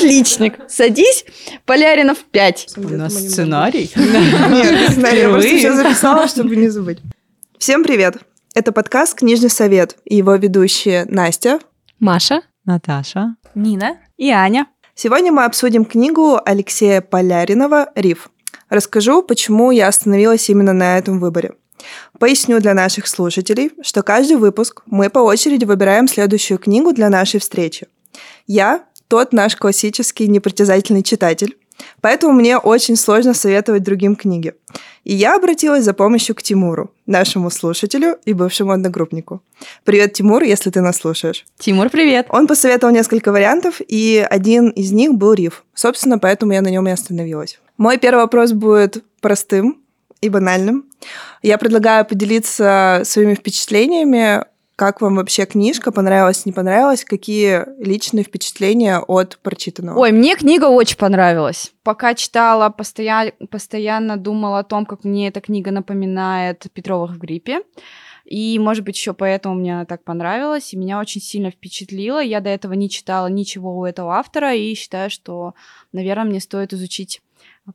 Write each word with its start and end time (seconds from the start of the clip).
Отличник. 0.00 0.58
Садись. 0.66 1.26
Поляринов 1.66 2.24
5. 2.30 2.68
У 2.78 2.88
нас 2.88 3.12
сценарий. 3.12 3.90
Нет, 3.96 4.92
сценарий. 4.92 5.20
Я 5.20 5.28
просто 5.28 5.56
все 5.58 5.74
записала, 5.74 6.26
чтобы 6.26 6.56
не 6.56 6.68
забыть. 6.68 7.00
Всем 7.58 7.84
привет. 7.84 8.16
Это 8.54 8.72
подкаст 8.72 9.18
«Книжный 9.18 9.50
совет» 9.50 9.98
и 10.06 10.16
его 10.16 10.36
ведущие 10.36 11.04
Настя, 11.04 11.58
Маша, 11.98 12.40
Наташа, 12.64 13.36
Нина 13.54 13.98
и 14.16 14.30
Аня. 14.30 14.66
Сегодня 14.94 15.32
мы 15.32 15.44
обсудим 15.44 15.84
книгу 15.84 16.40
Алексея 16.42 17.02
Поляринова 17.02 17.90
«Риф». 17.94 18.30
Расскажу, 18.70 19.22
почему 19.22 19.70
я 19.70 19.86
остановилась 19.86 20.48
именно 20.48 20.72
на 20.72 20.96
этом 20.96 21.20
выборе. 21.20 21.52
Поясню 22.18 22.58
для 22.60 22.72
наших 22.72 23.06
слушателей, 23.06 23.72
что 23.82 24.02
каждый 24.02 24.38
выпуск 24.38 24.82
мы 24.86 25.10
по 25.10 25.18
очереди 25.18 25.66
выбираем 25.66 26.08
следующую 26.08 26.58
книгу 26.58 26.94
для 26.94 27.10
нашей 27.10 27.38
встречи. 27.38 27.86
Я 28.46 28.84
тот 29.10 29.32
наш 29.32 29.56
классический 29.56 30.28
непритязательный 30.28 31.02
читатель, 31.02 31.58
поэтому 32.00 32.32
мне 32.32 32.56
очень 32.56 32.94
сложно 32.94 33.34
советовать 33.34 33.82
другим 33.82 34.14
книги. 34.14 34.54
И 35.02 35.14
я 35.14 35.34
обратилась 35.34 35.84
за 35.84 35.94
помощью 35.94 36.36
к 36.36 36.42
Тимуру, 36.42 36.92
нашему 37.06 37.50
слушателю 37.50 38.18
и 38.24 38.32
бывшему 38.34 38.70
одногруппнику. 38.70 39.42
Привет, 39.82 40.12
Тимур, 40.12 40.44
если 40.44 40.70
ты 40.70 40.80
нас 40.80 40.98
слушаешь. 40.98 41.44
Тимур, 41.58 41.90
привет. 41.90 42.26
Он 42.28 42.46
посоветовал 42.46 42.94
несколько 42.94 43.32
вариантов, 43.32 43.80
и 43.88 44.24
один 44.30 44.68
из 44.68 44.92
них 44.92 45.14
был 45.14 45.32
риф. 45.32 45.64
Собственно, 45.74 46.20
поэтому 46.20 46.52
я 46.52 46.62
на 46.62 46.68
нем 46.68 46.86
и 46.86 46.92
остановилась. 46.92 47.58
Мой 47.78 47.98
первый 47.98 48.20
вопрос 48.20 48.52
будет 48.52 49.02
простым 49.20 49.80
и 50.20 50.28
банальным. 50.28 50.84
Я 51.42 51.58
предлагаю 51.58 52.04
поделиться 52.04 53.02
своими 53.04 53.34
впечатлениями 53.34 54.44
как 54.80 55.02
вам 55.02 55.16
вообще 55.16 55.44
книжка? 55.44 55.92
Понравилась, 55.92 56.46
не 56.46 56.52
понравилась? 56.52 57.04
Какие 57.04 57.66
личные 57.84 58.24
впечатления 58.24 58.98
от 58.98 59.38
прочитанного? 59.42 59.98
Ой, 59.98 60.10
мне 60.10 60.36
книга 60.36 60.70
очень 60.70 60.96
понравилась. 60.96 61.74
Пока 61.82 62.14
читала, 62.14 62.70
постоянно, 62.70 63.32
постоянно 63.50 64.16
думала 64.16 64.60
о 64.60 64.64
том, 64.64 64.86
как 64.86 65.04
мне 65.04 65.28
эта 65.28 65.42
книга 65.42 65.70
напоминает 65.70 66.64
Петровых 66.72 67.10
в 67.10 67.18
гриппе. 67.18 67.60
И, 68.24 68.58
может 68.58 68.82
быть, 68.82 68.96
еще 68.96 69.12
поэтому 69.12 69.54
мне 69.54 69.74
она 69.74 69.84
так 69.84 70.02
понравилась, 70.02 70.72
и 70.72 70.78
меня 70.78 70.98
очень 70.98 71.20
сильно 71.20 71.50
впечатлила. 71.50 72.22
Я 72.22 72.40
до 72.40 72.48
этого 72.48 72.72
не 72.72 72.88
читала 72.88 73.26
ничего 73.26 73.76
у 73.76 73.84
этого 73.84 74.14
автора, 74.14 74.54
и 74.54 74.72
считаю, 74.74 75.10
что, 75.10 75.52
наверное, 75.92 76.24
мне 76.24 76.40
стоит 76.40 76.72
изучить 76.72 77.20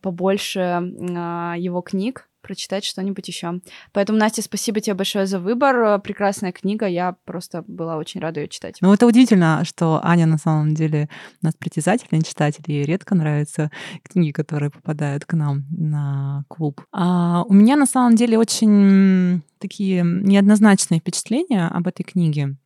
побольше 0.02 0.60
э, 0.60 1.54
его 1.56 1.82
книг, 1.82 2.28
прочитать 2.46 2.84
что-нибудь 2.84 3.26
еще. 3.26 3.60
Поэтому, 3.92 4.18
Настя, 4.18 4.42
спасибо 4.42 4.80
тебе 4.80 4.94
большое 4.94 5.26
за 5.26 5.40
выбор. 5.40 6.00
Прекрасная 6.00 6.52
книга, 6.52 6.86
я 6.86 7.16
просто 7.24 7.64
была 7.66 7.96
очень 7.96 8.20
рада 8.20 8.40
ее 8.40 8.48
читать. 8.48 8.76
Ну, 8.80 8.92
это 8.94 9.06
удивительно, 9.06 9.64
что 9.64 10.00
Аня 10.04 10.26
на 10.26 10.38
самом 10.38 10.74
деле 10.74 11.08
у 11.42 11.46
нас 11.46 11.54
притязательный 11.54 12.22
читатель, 12.22 12.62
ей 12.68 12.84
редко 12.84 13.16
нравятся 13.16 13.70
книги, 14.04 14.30
которые 14.30 14.70
попадают 14.70 15.24
к 15.24 15.32
нам 15.32 15.64
на 15.70 16.44
клуб. 16.48 16.82
А 16.92 17.42
у 17.48 17.52
меня 17.52 17.74
на 17.74 17.86
самом 17.86 18.14
деле 18.14 18.38
очень 18.38 19.42
такие 19.58 20.02
неоднозначные 20.04 21.00
впечатления 21.00 21.66
об 21.66 21.88
этой 21.88 22.04
книге. 22.04 22.56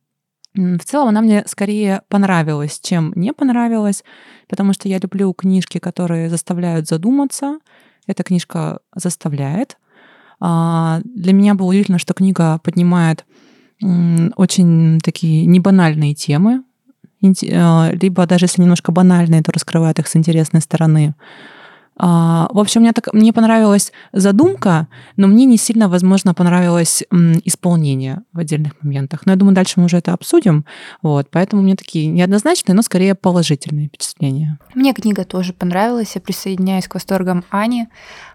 В 0.53 0.79
целом 0.79 1.07
она 1.07 1.21
мне 1.21 1.43
скорее 1.47 2.01
понравилась, 2.09 2.79
чем 2.81 3.13
не 3.15 3.31
понравилась, 3.31 4.03
потому 4.49 4.73
что 4.73 4.89
я 4.89 4.99
люблю 4.99 5.33
книжки, 5.33 5.77
которые 5.77 6.29
заставляют 6.29 6.89
задуматься, 6.89 7.59
эта 8.07 8.23
книжка 8.23 8.79
заставляет. 8.95 9.77
А, 10.39 11.01
для 11.03 11.33
меня 11.33 11.53
было 11.53 11.67
удивительно, 11.67 11.99
что 11.99 12.13
книга 12.13 12.59
поднимает 12.63 13.25
очень 14.35 14.99
такие 14.99 15.47
небанальные 15.47 16.13
темы, 16.13 16.63
а, 17.51 17.91
либо 17.93 18.25
даже 18.25 18.45
если 18.45 18.61
немножко 18.61 18.91
банальные, 18.91 19.41
то 19.41 19.51
раскрывает 19.51 19.99
их 19.99 20.07
с 20.07 20.15
интересной 20.15 20.61
стороны. 20.61 21.15
А, 22.03 22.47
в 22.49 22.57
общем, 22.57 22.81
мне, 22.81 22.93
так, 22.93 23.13
мне 23.13 23.31
понравилась 23.31 23.91
задумка, 24.11 24.87
но 25.17 25.27
мне 25.27 25.45
не 25.45 25.57
сильно, 25.57 25.87
возможно, 25.87 26.33
понравилось 26.33 27.03
исполнение 27.45 28.23
в 28.33 28.39
отдельных 28.39 28.73
моментах. 28.81 29.21
Но 29.25 29.33
я 29.33 29.35
думаю, 29.37 29.53
дальше 29.53 29.79
мы 29.79 29.85
уже 29.85 29.97
это 29.97 30.11
обсудим. 30.11 30.65
Вот, 31.03 31.27
поэтому 31.29 31.61
меня 31.61 31.75
такие 31.75 32.07
неоднозначные, 32.07 32.75
но 32.75 32.81
скорее 32.81 33.13
положительные 33.13 33.89
впечатления. 33.89 34.57
Мне 34.73 34.93
книга 34.93 35.25
тоже 35.25 35.53
понравилась. 35.53 36.15
Я 36.15 36.21
присоединяюсь 36.21 36.87
к 36.87 36.95
восторгам 36.95 37.43
Ани 37.51 37.87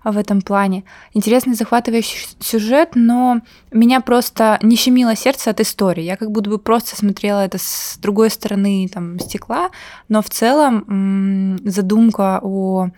в 0.05 0.17
этом 0.17 0.43
плане. 0.43 0.85
Интересный, 1.13 1.55
захватывающий 1.55 2.37
сюжет, 2.39 2.91
но 2.95 3.41
меня 3.73 4.01
просто 4.01 4.61
не 4.63 4.77
щемило 4.77 5.17
сердце 5.17 5.51
от 5.51 5.61
истории. 5.61 6.05
Я 6.05 6.17
как 6.17 6.31
будто 6.31 6.51
бы 6.51 6.59
просто 6.61 6.95
смотрела 6.95 7.41
это 7.41 7.59
с 7.59 7.99
другой 8.01 8.31
стороны 8.31 8.89
там, 8.95 9.19
стекла, 9.19 9.71
но 10.09 10.23
в 10.23 10.31
целом 10.31 11.59
задумка 11.65 12.39
о 12.45 12.91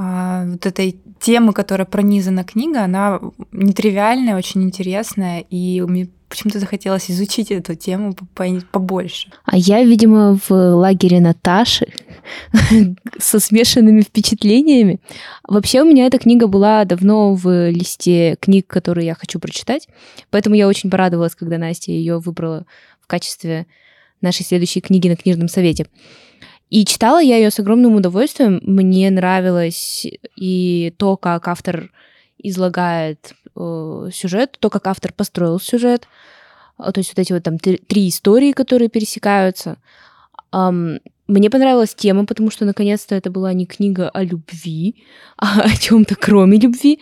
вот 0.00 0.66
этой 0.66 0.98
темы, 1.20 1.52
которая 1.52 1.86
пронизана 1.86 2.44
книга, 2.44 2.84
она 2.84 3.20
нетривиальная, 3.52 4.36
очень 4.36 4.62
интересная, 4.62 5.40
и 5.40 5.82
мне 5.82 6.08
почему-то 6.28 6.60
захотелось 6.60 7.10
изучить 7.10 7.50
эту 7.50 7.74
тему 7.74 8.16
побольше. 8.72 9.30
А 9.44 9.58
я, 9.58 9.82
видимо, 9.82 10.38
в 10.48 10.50
лагере 10.50 11.20
Наташи 11.20 11.92
со 13.18 13.40
смешанными 13.40 14.00
впечатлениями. 14.00 15.00
Вообще 15.46 15.82
у 15.82 15.84
меня 15.84 16.06
эта 16.06 16.18
книга 16.18 16.46
была 16.46 16.84
давно 16.84 17.34
в 17.34 17.70
листе 17.70 18.36
книг, 18.40 18.68
которые 18.68 19.08
я 19.08 19.14
хочу 19.14 19.40
прочитать, 19.40 19.88
поэтому 20.30 20.54
я 20.54 20.68
очень 20.68 20.88
порадовалась, 20.88 21.34
когда 21.34 21.58
Настя 21.58 21.90
ее 21.90 22.20
выбрала 22.20 22.64
в 23.00 23.06
качестве 23.06 23.66
нашей 24.20 24.44
следующей 24.44 24.80
книги 24.80 25.08
на 25.08 25.16
книжном 25.16 25.48
совете. 25.48 25.86
И 26.70 26.84
читала 26.84 27.20
я 27.20 27.36
ее 27.36 27.50
с 27.50 27.58
огромным 27.58 27.96
удовольствием. 27.96 28.60
Мне 28.62 29.10
нравилось 29.10 30.06
и 30.36 30.94
то, 30.96 31.16
как 31.16 31.48
автор 31.48 31.90
излагает 32.38 33.34
э, 33.56 34.10
сюжет, 34.12 34.56
то, 34.60 34.70
как 34.70 34.86
автор 34.86 35.12
построил 35.12 35.58
сюжет. 35.60 36.06
А, 36.78 36.92
то 36.92 37.00
есть 37.00 37.10
вот 37.10 37.18
эти 37.18 37.32
вот 37.32 37.42
там 37.42 37.58
три, 37.58 37.76
три 37.76 38.08
истории, 38.08 38.52
которые 38.52 38.88
пересекаются. 38.88 39.76
Um, 40.52 41.00
мне 41.26 41.48
понравилась 41.48 41.94
тема, 41.94 42.26
потому 42.26 42.50
что 42.50 42.64
наконец-то 42.64 43.14
это 43.14 43.30
была 43.30 43.52
не 43.52 43.66
книга 43.66 44.08
о 44.08 44.24
любви, 44.24 45.04
а 45.36 45.60
о 45.62 45.76
чем-то 45.76 46.16
кроме 46.16 46.58
любви. 46.58 47.00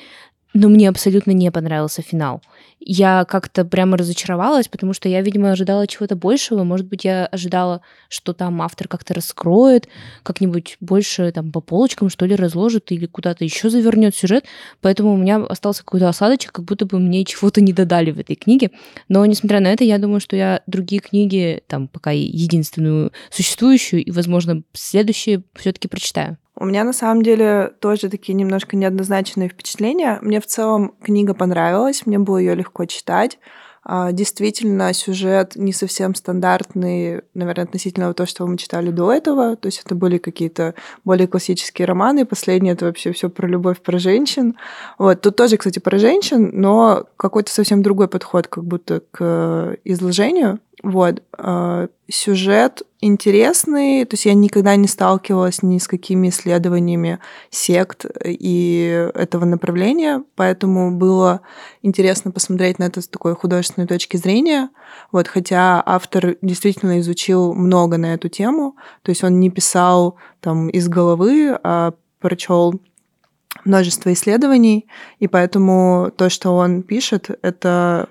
Но 0.61 0.69
мне 0.69 0.89
абсолютно 0.89 1.31
не 1.31 1.53
понравился 1.53 2.03
финал. 2.03 2.43
Я 2.81 3.25
как-то 3.27 3.65
прямо 3.65 3.97
разочаровалась, 3.97 4.67
потому 4.67 4.93
что 4.93 5.09
я, 5.09 5.21
видимо, 5.23 5.53
ожидала 5.53 5.87
чего-то 5.87 6.17
большего. 6.17 6.65
Может 6.65 6.89
быть, 6.89 7.05
я 7.05 7.27
ожидала, 7.27 7.81
что 8.09 8.33
там 8.33 8.61
автор 8.61 8.89
как-то 8.89 9.15
раскроет, 9.15 9.87
как-нибудь 10.25 10.77
больше 10.81 11.31
там 11.31 11.53
по 11.53 11.61
полочкам, 11.61 12.11
что 12.11 12.27
ли, 12.27 12.35
разложит 12.35 12.91
или 12.91 13.07
куда-то 13.07 13.45
еще 13.45 13.71
завернет 13.71 14.17
сюжет. 14.17 14.47
Поэтому 14.81 15.15
у 15.15 15.17
меня 15.17 15.37
остался 15.45 15.85
какой-то 15.85 16.09
осадочек, 16.09 16.51
как 16.51 16.65
будто 16.65 16.87
бы 16.87 16.99
мне 16.99 17.25
чего-то 17.25 17.61
не 17.61 17.73
додали 17.73 18.11
в 18.11 18.19
этой 18.19 18.35
книге. 18.35 18.73
Но, 19.09 19.25
несмотря 19.27 19.61
на 19.61 19.69
это, 19.69 19.85
я 19.85 19.99
думаю, 19.99 20.19
что 20.19 20.35
я 20.35 20.63
другие 20.67 21.01
книги, 21.01 21.63
там, 21.69 21.87
пока 21.87 22.11
единственную 22.11 23.13
существующую 23.31 24.05
и, 24.05 24.11
возможно, 24.11 24.65
следующие 24.73 25.45
все-таки 25.55 25.87
прочитаю. 25.87 26.37
У 26.61 26.65
меня 26.65 26.83
на 26.83 26.93
самом 26.93 27.23
деле 27.23 27.73
тоже 27.79 28.09
такие 28.09 28.35
немножко 28.35 28.77
неоднозначные 28.77 29.49
впечатления. 29.49 30.19
Мне 30.23 30.41
в 30.41 30.47
целом 30.47 30.95
книга 31.03 31.33
понравилась, 31.33 32.05
мне 32.05 32.19
было 32.19 32.39
ее 32.39 32.57
легко 32.57 32.85
читать. 32.85 33.39
А, 33.85 34.11
действительно, 34.13 34.93
сюжет 34.93 35.55
не 35.55 35.73
совсем 35.73 36.15
стандартный, 36.15 37.23
наверное, 37.33 37.65
относительно 37.65 38.13
того, 38.13 38.27
что 38.27 38.47
мы 38.47 38.59
читали 38.59 38.91
до 38.91 39.13
этого. 39.13 39.57
То 39.57 39.67
есть 39.67 39.83
это 39.85 39.95
были 39.95 40.19
какие-то 40.19 40.75
более 41.05 41.29
классические 41.29 41.87
романы. 41.87 42.27
Последние 42.27 42.75
это 42.75 42.87
вообще 42.87 43.13
все 43.13 43.31
про 43.31 43.47
любовь, 43.47 43.81
про 43.81 43.99
женщин. 43.99 44.57
Вот. 44.99 45.21
Тут 45.21 45.37
тоже, 45.37 45.57
кстати, 45.57 45.79
про 45.79 45.97
женщин, 45.97 46.51
но 46.53 47.07
какой-то 47.17 47.53
совсем 47.53 47.83
другой 47.83 48.09
подход 48.09 48.49
как 48.49 48.65
будто 48.65 49.01
к 49.11 49.77
изложению. 49.85 50.59
Вот. 50.83 51.23
А, 51.39 51.87
сюжет 52.11 52.83
интересный, 53.01 54.05
то 54.05 54.15
есть 54.15 54.27
я 54.27 54.35
никогда 54.35 54.75
не 54.77 54.89
сталкивалась 54.89 55.63
ни 55.63 55.79
с 55.79 55.87
какими 55.87 56.29
исследованиями 56.29 57.21
сект 57.51 58.07
и 58.25 59.11
этого 59.15 59.45
направления, 59.45 60.25
поэтому 60.35 60.91
было 60.91 61.41
интересно 61.83 62.33
посмотреть 62.33 62.79
на 62.79 62.85
это 62.85 63.01
с 63.01 63.09
такой 63.09 63.37
художественной 63.37 63.87
точки 63.87 64.17
зрения. 64.17 64.71
Вот, 65.13 65.29
хотя 65.29 65.83
автор 65.85 66.37
действительно 66.43 66.99
изучил 66.99 67.55
много 67.55 67.99
на 67.99 68.15
эту 68.15 68.29
тему, 68.29 68.77
то 69.03 69.11
есть 69.11 69.23
он 69.23 69.39
не 69.39 69.51
писал 69.51 70.17
там 70.41 70.69
из 70.69 70.89
головы, 70.89 71.57
а 71.63 71.95
прочел 72.19 72.81
множество 73.65 74.13
исследований, 74.13 74.87
и 75.21 75.29
поэтому 75.29 76.11
то, 76.17 76.29
что 76.31 76.57
он 76.57 76.83
пишет, 76.83 77.31
это 77.43 78.09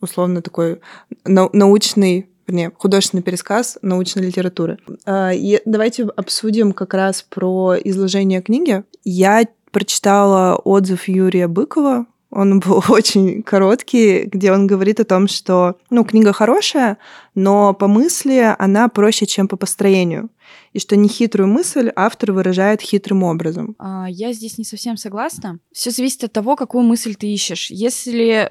условно 0.00 0.40
такой 0.40 0.80
научный 1.24 2.30
вернее, 2.46 2.72
художественный 2.76 3.22
пересказ 3.22 3.78
научной 3.82 4.26
литературы. 4.26 4.78
А, 5.04 5.32
и 5.32 5.60
давайте 5.64 6.04
обсудим 6.04 6.72
как 6.72 6.94
раз 6.94 7.22
про 7.22 7.74
изложение 7.82 8.42
книги. 8.42 8.84
Я 9.04 9.46
прочитала 9.70 10.56
отзыв 10.56 11.08
Юрия 11.08 11.48
Быкова 11.48 12.06
Он 12.30 12.60
был 12.64 12.82
очень 12.88 13.42
короткий, 13.42 14.24
где 14.24 14.52
он 14.52 14.66
говорит 14.66 15.00
о 15.00 15.04
том, 15.04 15.28
что, 15.28 15.76
ну, 15.90 16.04
книга 16.04 16.32
хорошая, 16.32 16.98
но 17.34 17.74
по 17.74 17.88
мысли 17.88 18.54
она 18.58 18.88
проще, 18.88 19.26
чем 19.26 19.48
по 19.48 19.56
построению. 19.56 20.30
И 20.72 20.78
что 20.78 20.96
нехитрую 20.96 21.48
мысль 21.48 21.90
автор 21.94 22.32
выражает 22.32 22.80
хитрым 22.80 23.22
образом. 23.22 23.74
А, 23.78 24.06
я 24.08 24.32
здесь 24.32 24.58
не 24.58 24.64
совсем 24.64 24.96
согласна. 24.96 25.58
Все 25.72 25.90
зависит 25.90 26.24
от 26.24 26.32
того, 26.32 26.56
какую 26.56 26.84
мысль 26.84 27.14
ты 27.14 27.26
ищешь. 27.28 27.70
Если 27.70 28.50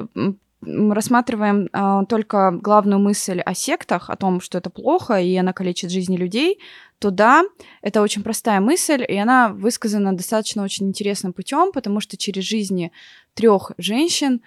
рассматриваем 0.65 1.69
э, 1.71 2.05
только 2.07 2.51
главную 2.51 2.99
мысль 2.99 3.39
о 3.39 3.53
сектах, 3.53 4.09
о 4.09 4.15
том, 4.15 4.41
что 4.41 4.57
это 4.57 4.69
плохо 4.69 5.19
и 5.19 5.35
она 5.35 5.53
калечит 5.53 5.91
жизни 5.91 6.17
людей, 6.17 6.59
то 6.99 7.11
да, 7.11 7.43
это 7.81 8.01
очень 8.01 8.23
простая 8.23 8.59
мысль, 8.59 9.03
и 9.07 9.15
она 9.17 9.49
высказана 9.49 10.15
достаточно 10.15 10.63
очень 10.63 10.87
интересным 10.87 11.33
путем, 11.33 11.71
потому 11.71 11.99
что 11.99 12.17
через 12.17 12.43
жизни 12.43 12.91
трех 13.33 13.71
женщин 13.77 14.41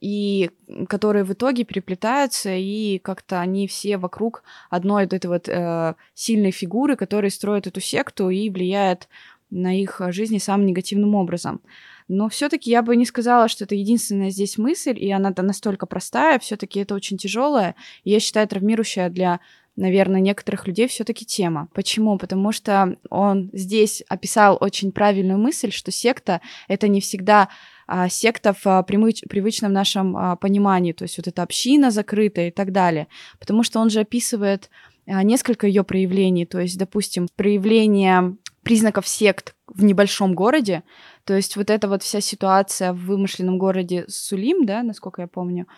и 0.00 0.50
которые 0.88 1.24
в 1.24 1.32
итоге 1.32 1.64
переплетаются, 1.64 2.50
и 2.54 2.98
как-то 2.98 3.40
они 3.40 3.66
все 3.66 3.96
вокруг 3.96 4.42
одной 4.70 5.04
вот 5.04 5.12
этой 5.12 5.26
вот 5.26 5.48
э, 5.48 5.94
сильной 6.14 6.50
фигуры, 6.50 6.96
которая 6.96 7.30
строит 7.30 7.66
эту 7.66 7.80
секту 7.80 8.30
и 8.30 8.50
влияет 8.50 9.08
на 9.50 9.78
их 9.78 10.00
жизни 10.08 10.38
самым 10.38 10.66
негативным 10.66 11.14
образом. 11.14 11.60
Но 12.08 12.28
все-таки 12.28 12.70
я 12.70 12.82
бы 12.82 12.96
не 12.96 13.04
сказала, 13.04 13.48
что 13.48 13.64
это 13.64 13.74
единственная 13.74 14.30
здесь 14.30 14.58
мысль, 14.58 14.96
и 14.96 15.10
она 15.10 15.32
настолько 15.36 15.86
простая, 15.86 16.38
все-таки 16.38 16.80
это 16.80 16.94
очень 16.94 17.18
тяжелая, 17.18 17.74
и 18.04 18.10
я 18.10 18.20
считаю, 18.20 18.46
травмирующая 18.46 19.10
для 19.10 19.40
наверное, 19.76 20.20
некоторых 20.20 20.66
людей 20.66 20.88
все-таки 20.88 21.24
тема. 21.24 21.68
Почему? 21.74 22.16
Потому 22.16 22.50
что 22.50 22.96
он 23.10 23.50
здесь 23.52 24.02
описал 24.08 24.56
очень 24.58 24.90
правильную 24.90 25.38
мысль, 25.38 25.70
что 25.70 25.90
секта 25.90 26.40
это 26.66 26.88
не 26.88 27.00
всегда 27.02 27.50
а, 27.86 28.08
секта 28.08 28.54
в 28.54 28.66
а, 28.66 28.82
привыч, 28.82 29.22
привычном 29.28 29.72
нашем 29.72 30.16
а, 30.16 30.36
понимании, 30.36 30.92
то 30.92 31.02
есть 31.02 31.18
вот 31.18 31.28
эта 31.28 31.42
община 31.42 31.90
закрытая 31.90 32.48
и 32.48 32.50
так 32.50 32.72
далее. 32.72 33.06
Потому 33.38 33.62
что 33.62 33.78
он 33.78 33.90
же 33.90 34.00
описывает 34.00 34.70
а, 35.06 35.22
несколько 35.22 35.66
ее 35.66 35.84
проявлений, 35.84 36.46
то 36.46 36.58
есть, 36.58 36.78
допустим, 36.78 37.28
проявление 37.36 38.36
признаков 38.66 39.06
сект 39.06 39.54
в 39.68 39.84
небольшом 39.84 40.34
городе, 40.34 40.82
то 41.22 41.34
есть 41.34 41.56
вот 41.56 41.70
эта 41.70 41.86
вот 41.86 42.02
вся 42.02 42.20
ситуация 42.20 42.92
в 42.92 42.96
вымышленном 42.96 43.58
городе 43.58 44.04
Сулим, 44.08 44.66
да, 44.66 44.82
насколько 44.82 45.22
я 45.22 45.28
помню, 45.28 45.68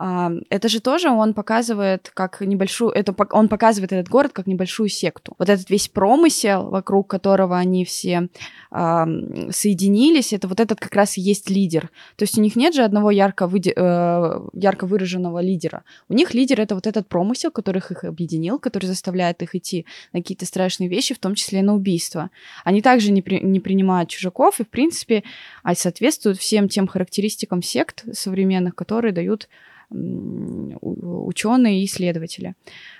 это 0.00 0.68
же 0.70 0.80
тоже 0.80 1.10
он 1.10 1.34
показывает 1.34 2.10
как 2.14 2.40
небольшую, 2.40 2.90
это 2.90 3.14
он 3.32 3.48
показывает 3.48 3.92
этот 3.92 4.08
город 4.08 4.32
как 4.32 4.46
небольшую 4.46 4.88
секту. 4.88 5.34
Вот 5.38 5.50
этот 5.50 5.68
весь 5.68 5.88
промысел, 5.88 6.70
вокруг 6.70 7.06
которого 7.06 7.58
они 7.58 7.84
все 7.84 8.30
э, 8.70 9.04
соединились, 9.50 10.32
это 10.32 10.48
вот 10.48 10.58
этот 10.58 10.80
как 10.80 10.94
раз 10.94 11.18
и 11.18 11.20
есть 11.20 11.50
лидер. 11.50 11.90
То 12.16 12.22
есть 12.22 12.38
у 12.38 12.40
них 12.40 12.56
нет 12.56 12.74
же 12.74 12.82
одного 12.82 13.10
ярко, 13.10 13.46
выде, 13.46 13.74
э, 13.76 14.40
ярко 14.54 14.86
выраженного 14.86 15.40
лидера. 15.40 15.84
У 16.08 16.14
них 16.14 16.32
лидер 16.32 16.62
это 16.62 16.74
вот 16.74 16.86
этот 16.86 17.06
промысел, 17.06 17.50
который 17.50 17.78
их 17.78 18.04
объединил, 18.04 18.58
который 18.58 18.86
заставляет 18.86 19.42
их 19.42 19.54
идти 19.54 19.84
на 20.14 20.20
какие-то 20.20 20.46
страшные 20.46 20.88
вещи, 20.88 21.14
в 21.14 21.18
том 21.18 21.34
числе 21.34 21.60
на 21.60 21.74
убийство. 21.74 22.30
Они 22.64 22.80
также 22.80 23.12
не, 23.12 23.20
при, 23.20 23.40
не 23.40 23.60
принимают 23.60 24.08
чужаков 24.08 24.60
и, 24.60 24.64
в 24.64 24.68
принципе, 24.68 25.24
соответствуют 25.74 26.38
всем 26.38 26.70
тем 26.70 26.86
характеристикам 26.86 27.60
сект 27.60 28.04
современных, 28.14 28.74
которые 28.74 29.12
дают 29.12 29.46
ученые 29.90 31.82
и 31.82 31.84
исследователи. 31.84 32.54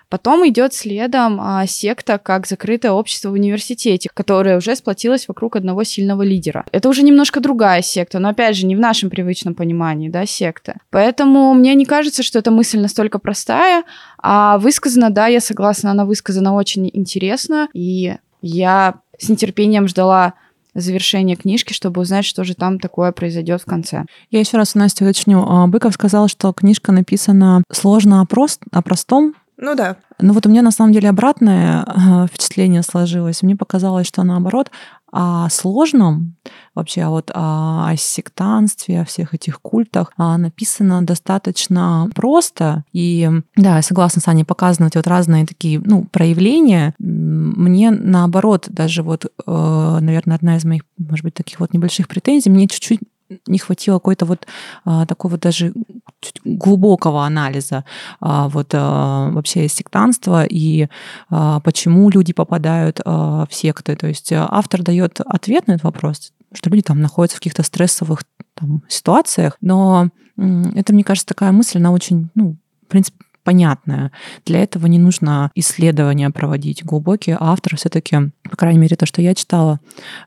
Потом 0.09 0.47
идет 0.49 0.75
следом 0.75 1.41
а, 1.41 1.67
секта 1.67 2.19
как 2.19 2.49
закрытое 2.49 2.91
общество 2.91 3.31
в 3.31 3.35
университете, 3.35 4.11
которое 4.13 4.57
уже 4.57 4.75
сплотилось 4.75 5.29
вокруг 5.29 5.55
одного 5.55 5.85
сильного 5.85 6.23
лидера. 6.23 6.67
Это 6.73 6.89
уже 6.89 7.03
немножко 7.03 7.41
другая 7.41 7.81
секта, 7.81 8.19
но 8.19 8.31
опять 8.31 8.57
же 8.57 8.67
не 8.67 8.75
в 8.75 8.81
нашем 8.81 9.09
привычном 9.09 9.55
понимании, 9.55 10.09
да, 10.09 10.27
секта. 10.27 10.79
Поэтому 10.91 11.55
мне 11.55 11.77
не 11.77 11.85
кажется, 11.85 12.25
что 12.25 12.41
эта 12.41 12.51
мысль 12.51 12.81
настолько 12.81 13.21
простая, 13.21 13.85
а 14.19 14.59
высказана, 14.59 15.11
да, 15.11 15.29
я 15.29 15.41
согласна, 15.41 15.93
она 15.93 16.05
высказана 16.05 16.55
очень 16.55 16.91
интересно, 16.93 17.69
и 17.73 18.17
я 18.43 19.01
с 19.17 19.29
нетерпением 19.29 19.87
ждала 19.87 20.35
завершение 20.81 21.37
книжки, 21.37 21.73
чтобы 21.73 22.01
узнать, 22.01 22.25
что 22.25 22.45
же 22.45 22.55
там 22.55 22.79
такое 22.79 23.13
произойдет 23.13 23.63
в 23.63 23.65
конце. 23.65 24.05
Я 24.31 24.41
еще 24.41 24.57
раз 24.57 24.75
у 24.75 24.79
Насти 24.79 25.05
уточню. 25.05 25.45
А, 25.47 25.67
Быков 25.67 25.95
сказал, 25.95 26.29
что 26.29 26.53
книжка 26.53 26.93
написана 26.93 27.63
сложно 27.71 28.21
о, 28.21 28.27
прост, 28.27 28.63
о 28.73 28.83
простом. 28.83 29.35
Ну 29.61 29.75
да. 29.75 29.97
Ну 30.19 30.33
вот 30.33 30.47
у 30.47 30.49
меня 30.49 30.63
на 30.63 30.71
самом 30.71 30.93
деле 30.93 31.11
обратное 31.11 31.85
а, 31.87 32.27
впечатление 32.27 32.83
сложилось. 32.83 33.43
Мне 33.43 33.57
показалось, 33.57 34.07
что 34.07 34.23
наоборот, 34.23 34.71
о 35.13 35.49
сложном, 35.51 36.37
вообще 36.75 37.07
вот 37.07 37.31
о, 37.35 37.89
о 37.89 37.97
сектанстве, 37.97 39.03
о 39.03 39.05
всех 39.05 39.35
этих 39.35 39.61
культах 39.61 40.13
а, 40.17 40.39
написано 40.39 41.03
достаточно 41.03 42.09
просто. 42.15 42.85
И 42.93 43.29
да, 43.57 43.77
я 43.77 43.83
согласна 43.83 44.23
с 44.23 44.29
Аней, 44.29 44.45
показаны 44.45 44.89
вот 44.95 45.07
разные 45.07 45.47
такие 45.47 45.79
ну, 45.85 46.05
проявления. 46.05 46.95
Мне 46.99 47.91
наоборот, 47.91 48.67
даже 48.71 49.03
вот, 49.03 49.27
э, 49.27 49.99
наверное, 50.01 50.37
одна 50.37 50.57
из 50.57 50.65
моих, 50.65 50.83
может 50.97 51.25
быть, 51.25 51.35
таких 51.35 51.61
вот 51.61 51.75
небольших 51.75 52.09
претензий, 52.09 52.49
мне 52.49 52.67
чуть-чуть 52.67 53.01
не 53.47 53.59
хватило 53.59 53.97
какой-то 53.97 54.27
вот 54.27 54.47
а, 54.85 55.07
такого 55.07 55.39
даже 55.39 55.73
чуть 55.73 55.75
глубокого 56.45 57.25
анализа 57.25 57.85
а, 58.21 58.49
вот 58.49 58.71
а, 58.75 59.31
вообще 59.31 59.69
сектанства 59.69 60.45
и 60.45 60.89
а, 61.29 61.61
почему 61.61 62.11
люди 62.11 62.33
попадают 62.33 63.01
в 63.05 63.49
секты. 63.51 63.97
То 63.97 64.07
есть 64.07 64.33
автор 64.33 64.83
дает 64.83 65.21
ответ 65.21 65.67
на 65.67 65.73
этот 65.73 65.85
вопрос, 65.85 66.33
что 66.53 66.71
люди 66.71 66.83
там 66.83 67.01
находятся 67.01 67.37
в 67.37 67.41
каких-то 67.41 67.63
стрессовых 67.63 68.25
там, 68.55 68.83
ситуациях, 68.89 69.57
но 69.61 70.11
это, 70.37 70.93
мне 70.93 71.05
кажется, 71.05 71.27
такая 71.27 71.53
мысль, 71.53 71.79
она 71.79 71.93
очень, 71.93 72.31
ну, 72.35 72.57
в 72.83 72.87
принципе, 72.87 73.19
понятная. 73.51 74.13
Для 74.47 74.63
этого 74.63 74.87
не 74.87 75.01
нужно 75.01 75.51
исследования 75.57 76.31
проводить 76.31 76.85
глубокие. 76.85 77.37
Автор 77.41 77.75
все-таки, 77.75 78.31
по 78.49 78.57
крайней 78.57 78.79
мере, 78.79 78.95
то, 78.95 79.07
что 79.07 79.21
я 79.21 79.35
читала, 79.35 79.81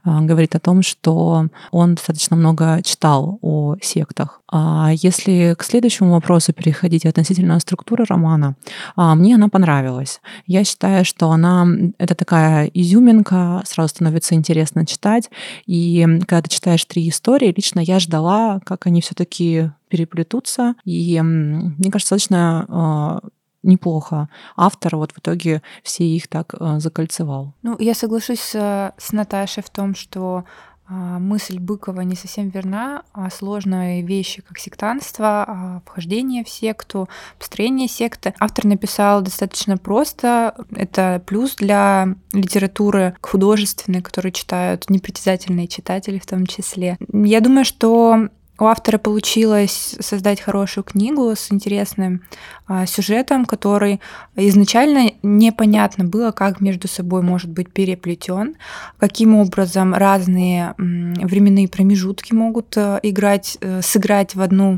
а, 0.03 0.19
говорит 0.19 0.55
о 0.55 0.59
том, 0.59 0.81
что 0.81 1.47
он 1.71 1.95
достаточно 1.95 2.35
много 2.35 2.81
читал 2.83 3.39
о 3.41 3.75
сектах. 3.81 4.41
А 4.51 4.91
если 4.93 5.55
к 5.57 5.63
следующему 5.63 6.11
вопросу 6.11 6.51
переходить 6.51 7.05
относительно 7.05 7.57
структуры 7.61 8.03
романа, 8.03 8.55
а, 8.97 9.15
мне 9.15 9.35
она 9.35 9.47
понравилась. 9.47 10.19
Я 10.45 10.65
считаю, 10.65 11.05
что 11.05 11.31
она 11.31 11.65
это 11.99 12.15
такая 12.15 12.65
изюминка, 12.65 13.63
сразу 13.65 13.87
становится 13.87 14.35
интересно 14.35 14.85
читать. 14.85 15.29
И 15.65 16.05
когда 16.27 16.41
ты 16.41 16.49
читаешь 16.49 16.83
три 16.83 17.07
истории, 17.07 17.53
лично 17.55 17.79
я 17.79 17.99
ждала, 17.99 18.59
как 18.65 18.85
они 18.85 18.99
все-таки 18.99 19.71
переплетутся. 19.93 20.73
И 20.85 21.21
мне 21.21 21.91
кажется, 21.91 22.15
достаточно 22.15 22.65
а, 22.67 23.19
неплохо. 23.61 24.27
Автор 24.57 24.95
вот 24.95 25.11
в 25.11 25.19
итоге 25.19 25.61
все 25.83 26.03
их 26.03 26.27
так 26.27 26.55
а, 26.59 26.79
закольцевал. 26.79 27.53
Ну, 27.61 27.75
я 27.77 27.93
соглашусь 27.93 28.39
с, 28.39 28.93
с 28.97 29.11
Наташей 29.11 29.61
в 29.61 29.69
том, 29.69 29.93
что 29.93 30.45
а, 30.87 31.19
мысль 31.19 31.59
Быкова 31.59 32.01
не 32.01 32.15
совсем 32.15 32.49
верна, 32.49 33.03
а 33.13 33.29
сложные 33.29 34.01
вещи, 34.01 34.41
как 34.41 34.57
сектанство, 34.57 35.83
вхождение 35.85 36.43
в 36.43 36.49
секту, 36.49 37.07
построение 37.37 37.87
секты. 37.87 38.33
Автор 38.39 38.65
написал 38.65 39.21
достаточно 39.21 39.77
просто. 39.77 40.55
Это 40.71 41.21
плюс 41.27 41.53
для 41.53 42.15
литературы 42.33 43.15
художественной, 43.21 44.01
которую 44.01 44.31
читают 44.31 44.89
непритязательные 44.89 45.67
читатели 45.67 46.17
в 46.17 46.25
том 46.25 46.47
числе. 46.47 46.97
Я 47.11 47.41
думаю, 47.41 47.63
что 47.63 48.29
у 48.59 48.65
автора 48.65 48.99
получилось 48.99 49.95
создать 49.99 50.39
хорошую 50.39 50.83
книгу 50.83 51.31
с 51.35 51.51
интересным 51.51 52.21
а, 52.67 52.85
сюжетом, 52.85 53.45
который 53.45 53.99
изначально 54.35 55.11
непонятно 55.23 56.05
было, 56.05 56.31
как 56.31 56.61
между 56.61 56.87
собой 56.87 57.23
может 57.23 57.49
быть 57.49 57.71
переплетен, 57.71 58.55
каким 58.99 59.35
образом 59.35 59.95
разные 59.95 60.75
м, 60.77 61.13
временные 61.15 61.67
промежутки 61.67 62.33
могут 62.33 62.77
а, 62.77 62.99
играть, 63.01 63.57
а, 63.61 63.81
сыграть 63.81 64.35
в 64.35 64.41
одну 64.41 64.77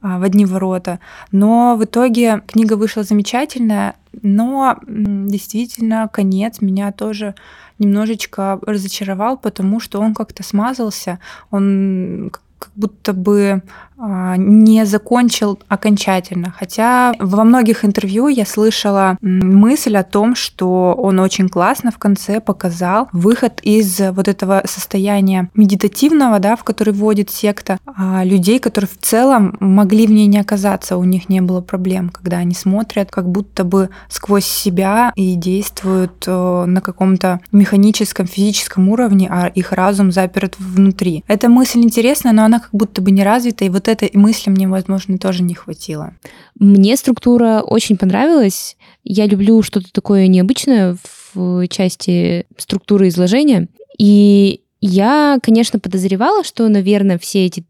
а, 0.00 0.20
в 0.20 0.22
одни 0.22 0.46
ворота. 0.46 1.00
Но 1.32 1.76
в 1.76 1.84
итоге 1.84 2.42
книга 2.46 2.74
вышла 2.74 3.02
замечательная, 3.02 3.96
но 4.22 4.78
действительно 4.86 6.08
конец 6.12 6.60
меня 6.60 6.92
тоже 6.92 7.34
немножечко 7.80 8.60
разочаровал, 8.64 9.36
потому 9.36 9.80
что 9.80 10.00
он 10.00 10.14
как-то 10.14 10.44
смазался, 10.44 11.18
он 11.50 12.30
как 12.58 12.72
будто 12.74 13.12
бы 13.12 13.62
не 13.98 14.84
закончил 14.86 15.58
окончательно. 15.68 16.54
Хотя 16.56 17.14
во 17.18 17.44
многих 17.44 17.84
интервью 17.84 18.28
я 18.28 18.46
слышала 18.46 19.16
мысль 19.20 19.96
о 19.96 20.04
том, 20.04 20.34
что 20.34 20.94
он 20.96 21.18
очень 21.18 21.48
классно 21.48 21.90
в 21.90 21.98
конце 21.98 22.40
показал 22.40 23.08
выход 23.12 23.60
из 23.62 24.00
вот 24.12 24.28
этого 24.28 24.62
состояния 24.66 25.50
медитативного, 25.54 26.38
да, 26.38 26.56
в 26.56 26.64
который 26.64 26.94
вводит 26.94 27.30
секта, 27.30 27.78
а 27.86 28.24
людей, 28.24 28.58
которые 28.58 28.88
в 28.88 28.98
целом 28.98 29.56
могли 29.60 30.06
в 30.06 30.10
ней 30.10 30.26
не 30.26 30.38
оказаться, 30.38 30.96
у 30.96 31.04
них 31.04 31.28
не 31.28 31.40
было 31.40 31.60
проблем, 31.60 32.10
когда 32.10 32.38
они 32.38 32.54
смотрят 32.54 33.10
как 33.10 33.28
будто 33.28 33.64
бы 33.64 33.90
сквозь 34.08 34.46
себя 34.46 35.12
и 35.16 35.34
действуют 35.34 36.24
э, 36.26 36.64
на 36.66 36.80
каком-то 36.80 37.40
механическом, 37.52 38.26
физическом 38.26 38.88
уровне, 38.88 39.28
а 39.30 39.48
их 39.48 39.72
разум 39.72 40.12
заперт 40.12 40.56
внутри. 40.58 41.24
Эта 41.26 41.48
мысль 41.48 41.80
интересная, 41.80 42.32
но 42.32 42.44
она 42.44 42.60
как 42.60 42.70
будто 42.72 43.02
бы 43.02 43.10
не 43.10 43.24
развита, 43.24 43.64
и 43.64 43.68
вот 43.68 43.87
этой 43.88 44.10
мысли 44.14 44.50
мне, 44.50 44.68
возможно, 44.68 45.18
тоже 45.18 45.42
не 45.42 45.54
хватило. 45.54 46.14
Мне 46.58 46.96
структура 46.96 47.60
очень 47.60 47.96
понравилась. 47.96 48.76
Я 49.04 49.26
люблю 49.26 49.62
что-то 49.62 49.92
такое 49.92 50.26
необычное 50.26 50.96
в 51.32 51.66
части 51.68 52.46
структуры 52.56 53.08
изложения. 53.08 53.68
И 53.98 54.62
я, 54.80 55.38
конечно, 55.42 55.78
подозревала, 55.78 56.44
что, 56.44 56.68
наверное, 56.68 57.18
все 57.18 57.46
эти 57.46 57.64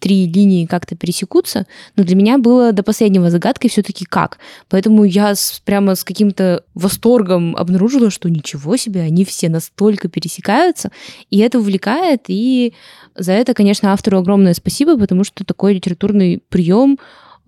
три 0.00 0.26
линии 0.26 0.66
как-то 0.66 0.96
пересекутся, 0.96 1.66
но 1.96 2.04
для 2.04 2.16
меня 2.16 2.38
было 2.38 2.72
до 2.72 2.82
последнего 2.82 3.30
загадкой 3.30 3.70
все-таки 3.70 4.04
как. 4.04 4.38
Поэтому 4.68 5.04
я 5.04 5.34
с, 5.34 5.60
прямо 5.64 5.94
с 5.94 6.04
каким-то 6.04 6.64
восторгом 6.74 7.56
обнаружила, 7.56 8.10
что 8.10 8.28
ничего 8.28 8.76
себе, 8.76 9.02
они 9.02 9.24
все 9.24 9.48
настолько 9.48 10.08
пересекаются, 10.08 10.90
и 11.30 11.38
это 11.38 11.58
увлекает, 11.58 12.24
и 12.28 12.74
за 13.14 13.32
это, 13.32 13.54
конечно, 13.54 13.92
автору 13.92 14.18
огромное 14.18 14.54
спасибо, 14.54 14.98
потому 14.98 15.24
что 15.24 15.44
такой 15.44 15.74
литературный 15.74 16.42
прием, 16.48 16.98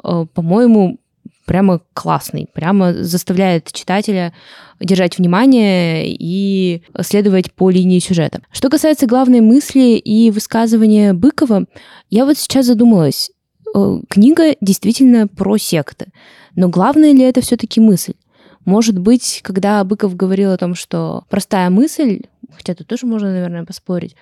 э, 0.04 0.26
по-моему, 0.33 0.99
прямо 1.49 1.81
классный, 1.95 2.47
прямо 2.52 2.93
заставляет 3.02 3.73
читателя 3.73 4.35
держать 4.78 5.19
внимание 5.19 6.05
и 6.07 6.83
следовать 7.00 7.52
по 7.52 7.71
линии 7.71 7.99
сюжета. 7.99 8.43
Что 8.52 8.69
касается 8.69 9.07
главной 9.07 9.40
мысли 9.40 9.97
и 9.97 10.31
высказывания 10.31 11.14
Быкова, 11.14 11.64
я 12.11 12.26
вот 12.26 12.37
сейчас 12.37 12.67
задумалась, 12.67 13.31
э, 13.75 14.00
книга 14.11 14.57
действительно 14.61 15.26
про 15.26 15.57
секты, 15.57 16.09
но 16.55 16.69
главное 16.69 17.12
ли 17.12 17.23
это 17.23 17.40
все-таки 17.40 17.81
мысль? 17.81 18.12
Может 18.67 18.99
быть, 18.99 19.40
когда 19.43 19.83
Быков 19.85 20.14
говорил 20.14 20.52
о 20.52 20.59
том, 20.59 20.75
что 20.75 21.25
простая 21.31 21.71
мысль, 21.71 22.25
хотя 22.55 22.75
тут 22.75 22.87
тоже 22.87 23.07
можно, 23.07 23.33
наверное, 23.33 23.64
поспорить, 23.64 24.17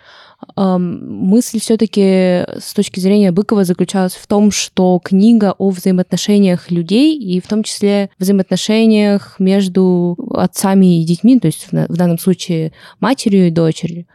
мысль 0.57 1.61
все-таки 1.61 2.45
с 2.61 2.75
точки 2.75 3.01
зрения 3.01 3.33
Быкова 3.33 3.65
заключалась 3.65 4.15
в 4.15 4.27
том, 4.27 4.51
что 4.51 5.01
книга 5.03 5.55
о 5.59 5.71
взаимоотношениях 5.71 6.71
людей 6.71 7.17
и 7.17 7.41
в 7.41 7.47
том 7.47 7.63
числе 7.63 8.11
взаимоотношениях 8.19 9.37
между 9.39 10.17
отцами 10.35 11.01
и 11.01 11.05
детьми, 11.05 11.39
то 11.39 11.47
есть 11.47 11.69
в 11.71 11.97
данном 11.97 12.19
случае 12.19 12.73
матерью 13.01 13.49
и 13.49 13.51
дочерью. 13.51 14.07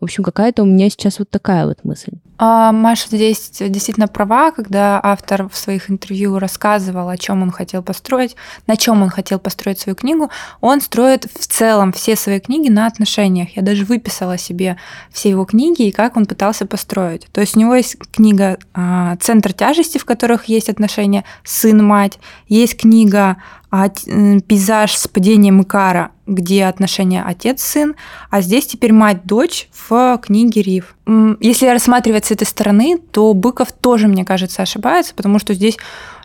В 0.00 0.04
общем, 0.04 0.24
какая-то 0.24 0.62
у 0.62 0.66
меня 0.66 0.88
сейчас 0.88 1.18
вот 1.18 1.28
такая 1.28 1.66
вот 1.66 1.84
мысль. 1.84 2.12
А, 2.38 2.72
Маша 2.72 3.06
здесь 3.08 3.50
действительно 3.50 4.08
права, 4.08 4.50
когда 4.50 4.98
автор 5.02 5.46
в 5.50 5.54
своих 5.54 5.90
интервью 5.90 6.38
рассказывал, 6.38 7.10
о 7.10 7.18
чем 7.18 7.42
он 7.42 7.50
хотел 7.50 7.82
построить, 7.82 8.34
на 8.66 8.78
чем 8.78 9.02
он 9.02 9.10
хотел 9.10 9.38
построить 9.38 9.78
свою 9.78 9.94
книгу. 9.94 10.30
Он 10.62 10.80
строит 10.80 11.26
в 11.26 11.46
целом 11.46 11.92
все 11.92 12.16
свои 12.16 12.40
книги 12.40 12.70
на 12.70 12.86
отношениях. 12.86 13.56
Я 13.56 13.62
даже 13.62 13.84
выписала 13.84 14.38
себе 14.38 14.78
все 15.12 15.28
его 15.28 15.44
книги 15.44 15.82
и 15.82 15.92
как 15.92 16.16
он 16.16 16.24
пытался 16.24 16.64
построить. 16.64 17.26
То 17.30 17.42
есть 17.42 17.58
у 17.58 17.60
него 17.60 17.74
есть 17.74 17.98
книга 18.10 18.56
а, 18.72 19.16
«Центр 19.16 19.52
тяжести», 19.52 19.98
в 19.98 20.06
которых 20.06 20.46
есть 20.46 20.70
отношения 20.70 21.24
сын-мать, 21.44 22.18
есть 22.48 22.78
книга 22.78 23.36
а 23.70 23.88
пейзаж 23.88 24.96
с 24.96 25.06
падением 25.06 25.62
Икара, 25.62 26.10
где 26.26 26.64
отношения 26.64 27.22
отец-сын, 27.22 27.94
а 28.30 28.40
здесь 28.40 28.66
теперь 28.66 28.92
мать-дочь 28.92 29.68
в 29.88 30.18
книге 30.22 30.62
Риф. 30.62 30.96
Если 31.40 31.66
рассматривать 31.66 32.26
с 32.26 32.30
этой 32.30 32.46
стороны, 32.46 32.98
то 32.98 33.32
Быков 33.32 33.72
тоже, 33.72 34.08
мне 34.08 34.24
кажется, 34.24 34.62
ошибается, 34.62 35.14
потому 35.14 35.38
что 35.38 35.54
здесь 35.54 35.76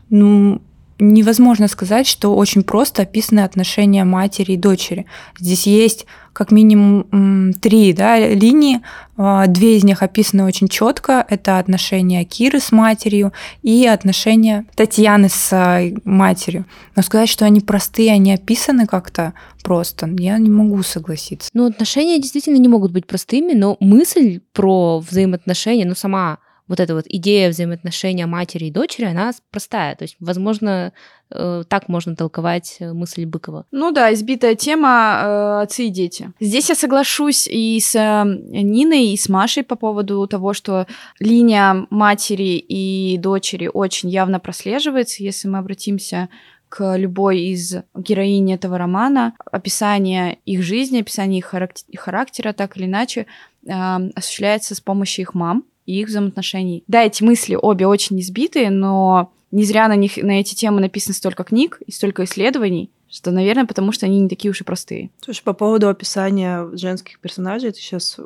ну, 0.09 0.61
невозможно 0.99 1.67
сказать, 1.67 2.07
что 2.07 2.35
очень 2.35 2.63
просто 2.63 3.03
описаны 3.03 3.41
отношения 3.41 4.03
матери 4.03 4.53
и 4.53 4.57
дочери. 4.57 5.05
Здесь 5.37 5.67
есть 5.67 6.05
как 6.35 6.51
минимум 6.51 7.53
три 7.53 7.93
да, 7.93 8.19
линии. 8.19 8.81
А, 9.17 9.47
две 9.47 9.77
из 9.77 9.85
них 9.85 10.03
описаны 10.03 10.43
очень 10.43 10.67
четко. 10.67 11.25
Это 11.29 11.59
отношения 11.59 12.25
Киры 12.25 12.59
с 12.59 12.73
матерью 12.73 13.31
и 13.61 13.87
отношения 13.87 14.65
Татьяны 14.75 15.29
с 15.29 15.49
а, 15.53 15.81
матерью. 16.03 16.65
Но 16.95 17.03
сказать, 17.03 17.29
что 17.29 17.45
они 17.45 17.61
простые, 17.61 18.11
они 18.11 18.33
описаны 18.33 18.85
как-то 18.85 19.33
просто, 19.63 20.07
я 20.19 20.37
не 20.37 20.49
могу 20.49 20.83
согласиться. 20.83 21.49
Ну, 21.53 21.65
отношения 21.65 22.19
действительно 22.19 22.57
не 22.57 22.67
могут 22.67 22.91
быть 22.91 23.07
простыми, 23.07 23.53
но 23.53 23.77
мысль 23.79 24.41
про 24.53 24.99
взаимоотношения, 24.99 25.85
ну, 25.85 25.95
сама 25.95 26.39
вот 26.67 26.79
эта 26.79 26.95
вот 26.95 27.05
идея 27.07 27.49
взаимоотношения 27.49 28.25
матери 28.25 28.65
и 28.65 28.71
дочери, 28.71 29.05
она 29.05 29.31
простая. 29.51 29.95
То 29.95 30.03
есть, 30.03 30.15
возможно, 30.19 30.93
э, 31.29 31.63
так 31.67 31.87
можно 31.89 32.15
толковать 32.15 32.77
э, 32.79 32.91
мысль 32.91 33.25
Быкова. 33.25 33.65
Ну 33.71 33.91
да, 33.91 34.11
избитая 34.13 34.55
тема 34.55 35.21
э, 35.23 35.61
отцы 35.63 35.87
и 35.87 35.89
дети. 35.89 36.31
Здесь 36.39 36.69
я 36.69 36.75
соглашусь 36.75 37.47
и 37.47 37.79
с 37.79 37.93
Ниной, 37.95 39.09
и 39.09 39.17
с 39.17 39.29
Машей 39.29 39.63
по 39.63 39.75
поводу 39.75 40.25
того, 40.27 40.53
что 40.53 40.87
линия 41.19 41.85
матери 41.91 42.57
и 42.57 43.17
дочери 43.19 43.69
очень 43.71 44.09
явно 44.09 44.39
прослеживается, 44.39 45.23
если 45.23 45.47
мы 45.47 45.59
обратимся 45.59 46.29
к 46.67 46.97
любой 46.97 47.41
из 47.41 47.75
героинь 47.95 48.51
этого 48.51 48.79
романа. 48.79 49.33
Описание 49.51 50.39
их 50.45 50.63
жизни, 50.63 51.01
описание 51.01 51.39
их 51.39 51.99
характера, 51.99 52.53
так 52.53 52.75
или 52.75 52.85
иначе, 52.85 53.27
осуществляется 53.67 54.73
с 54.75 54.81
помощью 54.81 55.23
их 55.23 55.35
мам 55.35 55.63
и 55.85 55.99
их 55.99 56.07
взаимоотношений. 56.07 56.83
Да, 56.87 57.03
эти 57.03 57.23
мысли 57.23 57.57
обе 57.59 57.87
очень 57.87 58.19
избитые, 58.19 58.69
но 58.69 59.31
не 59.51 59.63
зря 59.63 59.87
на 59.87 59.95
них 59.95 60.17
на 60.17 60.39
эти 60.39 60.53
темы 60.55 60.81
написано 60.81 61.13
столько 61.13 61.43
книг 61.43 61.81
и 61.85 61.91
столько 61.91 62.25
исследований, 62.25 62.91
что, 63.09 63.31
наверное, 63.31 63.65
потому 63.65 63.91
что 63.91 64.05
они 64.05 64.19
не 64.19 64.27
такие 64.27 64.51
уж 64.51 64.61
и 64.61 64.65
простые. 64.65 65.11
Слушай, 65.21 65.43
по 65.43 65.53
поводу 65.53 65.87
описания 65.87 66.67
женских 66.73 67.19
персонажей, 67.19 67.71
ты 67.71 67.79
сейчас 67.79 68.19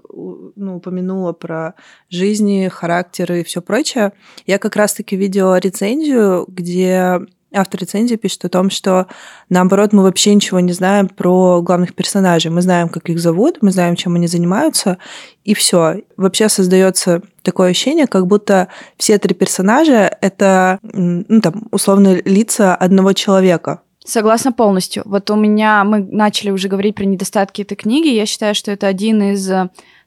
ну, 0.56 0.78
упомянула 0.78 1.34
про 1.34 1.76
жизни, 2.10 2.68
характеры 2.68 3.42
и 3.42 3.44
все 3.44 3.62
прочее. 3.62 4.14
Я 4.48 4.58
как 4.58 4.76
раз-таки 4.76 5.16
видела 5.16 5.60
рецензию, 5.60 6.46
где 6.48 7.20
автор 7.54 7.82
рецензии 7.82 8.16
пишет 8.16 8.46
о 8.46 8.50
том, 8.50 8.70
что 8.70 9.08
наоборот 9.50 9.94
мы 9.94 10.04
вообще 10.04 10.34
ничего 10.34 10.60
не 10.60 10.74
знаем 10.74 11.08
про 11.08 11.62
главных 11.62 11.96
персонажей. 11.96 12.52
Мы 12.52 12.62
знаем, 12.62 12.90
как 12.90 13.10
их 13.10 13.20
зовут, 13.20 13.58
мы 13.62 13.72
знаем, 13.72 13.96
чем 13.96 14.16
они 14.16 14.28
занимаются, 14.28 14.98
и 15.44 15.54
все. 15.54 16.02
Вообще 16.18 16.50
создается 16.50 17.22
такое 17.42 17.72
ощущение, 17.72 18.08
как 18.08 18.28
будто 18.28 18.68
все 18.98 19.18
три 19.18 19.34
персонажа 19.34 20.18
это, 20.22 20.80
ну, 20.84 21.42
там, 21.42 21.68
условно, 21.72 22.22
лица 22.26 22.76
одного 22.76 23.14
человека. 23.14 23.82
Согласна 24.06 24.52
полностью. 24.52 25.04
Вот 25.06 25.30
у 25.30 25.36
меня 25.36 25.84
мы 25.84 26.00
начали 26.00 26.50
уже 26.50 26.68
говорить 26.68 26.96
про 26.96 27.06
недостатки 27.06 27.62
этой 27.62 27.76
книги. 27.76 28.08
Я 28.08 28.26
считаю, 28.26 28.56
что 28.56 28.72
это 28.72 28.88
один 28.88 29.22
из 29.22 29.52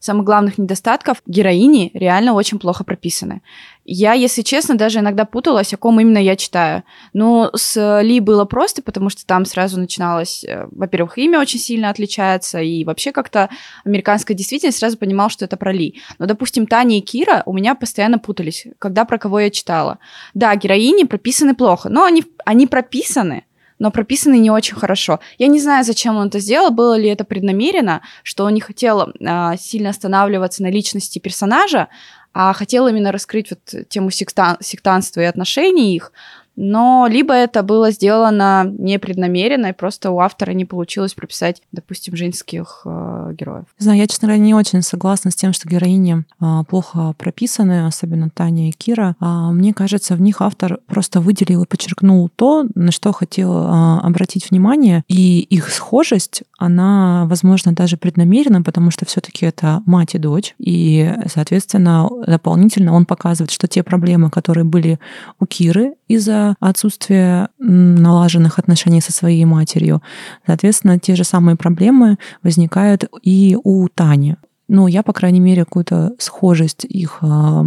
самых 0.01 0.25
главных 0.25 0.59
недостатков 0.59 1.23
героини 1.27 1.91
реально 1.95 2.33
очень 2.35 2.59
плохо 2.59 2.85
прописаны. 2.85 3.43
Я, 3.85 4.13
если 4.13 4.43
честно, 4.43 4.77
даже 4.77 5.01
иногда 5.01 5.25
путалась, 5.25 5.75
о 5.75 5.77
ком 5.77 6.01
именно 6.01 6.19
я 6.19 6.37
читаю. 6.37 6.85
Но 7.13 7.51
с 7.55 8.01
Ли 8.03 8.21
было 8.21 8.45
просто, 8.45 8.81
потому 8.81 9.11
что 9.11 9.27
там 9.27 9.45
сразу 9.45 9.79
начиналось, 9.81 10.45
э, 10.45 10.67
во-первых, 10.71 11.19
имя 11.19 11.41
очень 11.41 11.59
сильно 11.59 11.91
отличается, 11.91 12.61
и 12.61 12.85
вообще 12.85 13.11
как-то 13.11 13.51
американская 13.85 14.37
действительность 14.37 14.79
сразу 14.79 14.97
понимал, 14.97 15.31
что 15.31 15.45
это 15.45 15.57
про 15.57 15.73
Ли. 15.73 16.01
Но, 16.19 16.27
допустим, 16.27 16.67
Таня 16.67 16.99
и 16.99 17.01
Кира 17.01 17.43
у 17.45 17.53
меня 17.53 17.75
постоянно 17.75 18.21
путались, 18.21 18.67
когда 18.79 19.05
про 19.05 19.19
кого 19.19 19.41
я 19.41 19.51
читала. 19.51 19.99
Да, 20.33 20.55
героини 20.55 21.05
прописаны 21.05 21.57
плохо, 21.57 21.89
но 21.89 22.05
они, 22.05 22.25
они 22.45 22.69
прописаны, 22.69 23.45
но 23.81 23.91
прописаны 23.91 24.39
не 24.39 24.49
очень 24.49 24.77
хорошо. 24.77 25.19
Я 25.39 25.49
не 25.49 25.59
знаю, 25.59 25.85
зачем 25.85 26.17
он 26.17 26.29
это 26.29 26.39
сделал, 26.39 26.71
было 26.71 26.97
ли 26.97 27.09
это 27.09 27.25
преднамеренно, 27.25 28.03
что 28.23 28.45
он 28.45 28.55
не 28.55 28.61
хотел 28.61 29.13
а, 29.27 29.57
сильно 29.57 29.91
останавливаться 29.91 30.63
на 30.63 30.71
личности 30.71 31.19
персонажа, 31.19 31.89
а 32.35 32.53
хотел 32.53 32.89
именно 32.89 33.13
раскрыть 33.13 33.51
вот 33.51 33.89
тему 33.89 34.11
сектан 34.11 34.57
сектанства 34.61 35.21
и 35.21 35.25
отношений 35.25 35.95
их, 35.95 36.13
но 36.57 37.07
либо 37.09 37.35
это 37.35 37.63
было 37.63 37.91
сделано 37.91 38.65
непреднамеренно, 38.79 39.67
и 39.67 39.73
просто 39.73 40.11
у 40.11 40.21
автора 40.21 40.53
не 40.53 40.65
получилось 40.65 41.15
прописать, 41.15 41.63
допустим, 41.73 42.17
женских 42.17 42.83
э, 42.85 43.35
героев. 43.39 43.65
Знаю, 43.79 43.99
я, 43.99 44.07
честно 44.07 44.29
говоря, 44.29 44.43
не 44.43 44.55
очень 44.55 44.83
согласна 44.83 45.31
с 45.31 45.35
тем, 45.35 45.53
что 45.53 45.69
героини 45.69 46.25
э, 46.41 46.65
плохо 46.69 47.15
прописаны, 47.17 47.87
особенно 47.87 48.29
Таня 48.31 48.69
и 48.69 48.73
Кира. 48.73 49.17
А, 49.19 49.51
мне 49.51 49.73
кажется, 49.73 50.15
в 50.15 50.21
них 50.21 50.43
автор 50.43 50.79
просто 50.87 51.21
выделил 51.21 51.63
и 51.63 51.67
подчеркнул 51.67 52.29
то, 52.35 52.67
на 52.75 52.93
что 52.93 53.13
хотел 53.13 53.53
э, 53.57 53.99
обратить 54.03 54.51
внимание, 54.51 55.05
и 55.09 55.41
их 55.41 55.71
схожесть, 55.71 56.43
она, 56.59 57.25
возможно, 57.27 57.73
даже 57.73 57.97
преднамерена, 57.97 58.63
потому 58.63 58.91
что 58.91 59.07
все 59.07 59.21
таки 59.21 59.47
это 59.47 59.83
мать 59.87 60.15
и 60.15 60.19
дочь, 60.19 60.55
и, 60.59 61.15
соответственно, 61.33 62.09
дополнительно 62.27 62.93
он 62.93 63.07
показывает, 63.07 63.51
что 63.51 63.67
те 63.69 63.83
проблемы, 63.83 64.31
которые 64.31 64.65
были 64.65 64.99
у 65.41 65.47
Киры 65.47 65.95
из-за 66.09 66.42
отсутствие 66.61 67.49
налаженных 67.59 68.59
отношений 68.59 69.01
со 69.01 69.13
своей 69.13 69.45
матерью. 69.45 70.03
Соответственно, 70.47 70.99
те 70.99 71.17
же 71.17 71.25
самые 71.25 71.57
проблемы 71.57 72.19
возникают 72.43 73.05
и 73.23 73.57
у 73.63 73.89
Тани. 73.89 74.37
Ну, 74.69 74.87
я, 74.87 75.03
по 75.03 75.13
крайней 75.13 75.41
мере, 75.41 75.67
какую-то 75.67 76.15
схожесть 76.19 76.87
их 76.87 77.19
э, 77.21 77.65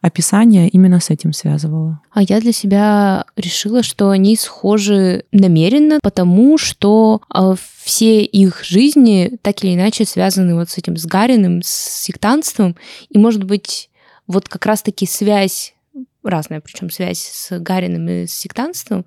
описания 0.00 0.68
именно 0.68 0.98
с 0.98 1.10
этим 1.10 1.34
связывала. 1.34 2.00
А 2.10 2.22
я 2.22 2.40
для 2.40 2.52
себя 2.52 3.26
решила, 3.36 3.82
что 3.82 4.08
они 4.08 4.34
схожи 4.34 5.24
намеренно, 5.30 5.98
потому 6.02 6.56
что 6.56 7.20
э, 7.34 7.54
все 7.82 8.24
их 8.24 8.64
жизни 8.64 9.38
так 9.42 9.62
или 9.62 9.74
иначе 9.74 10.06
связаны 10.06 10.54
вот 10.54 10.70
с 10.70 10.78
этим 10.78 10.96
с 10.96 11.04
Гариным, 11.04 11.60
с 11.62 11.68
сектантством, 11.68 12.76
и, 13.10 13.18
может 13.18 13.44
быть, 13.44 13.90
вот 14.26 14.48
как 14.48 14.64
раз-таки 14.64 15.06
связь 15.06 15.74
разная 16.22 16.60
причем 16.60 16.90
связь 16.90 17.20
с 17.20 17.58
Гариным 17.58 18.08
и 18.08 18.26
с 18.26 18.32
сектантством, 18.32 19.06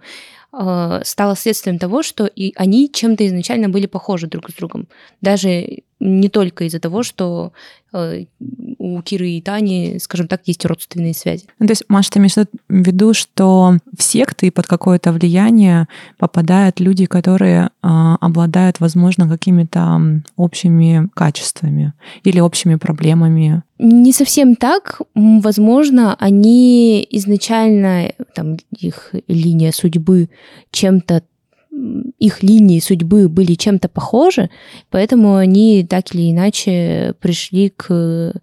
э, 0.53 1.01
стала 1.03 1.36
следствием 1.36 1.79
того, 1.79 2.03
что 2.03 2.25
и 2.25 2.53
они 2.55 2.89
чем-то 2.91 3.25
изначально 3.27 3.70
были 3.70 3.88
похожи 3.88 4.27
друг 4.27 4.50
с 4.50 4.53
другом. 4.53 4.88
Даже 5.22 5.84
не 6.01 6.29
только 6.29 6.63
из-за 6.63 6.79
того, 6.79 7.03
что 7.03 7.53
э, 7.93 8.25
у 8.79 9.01
Киры 9.03 9.29
и 9.29 9.41
Тани, 9.41 10.00
скажем 10.00 10.27
так, 10.27 10.41
есть 10.46 10.65
родственные 10.65 11.13
связи. 11.13 11.46
Ну, 11.60 11.67
то 11.67 11.72
есть, 11.72 11.84
Маша, 11.88 12.12
ты 12.12 12.20
имеешь 12.20 12.34
в 12.34 12.48
виду, 12.70 13.13
что 13.13 13.77
в 13.96 14.01
секты 14.01 14.51
под 14.51 14.65
какое-то 14.65 15.12
влияние 15.13 15.88
попадают 16.17 16.79
люди, 16.79 17.05
которые 17.05 17.65
э, 17.65 17.70
обладают, 18.20 18.79
возможно, 18.79 19.29
какими-то 19.29 20.01
общими 20.36 21.08
качествами 21.13 21.93
или 22.24 22.39
общими 22.39 22.75
проблемами? 22.75 23.62
Не 23.77 24.12
совсем 24.12 24.55
так. 24.55 25.01
Возможно, 25.13 26.15
они 26.20 27.08
изначально, 27.12 28.12
там, 28.34 28.58
их 28.75 29.13
линия 29.27 29.72
судьбы 29.72 30.29
чем-то 30.72 31.24
их 32.20 32.44
линии 32.44 32.80
судьбы 32.80 33.30
были 33.30 33.56
чем-то 33.56 33.88
похожи, 33.88 34.50
поэтому 34.90 35.36
они 35.36 35.86
так 35.90 36.14
или 36.14 36.32
иначе 36.32 37.16
пришли 37.20 37.70
к 37.70 38.34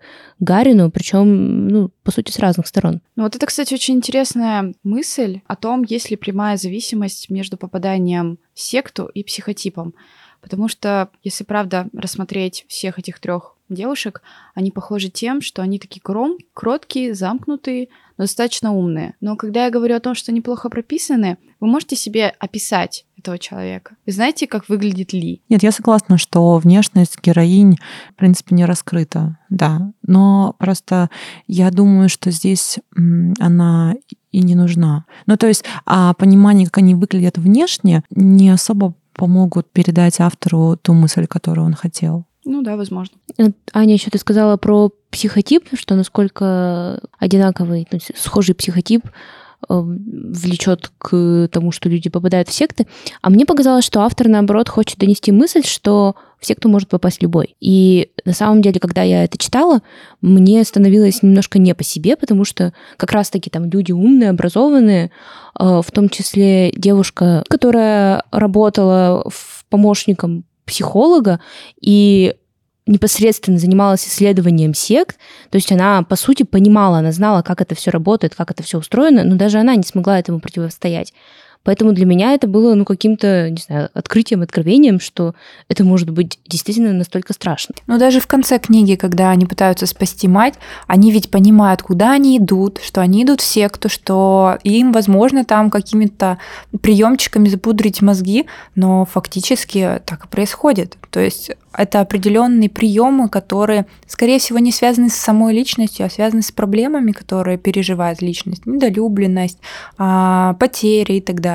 Гарину, 0.41 0.91
причем, 0.91 1.69
ну, 1.69 1.91
по 2.03 2.11
сути, 2.11 2.31
с 2.31 2.39
разных 2.39 2.67
сторон. 2.67 3.01
Ну, 3.17 3.25
вот 3.25 3.37
это, 3.37 3.47
кстати, 3.47 3.75
очень 3.75 3.95
интересная 3.95 4.75
мысль 4.83 5.41
о 5.47 5.57
том, 5.57 5.85
есть 5.85 6.11
ли 6.11 6.17
прямая 6.17 6.57
зависимость 6.57 7.29
между 7.29 7.57
попаданием 7.57 8.39
в 8.55 8.61
секту 8.61 9.07
и 9.07 9.23
психотипом. 9.23 9.95
Потому 10.41 10.69
что, 10.69 11.11
если 11.23 11.45
правда 11.45 11.89
рассмотреть 11.93 12.65
всех 12.69 12.99
этих 12.99 13.21
трех 13.21 13.57
девушек, 13.69 14.23
они 14.55 14.71
похожи 14.71 15.11
тем, 15.11 15.43
что 15.43 15.63
они 15.63 15.79
такие 15.79 16.01
кром, 16.01 16.39
кроткие, 16.55 17.15
замкнутые, 17.15 17.89
но 18.19 18.25
достаточно 18.25 18.75
умные. 18.75 19.15
Но 19.21 19.37
когда 19.37 19.65
я 19.65 19.71
говорю 19.71 19.97
о 19.97 20.01
том, 20.01 20.15
что 20.15 20.33
они 20.33 20.41
плохо 20.41 20.69
прописаны, 20.69 21.39
вы 21.61 21.69
можете 21.69 21.97
себе 21.97 22.35
описать 22.39 23.07
этого 23.17 23.39
человека. 23.39 23.97
Вы 24.07 24.13
знаете, 24.13 24.47
как 24.47 24.69
выглядит 24.69 25.13
Ли? 25.13 25.43
Нет, 25.49 25.63
я 25.63 25.73
согласна, 25.73 26.19
что 26.19 26.59
внешность 26.59 27.19
героинь, 27.23 27.79
в 28.13 28.15
принципе, 28.15 28.55
не 28.55 28.65
раскрыта, 28.65 29.39
да. 29.49 29.93
Но 30.07 30.55
просто 30.59 31.11
я 31.47 31.71
думаю, 31.71 32.09
что 32.09 32.31
здесь 32.31 32.79
она 32.95 33.95
и 34.31 34.43
не 34.43 34.55
нужна. 34.55 35.05
Ну, 35.27 35.37
то 35.37 35.47
есть, 35.47 35.65
а 35.87 36.15
понимание, 36.15 36.67
как 36.67 36.79
они 36.79 36.95
выглядят 36.95 37.39
внешне, 37.39 38.05
не 38.11 38.51
особо 38.51 38.95
помогут 39.15 39.73
передать 39.73 40.21
автору 40.21 40.77
ту 40.77 40.93
мысль, 40.95 41.27
которую 41.27 41.67
он 41.67 41.75
хотел. 41.75 42.28
Ну 42.49 42.63
да, 42.63 42.77
возможно. 42.77 43.19
Э, 43.37 43.51
Аня, 43.75 43.93
еще 43.93 44.11
ты 44.11 44.19
сказала 44.19 44.57
про 44.57 44.91
психотип, 45.11 45.69
что 45.75 45.95
насколько 45.95 46.99
одинаковый, 47.19 47.87
ну, 47.93 47.99
схожий 48.17 48.55
психотип 48.55 49.03
э, 49.69 49.75
влечет 49.79 50.91
к 50.97 51.51
тому, 51.53 51.73
что 51.73 51.91
люди 51.91 52.09
попадают 52.09 52.49
в 52.49 52.55
секты. 52.55 52.87
А 53.21 53.29
мне 53.29 53.45
показалось, 53.45 53.85
что 53.85 54.01
автор, 54.01 54.29
наоборот, 54.29 54.71
хочет 54.71 54.97
донести 54.99 55.31
мысль, 55.31 55.63
что 55.63 56.17
в 56.41 56.47
секту 56.47 56.71
может 56.71 56.89
попасть 56.89 57.23
любой. 57.23 57.55
И 57.61 58.13
на 58.25 58.33
самом 58.33 58.63
деле, 58.63 58.81
когда 58.81 59.03
я 59.03 59.25
это 59.25 59.37
читала, 59.37 59.83
мне 60.23 60.65
становилось 60.65 61.23
немножко 61.23 61.59
не 61.59 61.75
по 61.75 61.85
себе, 61.85 62.17
потому 62.17 62.47
что 62.47 62.73
как 62.97 63.13
раз-таки 63.13 63.51
там 63.51 63.69
люди 63.69 63.93
умные, 63.93 64.31
образованные, 64.31 65.11
э, 65.61 65.83
в 65.85 65.93
том 65.93 66.09
числе 66.09 66.73
девушка, 66.73 67.45
которая 67.51 68.23
работала 68.31 69.29
в 69.29 69.67
помощником 69.69 70.45
психолога 70.69 71.41
и 71.81 72.37
непосредственно 72.87 73.59
занималась 73.59 74.07
исследованием 74.07 74.75
сект, 74.75 75.19
то 75.51 75.57
есть 75.57 75.71
она, 75.71 76.03
по 76.03 76.17
сути, 76.17 76.43
понимала, 76.43 76.99
она 76.99 77.13
знала, 77.13 77.43
как 77.43 77.61
это 77.61 77.75
все 77.75 77.91
работает, 77.91 78.35
как 78.35 78.51
это 78.51 78.63
все 78.63 78.79
устроено, 78.79 79.25
но 79.25 79.37
даже 79.37 79.59
она 79.59 79.77
не 79.77 79.83
смогла 79.83 80.19
этому 80.19 80.41
противостоять. 80.41 81.13
Поэтому 81.65 81.93
для 81.93 82.07
меня 82.07 82.33
это 82.33 82.47
было, 82.47 82.75
ну, 82.75 82.85
каким-то, 82.85 83.51
не 83.51 83.59
знаю, 83.59 83.91
открытием, 83.93 84.43
откровением, 84.43 85.01
что 85.01 85.35
это 85.69 85.85
может 85.85 86.11
быть 86.11 86.39
действительно 86.47 86.93
настолько 86.93 87.33
страшно. 87.33 87.75
Но 87.87 87.99
даже 87.99 88.21
в 88.21 88.27
конце 88.27 88.59
книги, 88.59 88.95
когда 88.95 89.31
они 89.31 89.47
пытаются 89.47 89.87
спасти 89.87 90.29
мать, 90.29 90.55
они 90.87 91.13
ведь 91.13 91.31
понимают, 91.31 91.83
куда 91.83 92.13
они 92.13 92.39
идут, 92.39 92.81
что 92.83 93.01
они 93.01 93.25
идут 93.25 93.41
в 93.41 93.45
секту, 93.45 93.89
что 93.89 94.59
им, 94.63 94.93
возможно, 94.93 95.45
там 95.45 95.71
какими-то 95.71 96.39
приемчиками 96.81 97.49
запудрить 97.49 98.03
мозги, 98.03 98.47
но 98.75 99.05
фактически 99.05 100.01
так 100.07 100.25
и 100.25 100.29
происходит. 100.29 100.97
То 101.11 101.21
есть 101.21 101.51
это 101.73 102.01
определенные 102.01 102.69
приемы, 102.69 103.29
которые, 103.29 103.87
скорее 104.07 104.39
всего, 104.39 104.59
не 104.59 104.73
связаны 104.73 105.11
с 105.11 105.15
самой 105.15 105.55
личностью, 105.55 106.07
а 106.07 106.11
связаны 106.11 106.43
с 106.43 106.51
проблемами, 106.51 107.13
которые 107.13 107.57
переживает 107.57 108.21
личность, 108.21 108.67
недолюбленность, 108.67 109.59
а, 109.97 110.55
потери 110.55 111.15
и 111.15 111.21
так 111.21 111.41
далее. 111.41 111.48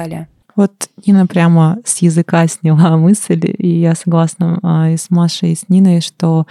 Вот 0.55 0.71
Нина 1.05 1.25
прямо 1.25 1.79
с 1.83 1.99
языка 1.99 2.47
сняла 2.47 2.97
мысль, 2.97 3.41
и 3.57 3.79
я 3.79 3.95
согласна 3.95 4.59
а, 4.61 4.89
и 4.89 4.97
с 4.97 5.09
Машей, 5.09 5.53
и 5.53 5.55
с 5.55 5.67
Ниной, 5.69 6.01
что, 6.01 6.45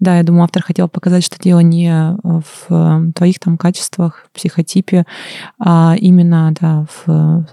да, 0.00 0.16
я 0.16 0.22
думаю, 0.22 0.44
автор 0.44 0.62
хотел 0.62 0.88
показать, 0.88 1.24
что 1.24 1.38
дело 1.38 1.60
не 1.60 2.16
в 2.22 3.12
твоих 3.14 3.38
там 3.38 3.58
качествах, 3.58 4.26
психотипе, 4.32 5.04
а 5.58 5.94
именно, 5.98 6.54
да, 6.58 6.86
в 7.04 7.46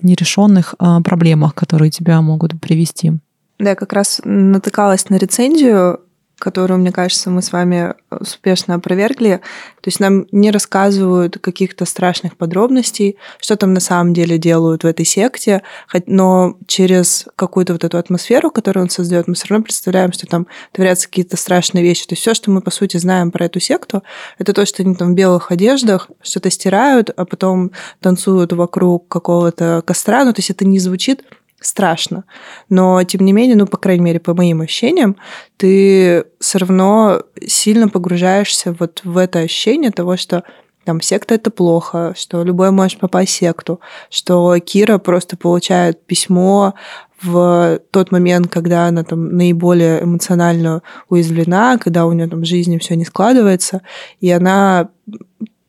нерешенных 0.00 0.74
а, 0.78 1.00
проблемах, 1.02 1.54
которые 1.54 1.90
тебя 1.90 2.20
могут 2.22 2.58
привести. 2.60 3.12
Да, 3.58 3.70
я 3.70 3.74
как 3.74 3.92
раз 3.92 4.20
натыкалась 4.24 5.08
на 5.08 5.16
рецензию, 5.16 6.00
которую, 6.38 6.80
мне 6.80 6.92
кажется, 6.92 7.30
мы 7.30 7.40
с 7.40 7.50
вами 7.50 7.94
успешно 8.10 8.74
опровергли. 8.74 9.40
То 9.80 9.88
есть 9.88 10.00
нам 10.00 10.26
не 10.32 10.50
рассказывают 10.50 11.38
каких-то 11.38 11.86
страшных 11.86 12.36
подробностей, 12.36 13.16
что 13.40 13.56
там 13.56 13.72
на 13.72 13.80
самом 13.80 14.12
деле 14.12 14.36
делают 14.36 14.84
в 14.84 14.86
этой 14.86 15.06
секте, 15.06 15.62
но 16.06 16.58
через 16.66 17.26
какую-то 17.36 17.72
вот 17.72 17.84
эту 17.84 17.96
атмосферу, 17.96 18.50
которую 18.50 18.84
он 18.84 18.90
создает, 18.90 19.28
мы 19.28 19.34
все 19.34 19.46
равно 19.48 19.64
представляем, 19.64 20.12
что 20.12 20.26
там 20.26 20.46
творятся 20.72 21.08
какие-то 21.08 21.36
страшные 21.38 21.82
вещи. 21.82 22.06
То 22.06 22.12
есть 22.12 22.22
все, 22.22 22.34
что 22.34 22.50
мы, 22.50 22.60
по 22.60 22.70
сути, 22.70 22.98
знаем 22.98 23.30
про 23.30 23.46
эту 23.46 23.58
секту, 23.58 24.02
это 24.38 24.52
то, 24.52 24.66
что 24.66 24.82
они 24.82 24.94
там 24.94 25.12
в 25.12 25.14
белых 25.14 25.50
одеждах 25.50 26.10
что-то 26.22 26.50
стирают, 26.50 27.10
а 27.16 27.24
потом 27.24 27.70
танцуют 28.00 28.52
вокруг 28.52 29.08
какого-то 29.08 29.82
костра. 29.86 30.24
Ну, 30.24 30.34
то 30.34 30.40
есть 30.40 30.50
это 30.50 30.66
не 30.66 30.78
звучит 30.80 31.24
страшно. 31.60 32.24
Но, 32.68 33.02
тем 33.04 33.24
не 33.24 33.32
менее, 33.32 33.56
ну, 33.56 33.66
по 33.66 33.76
крайней 33.76 34.04
мере, 34.04 34.20
по 34.20 34.34
моим 34.34 34.60
ощущениям, 34.60 35.16
ты 35.56 36.24
все 36.40 36.58
равно 36.58 37.22
сильно 37.46 37.88
погружаешься 37.88 38.74
вот 38.78 39.00
в 39.04 39.16
это 39.16 39.40
ощущение 39.40 39.90
того, 39.90 40.16
что 40.16 40.44
там 40.84 41.00
секта 41.00 41.34
это 41.34 41.50
плохо, 41.50 42.14
что 42.16 42.44
любой 42.44 42.70
может 42.70 43.00
попасть 43.00 43.32
в 43.32 43.36
секту, 43.36 43.80
что 44.08 44.56
Кира 44.60 44.98
просто 44.98 45.36
получает 45.36 46.06
письмо 46.06 46.74
в 47.20 47.80
тот 47.90 48.12
момент, 48.12 48.48
когда 48.48 48.86
она 48.86 49.02
там 49.02 49.36
наиболее 49.36 50.04
эмоционально 50.04 50.82
уязвлена, 51.08 51.78
когда 51.78 52.06
у 52.06 52.12
нее 52.12 52.28
там 52.28 52.42
в 52.42 52.46
жизни 52.46 52.78
все 52.78 52.94
не 52.94 53.04
складывается, 53.04 53.82
и 54.20 54.30
она 54.30 54.90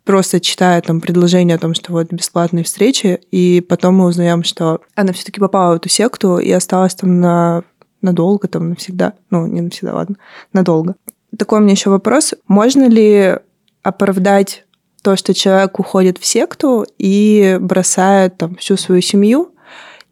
просто 0.07 0.39
читая 0.39 0.81
там 0.81 1.01
предложение 1.01 1.57
о 1.57 1.59
том, 1.59 1.73
что 1.73 1.91
вот 1.91 2.11
бесплатные 2.13 2.63
встречи, 2.63 3.19
и 3.29 3.59
потом 3.59 3.95
мы 3.95 4.05
узнаем, 4.05 4.43
что 4.45 4.79
она 4.95 5.11
все-таки 5.11 5.41
попала 5.41 5.73
в 5.73 5.75
эту 5.75 5.89
секту 5.89 6.37
и 6.37 6.49
осталась 6.49 6.95
там 6.95 7.19
на 7.19 7.63
надолго, 8.01 8.47
там 8.47 8.69
навсегда. 8.69 9.13
Ну, 9.29 9.45
не 9.47 9.59
навсегда, 9.59 9.93
ладно, 9.93 10.15
надолго. 10.53 10.95
Такой 11.37 11.59
у 11.59 11.61
меня 11.61 11.73
еще 11.73 11.89
вопрос. 11.89 12.33
Можно 12.47 12.87
ли 12.87 13.35
оправдать 13.83 14.63
то, 15.03 15.17
что 15.17 15.33
человек 15.33 15.77
уходит 15.77 16.17
в 16.19 16.25
секту 16.25 16.85
и 16.97 17.57
бросает 17.59 18.37
там 18.37 18.55
всю 18.55 18.77
свою 18.77 19.01
семью 19.01 19.51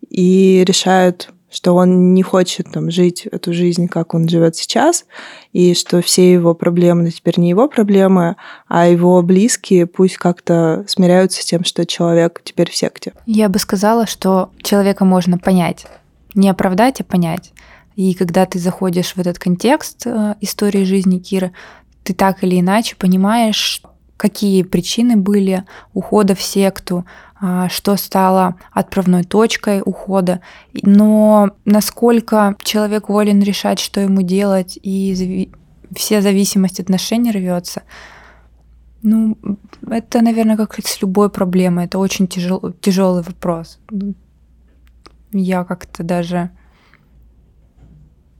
и 0.09 0.65
решает 0.67 1.29
что 1.51 1.73
он 1.73 2.13
не 2.13 2.23
хочет 2.23 2.71
там 2.71 2.91
жить 2.91 3.25
эту 3.25 3.53
жизнь, 3.53 3.87
как 3.87 4.13
он 4.13 4.27
живет 4.27 4.55
сейчас, 4.55 5.05
и 5.53 5.73
что 5.73 6.01
все 6.01 6.31
его 6.31 6.53
проблемы 6.53 7.11
теперь 7.11 7.39
не 7.39 7.49
его 7.49 7.67
проблемы, 7.67 8.35
а 8.67 8.87
его 8.87 9.21
близкие 9.21 9.85
пусть 9.85 10.17
как-то 10.17 10.85
смиряются 10.87 11.41
с 11.41 11.45
тем, 11.45 11.63
что 11.63 11.85
человек 11.85 12.41
теперь 12.43 12.69
в 12.69 12.75
секте. 12.75 13.13
Я 13.25 13.49
бы 13.49 13.59
сказала, 13.59 14.05
что 14.05 14.49
человека 14.61 15.05
можно 15.05 15.37
понять. 15.37 15.85
Не 16.33 16.49
оправдать, 16.49 16.99
а 17.01 17.03
понять. 17.03 17.53
И 17.95 18.13
когда 18.13 18.45
ты 18.45 18.59
заходишь 18.59 19.13
в 19.15 19.19
этот 19.19 19.39
контекст 19.39 20.05
э, 20.05 20.35
истории 20.41 20.83
жизни 20.83 21.19
Киры, 21.19 21.53
ты 22.03 22.13
так 22.13 22.43
или 22.43 22.59
иначе 22.59 22.95
понимаешь, 22.97 23.81
какие 24.17 24.63
причины 24.63 25.15
были 25.15 25.63
ухода 25.93 26.35
в 26.35 26.41
секту, 26.41 27.05
что 27.69 27.97
стало 27.97 28.55
отправной 28.71 29.23
точкой 29.23 29.81
ухода, 29.85 30.39
но 30.83 31.51
насколько 31.65 32.55
человек 32.63 33.09
волен 33.09 33.41
решать, 33.41 33.79
что 33.79 33.99
ему 33.99 34.21
делать, 34.21 34.79
и 34.81 35.51
вся 35.93 36.21
зависимость 36.21 36.79
отношений 36.79 37.31
рвется, 37.31 37.83
ну, 39.01 39.37
это, 39.87 40.21
наверное, 40.21 40.57
как 40.57 40.79
с 40.83 41.01
любой 41.01 41.29
проблемой. 41.29 41.85
Это 41.85 41.99
очень 41.99 42.27
тяжел, 42.27 42.73
тяжелый 42.81 43.21
вопрос. 43.21 43.79
Я 45.31 45.63
как-то 45.63 46.03
даже 46.03 46.49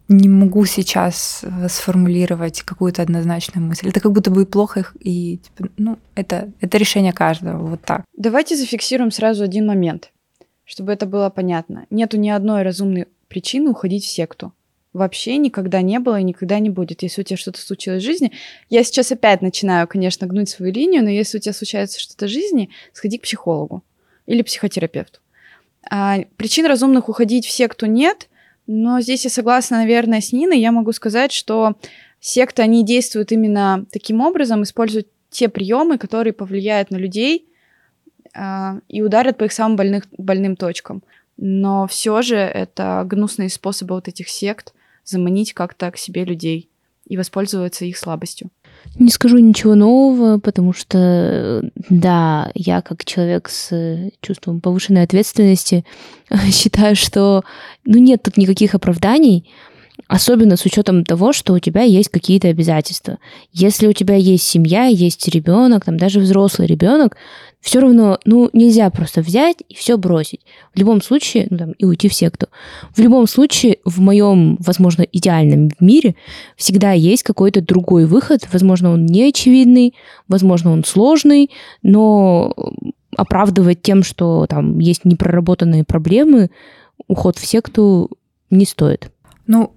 не 0.07 0.29
могу 0.29 0.65
сейчас 0.65 1.43
э, 1.43 1.67
сформулировать 1.67 2.61
какую-то 2.61 3.01
однозначную 3.01 3.65
мысль. 3.65 3.89
Это 3.89 3.99
как 3.99 4.11
будто 4.11 4.29
бы 4.31 4.43
и 4.43 4.45
плохо, 4.45 4.85
и 4.99 5.37
типа, 5.37 5.69
ну, 5.77 5.97
это, 6.15 6.51
это 6.61 6.77
решение 6.77 7.13
каждого, 7.13 7.65
вот 7.65 7.81
так. 7.81 8.05
Давайте 8.15 8.55
зафиксируем 8.55 9.11
сразу 9.11 9.43
один 9.43 9.65
момент, 9.65 10.11
чтобы 10.63 10.93
это 10.93 11.05
было 11.05 11.29
понятно. 11.29 11.85
Нету 11.89 12.17
ни 12.17 12.29
одной 12.29 12.61
разумной 12.63 13.07
причины 13.27 13.71
уходить 13.71 14.03
в 14.03 14.09
секту. 14.09 14.53
Вообще 14.93 15.35
никогда 15.37 15.81
не 15.81 15.99
было 15.99 16.19
и 16.19 16.23
никогда 16.23 16.59
не 16.59 16.69
будет. 16.69 17.03
Если 17.03 17.21
у 17.21 17.23
тебя 17.25 17.35
что-то 17.35 17.59
случилось 17.59 18.01
в 18.01 18.05
жизни, 18.05 18.31
я 18.69 18.81
сейчас 18.83 19.11
опять 19.11 19.41
начинаю, 19.41 19.87
конечно, 19.87 20.25
гнуть 20.25 20.49
свою 20.49 20.71
линию, 20.71 21.03
но 21.03 21.09
если 21.09 21.37
у 21.37 21.41
тебя 21.41 21.51
случается 21.51 21.99
что-то 21.99 22.27
в 22.27 22.29
жизни, 22.29 22.69
сходи 22.93 23.17
к 23.17 23.23
психологу 23.23 23.83
или 24.25 24.41
психотерапевту. 24.41 25.19
А, 25.89 26.19
причин 26.37 26.65
разумных 26.65 27.09
уходить 27.09 27.45
в 27.45 27.51
секту 27.51 27.87
нет, 27.87 28.29
но 28.67 29.01
здесь 29.01 29.23
я 29.23 29.29
согласна, 29.29 29.77
наверное, 29.77 30.21
с 30.21 30.31
Ниной. 30.31 30.59
Я 30.59 30.71
могу 30.71 30.91
сказать, 30.91 31.31
что 31.31 31.75
секты, 32.19 32.61
они 32.61 32.83
действуют 32.83 33.31
именно 33.31 33.85
таким 33.91 34.21
образом, 34.21 34.63
используют 34.63 35.07
те 35.29 35.49
приемы, 35.49 35.97
которые 35.97 36.33
повлияют 36.33 36.91
на 36.91 36.95
людей 36.95 37.47
а, 38.33 38.79
и 38.87 39.01
ударят 39.01 39.37
по 39.37 39.43
их 39.43 39.51
самым 39.51 39.75
больных, 39.75 40.05
больным 40.17 40.55
точкам. 40.55 41.03
Но 41.37 41.85
все 41.87 42.21
же 42.21 42.37
это 42.37 43.03
гнусные 43.05 43.49
способы 43.49 43.95
вот 43.95 44.07
этих 44.07 44.29
сект 44.29 44.73
заманить 45.03 45.53
как-то 45.53 45.91
к 45.91 45.97
себе 45.97 46.23
людей 46.23 46.69
и 47.05 47.17
воспользоваться 47.17 47.85
их 47.85 47.97
слабостью. 47.97 48.49
Не 48.97 49.09
скажу 49.09 49.39
ничего 49.39 49.75
нового, 49.75 50.39
потому 50.39 50.71
что, 50.71 51.69
да, 51.89 52.49
я 52.55 52.81
как 52.81 53.03
человек 53.03 53.49
с 53.49 53.71
чувством 54.21 54.61
повышенной 54.61 55.03
ответственности 55.03 55.83
считаю, 56.51 56.95
что 56.95 57.43
ну, 57.83 57.97
нет 57.97 58.23
тут 58.23 58.37
никаких 58.37 58.73
оправданий, 58.73 59.49
особенно 60.07 60.57
с 60.57 60.65
учетом 60.65 61.03
того, 61.03 61.33
что 61.33 61.53
у 61.53 61.59
тебя 61.59 61.81
есть 61.81 62.09
какие-то 62.09 62.47
обязательства. 62.47 63.17
Если 63.51 63.87
у 63.87 63.93
тебя 63.93 64.15
есть 64.15 64.45
семья, 64.45 64.85
есть 64.85 65.27
ребенок, 65.27 65.85
там 65.85 65.97
даже 65.97 66.19
взрослый 66.19 66.67
ребенок, 66.67 67.17
все 67.61 67.79
равно, 67.79 68.19
ну, 68.25 68.49
нельзя 68.53 68.89
просто 68.91 69.21
взять 69.21 69.57
и 69.67 69.73
все 69.73 69.97
бросить. 69.97 70.41
В 70.75 70.79
любом 70.79 71.01
случае, 71.01 71.47
ну, 71.49 71.57
там, 71.57 71.71
и 71.71 71.85
уйти 71.85 72.07
в 72.09 72.13
секту. 72.13 72.47
В 72.95 72.99
любом 72.99 73.25
случае, 73.27 73.79
в 73.85 73.99
моем, 73.99 74.57
возможно, 74.59 75.01
идеальном 75.01 75.71
мире 75.79 76.15
всегда 76.57 76.91
есть 76.91 77.23
какой-то 77.23 77.61
другой 77.61 78.05
выход. 78.05 78.47
Возможно, 78.53 78.91
он 78.91 79.07
не 79.07 79.29
очевидный, 79.29 79.95
возможно, 80.27 80.71
он 80.71 80.83
сложный, 80.83 81.49
но 81.81 82.53
оправдывать 83.17 83.81
тем, 83.81 84.03
что 84.03 84.45
там 84.47 84.77
есть 84.77 85.05
непроработанные 85.05 85.83
проблемы, 85.83 86.51
уход 87.07 87.37
в 87.37 87.45
секту 87.45 88.11
не 88.51 88.65
стоит. 88.65 89.09
Ну, 89.47 89.74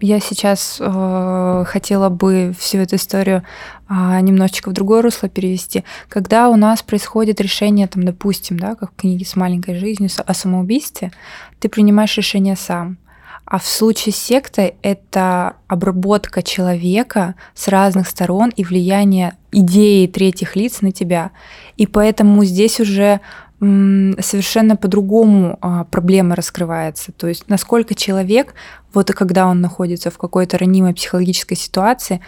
я 0.00 0.20
сейчас 0.20 0.78
э, 0.80 1.64
хотела 1.66 2.08
бы 2.08 2.54
всю 2.58 2.78
эту 2.78 2.96
историю 2.96 3.42
э, 3.88 4.20
немножечко 4.20 4.70
в 4.70 4.72
другое 4.72 5.02
русло 5.02 5.28
перевести. 5.28 5.84
Когда 6.08 6.48
у 6.48 6.56
нас 6.56 6.82
происходит 6.82 7.40
решение, 7.40 7.86
там, 7.86 8.04
допустим, 8.04 8.58
да, 8.58 8.74
как 8.74 8.92
в 8.92 8.96
книге 8.96 9.24
с 9.24 9.36
маленькой 9.36 9.78
жизнью 9.78 10.10
о 10.24 10.34
самоубийстве, 10.34 11.12
ты 11.58 11.68
принимаешь 11.68 12.16
решение 12.16 12.56
сам. 12.56 12.98
А 13.44 13.58
в 13.58 13.66
случае 13.66 14.12
с 14.12 14.16
сектой 14.16 14.74
это 14.82 15.54
обработка 15.66 16.42
человека 16.42 17.34
с 17.54 17.66
разных 17.68 18.06
сторон 18.06 18.50
и 18.50 18.64
влияние 18.64 19.36
идеи 19.50 20.06
третьих 20.06 20.54
лиц 20.54 20.82
на 20.82 20.92
тебя. 20.92 21.32
И 21.76 21.86
поэтому 21.86 22.44
здесь 22.44 22.78
уже 22.78 23.20
совершенно 23.60 24.74
по-другому 24.74 25.58
а, 25.60 25.84
проблема 25.84 26.34
раскрывается. 26.34 27.12
То 27.12 27.26
есть 27.26 27.44
насколько 27.48 27.94
человек, 27.94 28.54
вот 28.92 29.10
и 29.10 29.12
когда 29.12 29.46
он 29.46 29.60
находится 29.60 30.10
в 30.10 30.18
какой-то 30.18 30.58
ранимой 30.58 30.94
психологической 30.94 31.56
ситуации, 31.56 32.20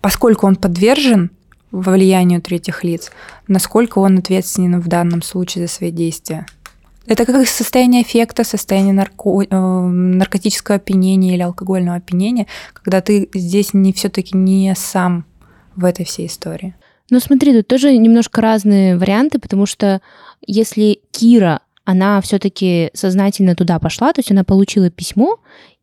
поскольку 0.00 0.46
он 0.46 0.56
подвержен 0.56 1.30
влиянию 1.72 2.40
третьих 2.40 2.84
лиц, 2.84 3.10
насколько 3.48 3.98
он 3.98 4.18
ответственен 4.18 4.80
в 4.80 4.88
данном 4.88 5.22
случае 5.22 5.66
за 5.66 5.72
свои 5.72 5.90
действия. 5.90 6.46
Это 7.06 7.24
как 7.24 7.46
состояние 7.46 8.02
эффекта, 8.02 8.42
состояние 8.42 8.92
нарко... 8.92 9.42
Э, 9.42 9.86
наркотического 9.86 10.76
опьянения 10.76 11.34
или 11.34 11.42
алкогольного 11.42 11.98
опьянения, 11.98 12.46
когда 12.72 13.00
ты 13.00 13.28
здесь 13.32 13.74
не 13.74 13.92
все-таки 13.92 14.36
не 14.36 14.74
сам 14.76 15.24
в 15.76 15.84
этой 15.84 16.04
всей 16.04 16.26
истории. 16.26 16.74
Ну 17.10 17.20
смотри, 17.20 17.52
тут 17.52 17.68
тоже 17.68 17.96
немножко 17.96 18.40
разные 18.40 18.96
варианты, 18.96 19.38
потому 19.38 19.66
что 19.66 20.00
если 20.44 21.00
Кира, 21.12 21.60
она 21.86 22.20
все-таки 22.20 22.90
сознательно 22.92 23.54
туда 23.54 23.78
пошла, 23.78 24.12
то 24.12 24.18
есть 24.18 24.30
она 24.30 24.44
получила 24.44 24.90
письмо 24.90 25.38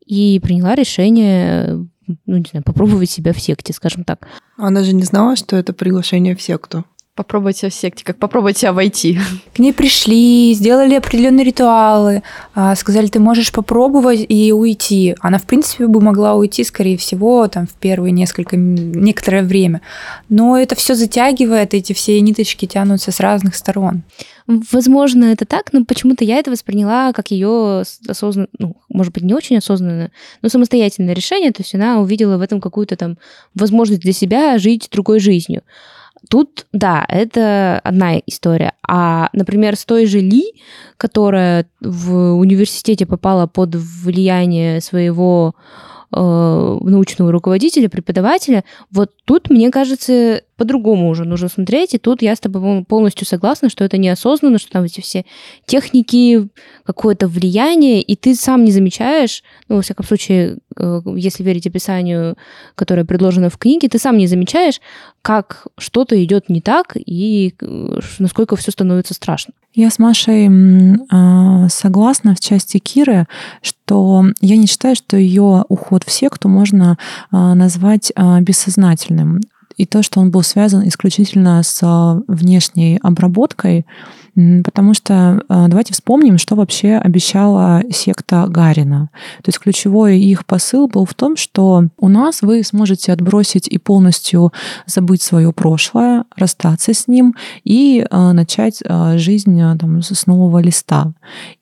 и 0.05 0.39
приняла 0.43 0.75
решение, 0.75 1.87
ну 2.25 2.37
не 2.37 2.45
знаю, 2.51 2.63
попробовать 2.63 3.09
себя 3.09 3.33
в 3.33 3.39
секте, 3.39 3.73
скажем 3.73 4.03
так. 4.03 4.27
Она 4.57 4.83
же 4.83 4.93
не 4.93 5.03
знала, 5.03 5.35
что 5.35 5.55
это 5.55 5.73
приглашение 5.73 6.35
в 6.35 6.41
секту 6.41 6.85
попробовать 7.15 7.58
себя 7.58 7.69
в 7.69 7.73
секте, 7.73 8.04
как 8.04 8.17
попробовать 8.17 8.58
себя 8.58 8.73
войти. 8.73 9.19
К 9.54 9.60
ней 9.60 9.71
пришли, 9.71 10.54
сделали 10.56 10.95
определенные 10.95 11.43
ритуалы, 11.43 12.23
а, 12.56 12.76
сказали, 12.76 13.08
ты 13.08 13.19
можешь 13.19 13.52
попробовать 13.52 14.26
и 14.28 14.52
уйти. 14.52 15.15
Она, 15.19 15.38
в 15.38 15.43
принципе, 15.43 15.86
бы 15.86 16.02
могла 16.02 16.34
уйти, 16.34 16.63
скорее 16.63 16.97
всего, 16.97 17.47
там, 17.47 17.67
в 17.67 17.73
первые 17.73 18.12
несколько, 18.12 18.58
некоторое 18.58 19.43
время. 19.43 19.82
Но 20.30 20.58
это 20.58 20.76
все 20.76 20.95
затягивает, 20.95 21.76
эти 21.76 21.93
все 21.93 22.19
ниточки 22.19 22.65
тянутся 22.65 23.12
с 23.12 23.19
разных 23.19 23.56
сторон. 23.56 24.02
Возможно, 24.47 25.26
это 25.26 25.45
так, 25.45 25.71
но 25.71 25.86
почему-то 25.86 26.26
я 26.26 26.38
это 26.38 26.52
восприняла 26.52 27.13
как 27.13 27.32
ее 27.32 27.84
осознанно, 28.08 28.47
ну, 28.58 28.76
может 28.89 29.13
быть, 29.13 29.23
не 29.23 29.34
очень 29.34 29.58
осознанное, 29.58 30.12
но 30.41 30.49
самостоятельное 30.49 31.13
решение. 31.13 31.52
То 31.52 31.62
есть 31.62 31.76
она 31.76 31.99
увидела 31.99 32.38
в 32.38 32.41
этом 32.41 32.60
какую-то 32.60 32.97
там 32.97 33.17
возможность 33.54 34.02
для 34.02 34.13
себя 34.13 34.58
жить 34.58 34.89
другой 34.91 35.19
жизнью. 35.19 35.62
Тут, 36.29 36.65
да, 36.71 37.05
это 37.07 37.79
одна 37.83 38.17
история. 38.19 38.73
А, 38.88 39.29
например, 39.33 39.75
с 39.75 39.86
той 39.86 40.05
же 40.05 40.19
Ли, 40.19 40.53
которая 40.97 41.67
в 41.81 42.33
университете 42.36 43.05
попала 43.05 43.45
под 43.47 43.75
влияние 43.75 44.81
своего 44.81 45.55
э, 46.15 46.19
научного 46.81 47.31
руководителя, 47.31 47.89
преподавателя, 47.89 48.63
вот 48.91 49.12
тут, 49.25 49.49
мне 49.49 49.69
кажется, 49.69 50.41
по-другому 50.57 51.09
уже 51.09 51.25
нужно 51.25 51.49
смотреть, 51.49 51.93
и 51.93 51.97
тут 51.97 52.21
я 52.21 52.35
с 52.35 52.39
тобой 52.39 52.83
полностью 52.83 53.25
согласна, 53.25 53.69
что 53.69 53.83
это 53.83 53.97
неосознанно, 53.97 54.59
что 54.59 54.71
там 54.71 54.83
эти 54.83 55.01
все 55.01 55.25
техники, 55.65 56.47
какое-то 56.85 57.27
влияние, 57.27 58.01
и 58.01 58.15
ты 58.15 58.35
сам 58.35 58.63
не 58.63 58.71
замечаешь, 58.71 59.43
ну, 59.67 59.77
во 59.77 59.81
всяком 59.81 60.05
случае, 60.05 60.57
э, 60.77 61.01
если 61.15 61.43
верить 61.43 61.67
описанию, 61.67 62.37
которое 62.75 63.05
предложено 63.05 63.49
в 63.49 63.57
книге, 63.57 63.89
ты 63.89 63.97
сам 63.97 64.17
не 64.17 64.27
замечаешь, 64.27 64.79
как 65.21 65.67
что-то 65.77 66.21
идет 66.23 66.49
не 66.49 66.61
так 66.61 66.95
и 66.95 67.55
э, 67.59 67.99
насколько 68.19 68.55
все 68.55 68.71
становится 68.71 69.13
страшно. 69.13 69.53
Я 69.73 69.89
с 69.89 69.97
Машей 69.97 70.49
э, 70.49 71.69
согласна 71.69 72.35
в 72.35 72.39
части 72.39 72.77
Киры, 72.77 73.25
что 73.63 74.25
я 74.39 74.55
не 74.55 74.67
считаю, 74.67 74.95
что 74.95 75.17
ее 75.17 75.65
уход 75.67 76.03
в 76.03 76.11
секту 76.11 76.47
можно 76.47 76.97
назвать 77.31 78.11
бессознательным 78.41 79.41
и 79.77 79.86
то, 79.86 80.03
что 80.03 80.19
он 80.19 80.31
был 80.31 80.43
связан 80.43 80.88
исключительно 80.88 81.62
с 81.63 81.79
а, 81.81 82.21
внешней 82.27 82.99
обработкой, 83.01 83.86
потому 84.35 84.93
что 84.93 85.43
а, 85.47 85.67
давайте 85.67 85.93
вспомним, 85.93 86.37
что 86.37 86.55
вообще 86.55 86.95
обещала 86.95 87.83
секта 87.91 88.45
Гарина. 88.47 89.09
То 89.43 89.49
есть 89.49 89.59
ключевой 89.59 90.19
их 90.19 90.45
посыл 90.45 90.87
был 90.87 91.05
в 91.05 91.13
том, 91.13 91.37
что 91.37 91.85
у 91.97 92.09
нас 92.09 92.41
вы 92.41 92.63
сможете 92.63 93.13
отбросить 93.13 93.67
и 93.67 93.77
полностью 93.77 94.51
забыть 94.85 95.21
свое 95.21 95.53
прошлое, 95.53 96.25
расстаться 96.35 96.93
с 96.93 97.07
ним 97.07 97.35
и 97.63 98.05
а, 98.09 98.33
начать 98.33 98.81
жизнь 99.15 99.59
там, 99.79 100.01
с 100.01 100.25
нового 100.27 100.59
листа. 100.59 101.13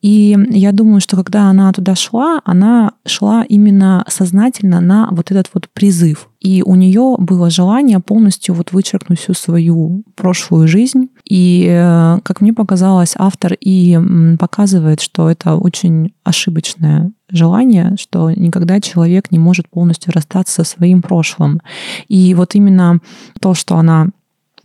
И 0.01 0.38
я 0.49 0.71
думаю, 0.71 1.01
что 1.01 1.17
когда 1.17 1.49
она 1.49 1.71
туда 1.73 1.95
шла, 1.95 2.41
она 2.45 2.93
шла 3.05 3.43
именно 3.43 4.05
сознательно 4.07 4.79
на 4.81 5.10
вот 5.12 5.31
этот 5.31 5.49
вот 5.53 5.67
призыв 5.73 6.29
и 6.41 6.63
у 6.65 6.73
нее 6.73 7.17
было 7.19 7.51
желание 7.51 7.99
полностью 7.99 8.55
вот 8.55 8.71
вычеркнуть 8.71 9.19
всю 9.19 9.36
свою 9.36 10.03
прошлую 10.15 10.67
жизнь. 10.67 11.10
И, 11.23 11.67
э, 11.69 12.17
как 12.23 12.41
мне 12.41 12.51
показалось, 12.62 13.15
автор 13.17 13.54
и 13.60 13.97
показывает, 14.39 15.02
что 15.02 15.32
это 15.32 15.56
очень 15.56 16.13
ошибочное 16.24 17.12
желание, 17.30 17.95
что 18.00 18.30
никогда 18.30 18.80
человек 18.80 19.32
не 19.32 19.39
может 19.39 19.67
полностью 19.67 20.13
расстаться 20.13 20.63
со 20.63 20.63
своим 20.63 21.02
прошлым. 21.02 21.62
И 22.08 22.36
вот 22.36 22.54
именно 22.54 23.00
то, 23.39 23.56
что 23.56 23.78
она 23.78 24.10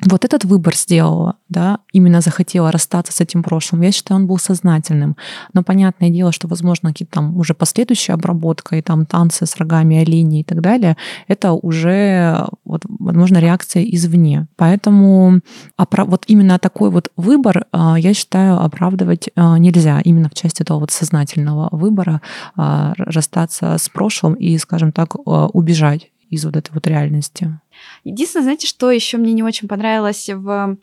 вот 0.06 0.24
этот 0.24 0.44
выбор 0.44 0.74
сделала, 0.76 1.36
да, 1.48 1.78
именно 1.92 2.20
захотела 2.20 2.70
расстаться 2.70 3.12
с 3.12 3.20
этим 3.20 3.42
прошлым, 3.42 3.82
я 3.82 3.92
считаю, 3.92 4.20
он 4.20 4.26
был 4.26 4.38
сознательным. 4.38 5.16
Но 5.52 5.62
понятное 5.62 6.10
дело, 6.10 6.32
что, 6.32 6.48
возможно, 6.48 6.90
какие-то 6.90 7.14
там 7.14 7.36
уже 7.36 7.54
последующая 7.54 8.14
обработка 8.14 8.76
и 8.76 8.82
там 8.82 9.06
танцы 9.06 9.46
с 9.46 9.56
рогами 9.56 9.98
оленей 9.98 10.40
и 10.40 10.44
так 10.44 10.60
далее, 10.60 10.96
это 11.28 11.52
уже, 11.52 12.46
вот, 12.64 12.82
возможно, 12.88 13.38
реакция 13.38 13.82
извне. 13.84 14.46
Поэтому 14.56 15.40
вот 15.76 16.24
именно 16.26 16.58
такой 16.58 16.90
вот 16.90 17.10
выбор, 17.16 17.66
а, 17.72 17.96
я 17.98 18.14
считаю, 18.14 18.60
оправдывать 18.60 19.30
а, 19.34 19.58
нельзя 19.58 20.00
именно 20.00 20.28
в 20.28 20.34
части 20.34 20.62
этого 20.62 20.80
вот 20.80 20.90
сознательного 20.90 21.68
выбора 21.72 22.22
а, 22.54 22.94
расстаться 22.96 23.76
с 23.78 23.88
прошлым 23.88 24.34
и, 24.34 24.56
скажем 24.58 24.92
так, 24.92 25.16
убежать 25.26 26.10
из 26.30 26.44
вот 26.44 26.56
этой 26.56 26.72
вот 26.72 26.86
реальности. 26.86 27.58
Единственное, 28.04 28.44
знаете, 28.44 28.66
что 28.66 28.90
еще 28.90 29.16
мне 29.18 29.32
не 29.32 29.42
очень 29.42 29.68
понравилось 29.68 30.28
в 30.28 30.76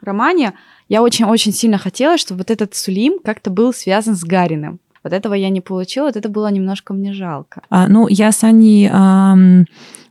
романе? 0.00 0.54
Я 0.88 1.02
очень-очень 1.02 1.52
сильно 1.52 1.78
хотела, 1.78 2.18
чтобы 2.18 2.38
вот 2.38 2.50
этот 2.50 2.74
Сулим 2.74 3.18
как-то 3.22 3.50
был 3.50 3.72
связан 3.72 4.16
с 4.16 4.24
Гариным. 4.24 4.80
Вот 5.04 5.12
этого 5.12 5.34
я 5.34 5.48
не 5.48 5.60
получила, 5.60 6.06
вот 6.06 6.16
это 6.16 6.28
было 6.28 6.50
немножко 6.50 6.92
мне 6.92 7.12
жалко. 7.12 7.62
А, 7.70 7.88
ну, 7.88 8.08
я 8.08 8.32
с 8.32 8.42
Аней 8.44 8.90
э, 8.92 9.64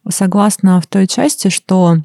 согласна 0.10 0.80
в 0.82 0.88
той 0.88 1.08
части, 1.08 1.50
что 1.50 1.98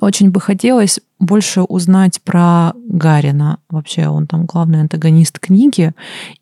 очень 0.00 0.30
бы 0.30 0.40
хотелось 0.40 1.00
больше 1.18 1.62
узнать 1.62 2.20
про 2.22 2.72
Гарина. 2.86 3.58
Вообще 3.70 4.08
он 4.08 4.26
там 4.26 4.44
главный 4.46 4.80
антагонист 4.80 5.38
книги. 5.38 5.92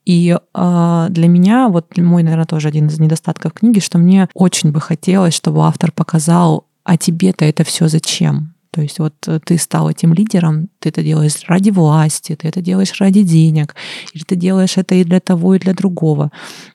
И 0.04 0.36
э, 0.36 1.06
для 1.10 1.28
меня, 1.28 1.68
вот 1.68 1.96
мой, 1.96 2.22
наверное, 2.22 2.46
тоже 2.46 2.68
один 2.68 2.86
из 2.86 2.98
недостатков 2.98 3.52
книги, 3.52 3.78
что 3.78 3.98
мне 3.98 4.28
очень 4.34 4.72
бы 4.72 4.80
хотелось, 4.80 5.34
чтобы 5.34 5.64
автор 5.64 5.92
показал, 5.92 6.66
а 6.84 6.96
тебе-то 6.96 7.44
это 7.44 7.64
все 7.64 7.88
зачем? 7.88 8.54
То 8.70 8.80
есть 8.80 8.98
вот 8.98 9.14
э, 9.26 9.38
ты 9.44 9.58
стал 9.58 9.90
этим 9.90 10.14
лидером, 10.14 10.68
ты 10.82 10.88
это 10.88 11.02
делаешь 11.02 11.44
ради 11.48 11.70
власти, 11.70 12.36
ты 12.36 12.48
это 12.48 12.60
делаешь 12.60 13.00
ради 13.00 13.22
денег, 13.22 13.74
или 14.12 14.22
ты 14.24 14.36
делаешь 14.36 14.76
это 14.76 14.94
и 14.94 15.04
для 15.04 15.20
того, 15.20 15.54
и 15.54 15.58
для 15.58 15.74
другого. 15.74 16.30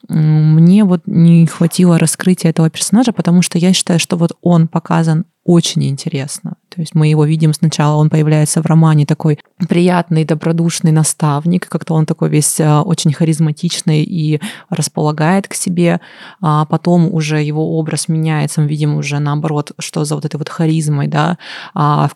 Мне 0.09 0.83
вот 0.83 1.01
не 1.05 1.45
хватило 1.45 1.99
раскрытия 1.99 2.51
этого 2.51 2.69
персонажа, 2.69 3.11
потому 3.11 3.41
что 3.41 3.57
я 3.57 3.73
считаю, 3.73 3.99
что 3.99 4.17
вот 4.17 4.37
он 4.41 4.67
показан 4.67 5.25
очень 5.47 5.87
интересно. 5.87 6.55
То 6.67 6.81
есть 6.81 6.93
мы 6.93 7.07
его 7.07 7.23
видим 7.23 7.53
сначала, 7.53 7.95
он 7.95 8.09
появляется 8.09 8.61
в 8.61 8.65
романе 8.65 9.05
такой 9.05 9.39
приятный, 9.69 10.25
добродушный 10.25 10.91
наставник, 10.91 11.69
как-то 11.69 11.93
он 11.93 12.05
такой 12.05 12.29
весь 12.29 12.59
а, 12.59 12.81
очень 12.83 13.13
харизматичный 13.13 14.03
и 14.03 14.41
располагает 14.69 15.47
к 15.47 15.53
себе, 15.53 16.01
а 16.41 16.65
потом 16.65 17.11
уже 17.13 17.41
его 17.41 17.79
образ 17.79 18.09
меняется, 18.09 18.59
мы 18.59 18.67
видим 18.67 18.97
уже 18.97 19.19
наоборот, 19.19 19.71
что 19.79 20.03
за 20.03 20.15
вот 20.15 20.25
этой 20.25 20.35
вот 20.35 20.49
харизмой, 20.49 21.07
да, 21.07 21.37
а, 21.73 22.09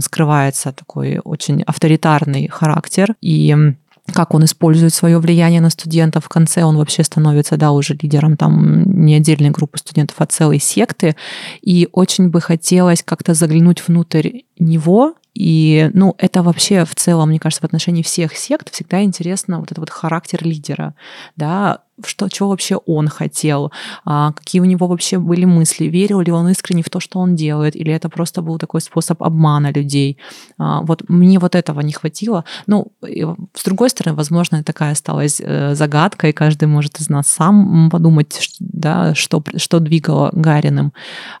скрывается 0.00 0.72
такой 0.72 1.07
очень 1.24 1.62
авторитарный 1.62 2.48
характер, 2.48 3.14
и 3.20 3.74
как 4.12 4.34
он 4.34 4.44
использует 4.44 4.94
свое 4.94 5.18
влияние 5.18 5.60
на 5.60 5.70
студентов. 5.70 6.24
В 6.24 6.28
конце 6.28 6.64
он 6.64 6.76
вообще 6.76 7.04
становится, 7.04 7.56
да, 7.56 7.72
уже 7.72 7.94
лидером 8.00 8.36
там 8.36 9.04
не 9.04 9.14
отдельной 9.14 9.50
группы 9.50 9.78
студентов, 9.78 10.16
а 10.18 10.26
целой 10.26 10.60
секты. 10.60 11.16
И 11.60 11.88
очень 11.92 12.30
бы 12.30 12.40
хотелось 12.40 13.02
как-то 13.02 13.34
заглянуть 13.34 13.86
внутрь 13.86 14.40
него 14.58 15.14
и, 15.38 15.88
ну, 15.94 16.16
это 16.18 16.42
вообще 16.42 16.84
в 16.84 16.96
целом, 16.96 17.28
мне 17.28 17.38
кажется, 17.38 17.62
в 17.62 17.64
отношении 17.64 18.02
всех 18.02 18.36
сект 18.36 18.72
всегда 18.72 19.04
интересно 19.04 19.60
вот 19.60 19.66
этот 19.66 19.78
вот 19.78 19.90
характер 19.90 20.40
лидера, 20.42 20.96
да, 21.36 21.82
что, 22.04 22.28
чего 22.28 22.48
вообще 22.48 22.74
он 22.74 23.06
хотел, 23.06 23.70
а, 24.04 24.32
какие 24.32 24.60
у 24.60 24.64
него 24.64 24.88
вообще 24.88 25.18
были 25.18 25.44
мысли, 25.44 25.84
верил 25.84 26.20
ли 26.22 26.32
он 26.32 26.48
искренне 26.48 26.82
в 26.82 26.90
то, 26.90 26.98
что 26.98 27.20
он 27.20 27.36
делает, 27.36 27.76
или 27.76 27.92
это 27.92 28.08
просто 28.08 28.42
был 28.42 28.58
такой 28.58 28.80
способ 28.80 29.22
обмана 29.22 29.70
людей. 29.70 30.18
А, 30.58 30.80
вот 30.80 31.08
мне 31.08 31.38
вот 31.38 31.54
этого 31.54 31.82
не 31.82 31.92
хватило. 31.92 32.44
Ну, 32.66 32.88
с 33.00 33.64
другой 33.64 33.90
стороны, 33.90 34.16
возможно, 34.16 34.64
такая 34.64 34.90
осталась 34.90 35.40
э, 35.40 35.76
загадка, 35.76 36.28
и 36.28 36.32
каждый 36.32 36.66
может 36.66 36.98
из 36.98 37.08
нас 37.08 37.28
сам 37.28 37.90
подумать, 37.90 38.56
да, 38.58 39.14
что, 39.14 39.44
что 39.56 39.78
двигало 39.78 40.30
Гариным. 40.32 40.92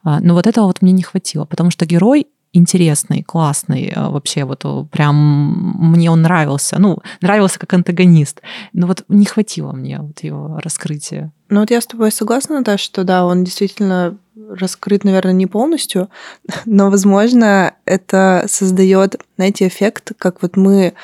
А, 0.04 0.20
но 0.20 0.34
вот 0.34 0.46
этого 0.46 0.66
вот 0.66 0.82
мне 0.82 0.92
не 0.92 1.02
хватило, 1.02 1.46
потому 1.46 1.72
что 1.72 1.84
герой 1.84 2.28
интересный, 2.52 3.22
классный, 3.22 3.92
э, 3.94 4.08
вообще 4.08 4.44
вот 4.44 4.62
э, 4.64 4.84
прям 4.90 5.82
мне 5.92 6.10
он 6.10 6.22
нравился, 6.22 6.78
ну, 6.78 6.98
нравился 7.20 7.58
как 7.58 7.74
антагонист, 7.74 8.40
но 8.72 8.86
вот 8.86 9.04
не 9.08 9.26
хватило 9.26 9.72
мне 9.72 9.98
вот 10.00 10.20
его 10.20 10.58
раскрытия. 10.62 11.32
Ну 11.50 11.60
вот 11.60 11.70
я 11.70 11.80
с 11.80 11.86
тобой 11.86 12.10
согласна, 12.10 12.58
Наташа, 12.58 12.84
что 12.84 13.04
да, 13.04 13.24
он 13.24 13.44
действительно 13.44 14.16
раскрыт, 14.48 15.04
наверное, 15.04 15.32
не 15.32 15.46
полностью, 15.46 16.08
но, 16.64 16.90
возможно, 16.90 17.74
это 17.84 18.44
создает, 18.48 19.16
знаете, 19.36 19.66
эффект, 19.66 20.12
как 20.18 20.42
вот 20.42 20.56
мы 20.56 20.94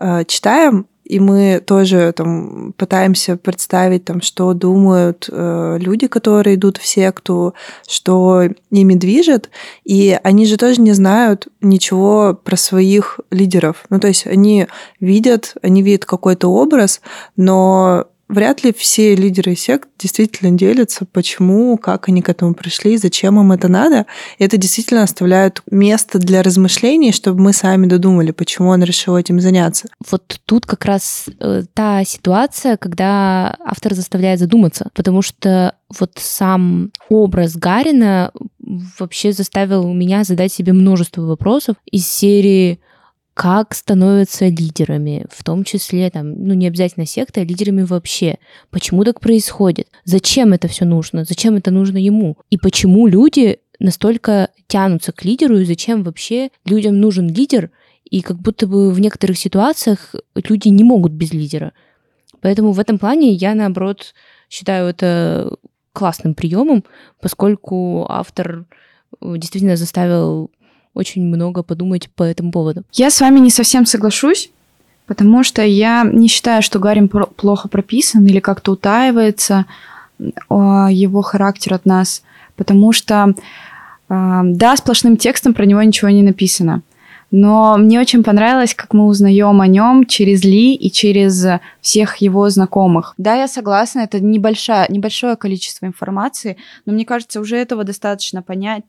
э, 0.00 0.24
читаем 0.26 0.86
и 1.10 1.18
мы 1.18 1.60
тоже 1.66 2.12
там 2.16 2.72
пытаемся 2.76 3.36
представить, 3.36 4.04
там, 4.04 4.22
что 4.22 4.54
думают 4.54 5.28
э, 5.28 5.78
люди, 5.80 6.06
которые 6.06 6.54
идут 6.54 6.78
в 6.78 6.86
секту, 6.86 7.54
что 7.88 8.44
ими 8.70 8.94
движет, 8.94 9.50
и 9.84 10.16
они 10.22 10.46
же 10.46 10.56
тоже 10.56 10.80
не 10.80 10.92
знают 10.92 11.48
ничего 11.60 12.34
про 12.34 12.56
своих 12.56 13.18
лидеров. 13.32 13.84
Ну, 13.90 13.98
то 13.98 14.06
есть 14.06 14.26
они 14.26 14.68
видят, 15.00 15.56
они 15.62 15.82
видят 15.82 16.04
какой-то 16.04 16.46
образ, 16.48 17.00
но 17.36 18.06
вряд 18.30 18.64
ли 18.64 18.72
все 18.72 19.14
лидеры 19.14 19.56
сект 19.56 19.88
действительно 19.98 20.56
делятся, 20.56 21.04
почему, 21.04 21.76
как 21.76 22.08
они 22.08 22.22
к 22.22 22.28
этому 22.28 22.54
пришли, 22.54 22.96
зачем 22.96 23.38
им 23.40 23.52
это 23.52 23.68
надо. 23.68 24.06
И 24.38 24.44
это 24.44 24.56
действительно 24.56 25.02
оставляет 25.02 25.62
место 25.70 26.18
для 26.18 26.42
размышлений, 26.42 27.12
чтобы 27.12 27.40
мы 27.40 27.52
сами 27.52 27.86
додумали, 27.86 28.30
почему 28.30 28.70
он 28.70 28.82
решил 28.82 29.16
этим 29.16 29.40
заняться. 29.40 29.88
Вот 30.10 30.40
тут 30.46 30.66
как 30.66 30.84
раз 30.84 31.26
э, 31.40 31.64
та 31.74 32.04
ситуация, 32.04 32.76
когда 32.76 33.56
автор 33.64 33.94
заставляет 33.94 34.38
задуматься, 34.38 34.88
потому 34.94 35.22
что 35.22 35.74
вот 35.98 36.12
сам 36.16 36.92
образ 37.08 37.56
Гарина 37.56 38.32
вообще 38.98 39.32
заставил 39.32 39.92
меня 39.92 40.24
задать 40.24 40.52
себе 40.52 40.72
множество 40.72 41.22
вопросов 41.22 41.76
из 41.90 42.06
серии 42.06 42.80
как 43.34 43.74
становятся 43.74 44.48
лидерами, 44.48 45.26
в 45.30 45.42
том 45.44 45.64
числе, 45.64 46.10
там, 46.10 46.32
ну, 46.44 46.54
не 46.54 46.66
обязательно 46.66 47.06
секта, 47.06 47.40
а 47.40 47.44
лидерами 47.44 47.82
вообще. 47.82 48.38
Почему 48.70 49.04
так 49.04 49.20
происходит? 49.20 49.88
Зачем 50.04 50.52
это 50.52 50.68
все 50.68 50.84
нужно? 50.84 51.24
Зачем 51.24 51.56
это 51.56 51.70
нужно 51.70 51.96
ему? 51.98 52.36
И 52.50 52.58
почему 52.58 53.06
люди 53.06 53.60
настолько 53.78 54.50
тянутся 54.66 55.12
к 55.12 55.24
лидеру, 55.24 55.58
и 55.58 55.64
зачем 55.64 56.02
вообще 56.02 56.50
людям 56.64 57.00
нужен 57.00 57.28
лидер, 57.28 57.70
и 58.04 58.20
как 58.20 58.38
будто 58.38 58.66
бы 58.66 58.90
в 58.90 59.00
некоторых 59.00 59.38
ситуациях 59.38 60.14
люди 60.34 60.68
не 60.68 60.84
могут 60.84 61.12
без 61.12 61.32
лидера. 61.32 61.72
Поэтому 62.40 62.72
в 62.72 62.80
этом 62.80 62.98
плане 62.98 63.32
я, 63.32 63.54
наоборот, 63.54 64.14
считаю 64.48 64.88
это 64.88 65.56
классным 65.92 66.34
приемом, 66.34 66.84
поскольку 67.20 68.06
автор 68.08 68.66
э, 69.20 69.34
действительно 69.36 69.76
заставил 69.76 70.50
очень 70.94 71.22
много 71.22 71.62
подумать 71.62 72.10
по 72.10 72.22
этому 72.22 72.52
поводу. 72.52 72.82
Я 72.92 73.10
с 73.10 73.20
вами 73.20 73.38
не 73.38 73.50
совсем 73.50 73.86
соглашусь, 73.86 74.50
потому 75.06 75.42
что 75.44 75.62
я 75.62 76.04
не 76.04 76.28
считаю, 76.28 76.62
что 76.62 76.78
Гарри 76.78 77.06
плохо 77.06 77.68
прописан 77.68 78.26
или 78.26 78.40
как-то 78.40 78.72
утаивается 78.72 79.66
его 80.48 81.22
характер 81.22 81.74
от 81.74 81.86
нас, 81.86 82.22
потому 82.56 82.92
что, 82.92 83.34
а, 84.08 84.42
да, 84.44 84.76
сплошным 84.76 85.16
текстом 85.16 85.54
про 85.54 85.64
него 85.64 85.82
ничего 85.82 86.10
не 86.10 86.22
написано. 86.22 86.82
Но 87.30 87.76
мне 87.78 88.00
очень 88.00 88.22
понравилось, 88.22 88.74
как 88.74 88.92
мы 88.92 89.06
узнаем 89.06 89.60
о 89.60 89.66
нем 89.66 90.06
через 90.06 90.44
Ли 90.44 90.74
и 90.74 90.90
через 90.90 91.46
всех 91.80 92.16
его 92.16 92.48
знакомых. 92.50 93.14
Да, 93.18 93.36
я 93.36 93.46
согласна, 93.46 94.00
это 94.00 94.20
небольшое, 94.20 94.86
небольшое 94.88 95.36
количество 95.36 95.86
информации, 95.86 96.56
но 96.86 96.92
мне 96.92 97.04
кажется, 97.04 97.40
уже 97.40 97.56
этого 97.56 97.84
достаточно 97.84 98.42
понять, 98.42 98.82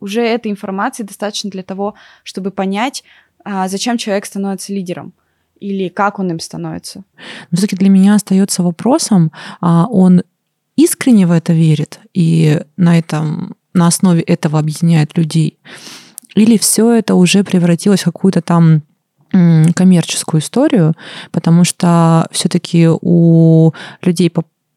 уже 0.00 0.22
этой 0.22 0.50
информации 0.52 1.02
достаточно 1.02 1.50
для 1.50 1.62
того, 1.62 1.94
чтобы 2.22 2.50
понять, 2.50 3.02
а, 3.44 3.68
зачем 3.68 3.98
человек 3.98 4.26
становится 4.26 4.72
лидером 4.72 5.12
или 5.60 5.88
как 5.88 6.18
он 6.18 6.30
им 6.30 6.40
становится. 6.40 7.04
Но 7.50 7.56
все-таки 7.56 7.76
для 7.76 7.88
меня 7.88 8.14
остается 8.14 8.62
вопросом, 8.62 9.32
а 9.60 9.86
он 9.86 10.22
искренне 10.76 11.26
в 11.26 11.32
это 11.32 11.52
верит 11.52 12.00
и 12.12 12.60
на 12.76 12.98
этом 12.98 13.56
на 13.72 13.86
основе 13.86 14.22
этого 14.22 14.58
объединяет 14.58 15.16
людей. 15.16 15.58
Или 16.34 16.58
все 16.58 16.92
это 16.92 17.14
уже 17.14 17.44
превратилось 17.44 18.02
в 18.02 18.04
какую-то 18.04 18.42
там 18.42 18.82
коммерческую 19.74 20.40
историю, 20.40 20.94
потому 21.32 21.64
что 21.64 22.26
все-таки 22.30 22.88
у 22.88 23.72
людей, 24.02 24.32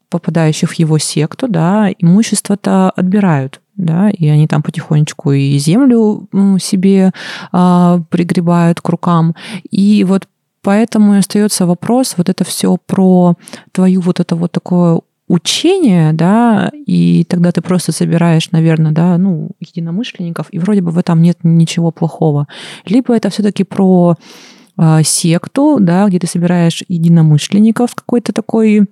попадающих 0.08 0.70
в 0.70 0.74
его 0.74 0.98
секту, 0.98 1.46
да, 1.48 1.90
имущество-то 1.96 2.90
отбирают, 2.90 3.60
да, 3.76 4.10
и 4.10 4.26
они 4.26 4.48
там 4.48 4.62
потихонечку 4.62 5.32
и 5.32 5.58
землю 5.58 6.28
себе 6.60 7.12
а, 7.52 8.00
пригребают 8.10 8.80
к 8.80 8.88
рукам. 8.88 9.36
И 9.70 10.02
вот 10.04 10.26
поэтому 10.62 11.14
и 11.14 11.18
остается 11.18 11.66
вопрос, 11.66 12.14
вот 12.16 12.28
это 12.28 12.44
все 12.44 12.76
про 12.86 13.36
твою 13.72 14.00
вот 14.00 14.18
это 14.18 14.34
вот 14.34 14.50
такое 14.50 15.00
учение, 15.28 16.12
да, 16.12 16.70
и 16.86 17.24
тогда 17.28 17.52
ты 17.52 17.60
просто 17.60 17.92
собираешь, 17.92 18.50
наверное, 18.50 18.92
да, 18.92 19.16
ну, 19.18 19.50
единомышленников, 19.60 20.48
и 20.50 20.58
вроде 20.58 20.80
бы 20.80 20.90
в 20.90 20.98
этом 20.98 21.22
нет 21.22 21.38
ничего 21.42 21.90
плохого. 21.90 22.48
Либо 22.86 23.14
это 23.14 23.28
все-таки 23.30 23.64
про 23.64 24.16
э, 24.78 25.02
секту, 25.04 25.78
да, 25.80 26.08
где 26.08 26.18
ты 26.18 26.26
собираешь 26.26 26.82
единомышленников 26.88 27.94
какой-то 27.94 28.32
такой 28.32 28.86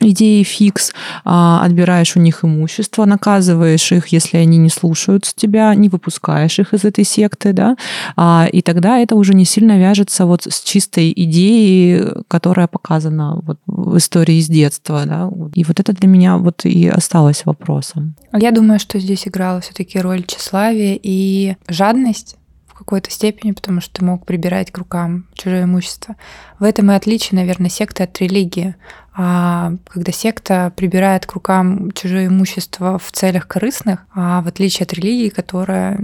идеи 0.00 0.42
фикс, 0.42 0.92
а, 1.24 1.64
отбираешь 1.64 2.16
у 2.16 2.20
них 2.20 2.44
имущество, 2.44 3.04
наказываешь 3.04 3.92
их, 3.92 4.08
если 4.08 4.36
они 4.36 4.58
не 4.58 4.70
слушаются 4.70 5.32
тебя, 5.34 5.74
не 5.74 5.88
выпускаешь 5.88 6.58
их 6.58 6.74
из 6.74 6.84
этой 6.84 7.04
секты, 7.04 7.52
да, 7.52 7.76
а, 8.16 8.46
и 8.50 8.62
тогда 8.62 8.98
это 8.98 9.14
уже 9.16 9.34
не 9.34 9.44
сильно 9.44 9.78
вяжется 9.78 10.26
вот 10.26 10.46
с 10.46 10.62
чистой 10.62 11.12
идеей, 11.14 12.06
которая 12.28 12.66
показана 12.66 13.40
вот 13.42 13.58
в 13.66 13.96
истории 13.96 14.40
с 14.40 14.48
детства, 14.48 15.02
да, 15.06 15.30
и 15.54 15.64
вот 15.64 15.80
это 15.80 15.92
для 15.92 16.08
меня 16.08 16.38
вот 16.38 16.64
и 16.64 16.88
осталось 16.88 17.44
вопросом. 17.44 18.14
Я 18.32 18.50
думаю, 18.50 18.78
что 18.78 18.98
здесь 18.98 19.26
играла 19.28 19.60
все-таки 19.60 19.98
роль 19.98 20.24
тщеславия 20.24 20.98
и 21.02 21.56
жадность, 21.68 22.36
какой-то 22.84 23.10
степени, 23.10 23.52
потому 23.52 23.80
что 23.80 23.94
ты 23.94 24.04
мог 24.04 24.26
прибирать 24.26 24.70
к 24.70 24.78
рукам 24.78 25.26
чужое 25.34 25.64
имущество. 25.64 26.16
В 26.58 26.64
этом 26.64 26.90
и 26.90 26.94
отличие, 26.94 27.38
наверное, 27.38 27.70
секты 27.70 28.02
от 28.04 28.18
религии. 28.20 28.76
А 29.16 29.72
когда 29.88 30.12
секта 30.12 30.72
прибирает 30.76 31.24
к 31.24 31.32
рукам 31.32 31.92
чужое 31.92 32.26
имущество 32.26 32.98
в 32.98 33.12
целях 33.12 33.46
корыстных, 33.46 34.00
а 34.14 34.42
в 34.42 34.48
отличие 34.48 34.84
от 34.84 34.92
религии, 34.92 35.28
которая 35.28 35.98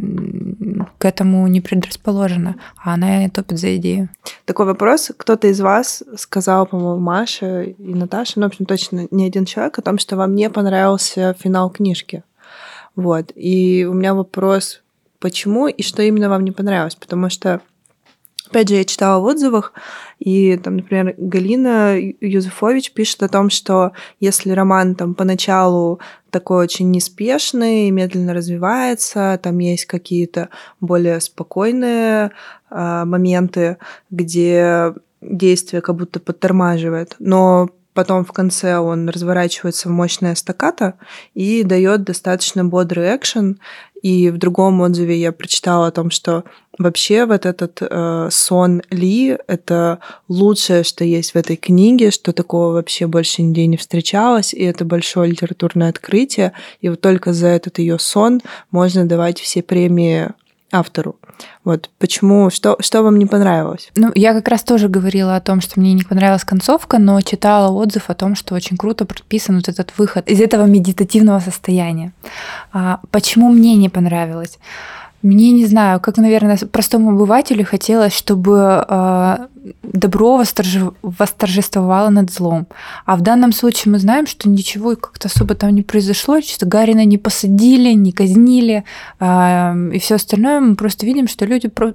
к 0.99 1.05
этому 1.05 1.47
не 1.49 1.61
предрасположена, 1.61 2.57
а 2.77 2.95
она 2.95 3.29
топит 3.29 3.59
за 3.59 3.77
идею. 3.77 4.09
Такой 4.45 4.67
вопрос. 4.67 5.11
Кто-то 5.17 5.49
из 5.49 5.61
вас 5.61 6.03
сказал, 6.17 6.67
по-моему, 6.67 7.01
Маша 7.01 7.63
и 7.63 7.95
Наташа, 7.95 8.39
ну, 8.39 8.47
в 8.47 8.49
общем, 8.49 8.65
точно 8.65 9.09
не 9.11 9.27
один 9.27 9.45
человек, 9.45 9.79
о 9.79 9.83
том, 9.83 9.99
что 9.99 10.17
вам 10.17 10.35
не 10.35 10.49
понравился 10.51 11.35
финал 11.39 11.71
книжки. 11.71 12.23
Вот. 12.97 13.33
И 13.35 13.87
у 13.91 13.95
меня 13.95 14.15
вопрос, 14.15 14.83
почему 15.21 15.69
и 15.69 15.83
что 15.83 16.03
именно 16.03 16.29
вам 16.29 16.45
не 16.45 16.53
понравилось? 16.53 16.97
Потому 16.97 17.31
что 17.31 17.61
Опять 18.51 18.69
же, 18.69 18.75
я 18.75 18.85
читала 18.85 19.21
в 19.21 19.27
отзывах, 19.27 19.73
и 20.19 20.57
там, 20.57 20.79
например, 20.79 21.15
Галина 21.17 21.97
Юзефович 21.97 22.93
пишет 22.93 23.23
о 23.23 23.29
том, 23.29 23.49
что 23.49 23.93
если 24.19 24.51
роман 24.51 24.97
там 24.97 25.15
поначалу 25.15 26.01
такой 26.31 26.65
очень 26.65 26.91
неспешный, 26.91 27.91
медленно 27.91 28.35
развивается, 28.35 29.39
там 29.41 29.59
есть 29.59 29.85
какие-то 29.85 30.49
более 30.81 31.21
спокойные 31.21 32.33
э, 32.71 33.05
моменты, 33.05 33.77
где 34.11 34.95
действие 35.21 35.81
как 35.81 35.95
будто 35.95 36.19
подтормаживает, 36.19 37.15
но 37.21 37.69
потом 38.01 38.25
в 38.25 38.33
конце 38.33 38.79
он 38.79 39.11
разворачивается 39.11 39.91
в 39.91 39.93
мощное 39.93 40.35
стаката 40.35 40.95
и 41.35 41.63
дает 41.65 42.03
достаточно 42.03 42.65
бодрый 42.65 43.15
экшен, 43.15 43.61
и 44.01 44.31
в 44.31 44.39
другом 44.39 44.81
отзыве 44.81 45.21
я 45.21 45.33
прочитала 45.33 45.89
о 45.89 45.91
том, 45.91 46.11
что 46.11 46.45
вообще 46.79 47.27
вот 47.27 47.45
этот 47.45 47.83
э, 47.83 48.29
сон 48.31 48.81
Ли— 48.89 49.37
это 49.47 49.99
лучшее, 50.29 50.83
что 50.83 51.05
есть 51.05 51.33
в 51.33 51.37
этой 51.37 51.57
книге, 51.57 52.11
что 52.11 52.33
такого 52.33 52.73
вообще 52.73 53.07
больше 53.07 53.43
нигде 53.43 53.67
не 53.67 53.77
встречалось, 53.77 54.55
и 54.55 54.65
это 54.65 54.87
большое 54.87 55.31
литературное 55.31 55.91
открытие. 55.91 56.55
И 56.81 56.89
вот 56.89 57.03
только 57.03 57.35
за 57.35 57.49
этот 57.49 57.81
ее 57.81 57.99
сон 57.99 58.41
можно 58.71 59.05
давать 59.05 59.39
все 59.39 59.63
премии 59.63 60.31
автору. 60.73 61.20
Вот 61.65 61.91
почему, 61.99 62.51
что, 62.51 62.77
что 62.81 63.03
вам 63.03 63.19
не 63.19 63.27
понравилось? 63.27 63.91
Ну, 63.97 64.11
я 64.15 64.33
как 64.35 64.49
раз 64.49 64.63
тоже 64.63 64.89
говорила 64.89 65.37
о 65.37 65.41
том, 65.41 65.61
что 65.61 65.79
мне 65.81 65.93
не 65.93 66.03
понравилась 66.03 66.45
концовка, 66.45 66.99
но 66.99 67.21
читала 67.21 67.71
отзыв 67.73 68.11
о 68.11 68.15
том, 68.15 68.35
что 68.35 68.55
очень 68.55 68.77
круто 68.77 69.05
прописан 69.05 69.57
вот 69.57 69.69
этот 69.69 69.93
выход 69.99 70.29
из 70.29 70.41
этого 70.41 70.65
медитативного 70.65 71.41
состояния. 71.41 72.13
А, 72.73 73.01
почему 73.11 73.51
мне 73.51 73.77
не 73.77 73.89
понравилось? 73.89 74.59
Мне 75.23 75.53
не 75.53 75.67
знаю, 75.67 76.01
как, 76.01 76.17
наверное, 76.17 76.57
простому 76.57 77.11
обывателю 77.11 77.65
хотелось, 77.67 78.15
чтобы 78.17 78.85
э, 78.89 79.37
добро 79.83 80.39
восторжев... 80.39 80.95
восторжествовало 81.03 82.09
над 82.09 82.31
злом. 82.31 82.67
А 83.05 83.17
в 83.17 83.21
данном 83.21 83.53
случае 83.53 83.93
мы 83.93 83.99
знаем, 83.99 84.27
что 84.27 84.49
ничего 84.49 84.97
как-то 84.97 85.29
особо 85.29 85.55
там 85.55 85.75
не 85.75 85.83
произошло, 85.83 86.41
что 86.41 86.65
Гарина 86.65 87.05
не 87.05 87.19
посадили, 87.19 87.93
не 87.93 88.13
казнили, 88.13 88.85
э, 89.21 89.91
и 89.93 89.99
все 89.99 90.15
остальное. 90.15 90.61
Мы 90.61 90.75
просто 90.75 91.05
видим, 91.05 91.29
что 91.29 91.45
люди 91.45 91.69
про 91.69 91.93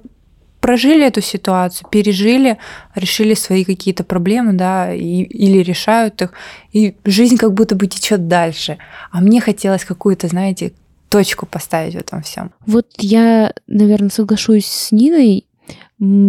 прожили 0.60 1.06
эту 1.06 1.20
ситуацию, 1.20 1.88
пережили, 1.88 2.58
решили 2.96 3.34
свои 3.34 3.64
какие-то 3.64 4.02
проблемы, 4.02 4.54
да, 4.54 4.92
и, 4.92 5.22
или 5.22 5.58
решают 5.58 6.22
их, 6.22 6.32
и 6.72 6.96
жизнь 7.04 7.36
как 7.36 7.54
будто 7.54 7.76
бы 7.76 7.86
течет 7.86 8.26
дальше. 8.26 8.78
А 9.12 9.20
мне 9.20 9.40
хотелось 9.40 9.84
какую-то, 9.84 10.26
знаете, 10.26 10.72
точку 11.08 11.46
поставить 11.46 11.94
в 11.94 11.98
этом 11.98 12.22
всем. 12.22 12.52
Вот 12.66 12.86
я, 12.98 13.52
наверное, 13.66 14.10
соглашусь 14.10 14.66
с 14.66 14.92
Ниной, 14.92 15.46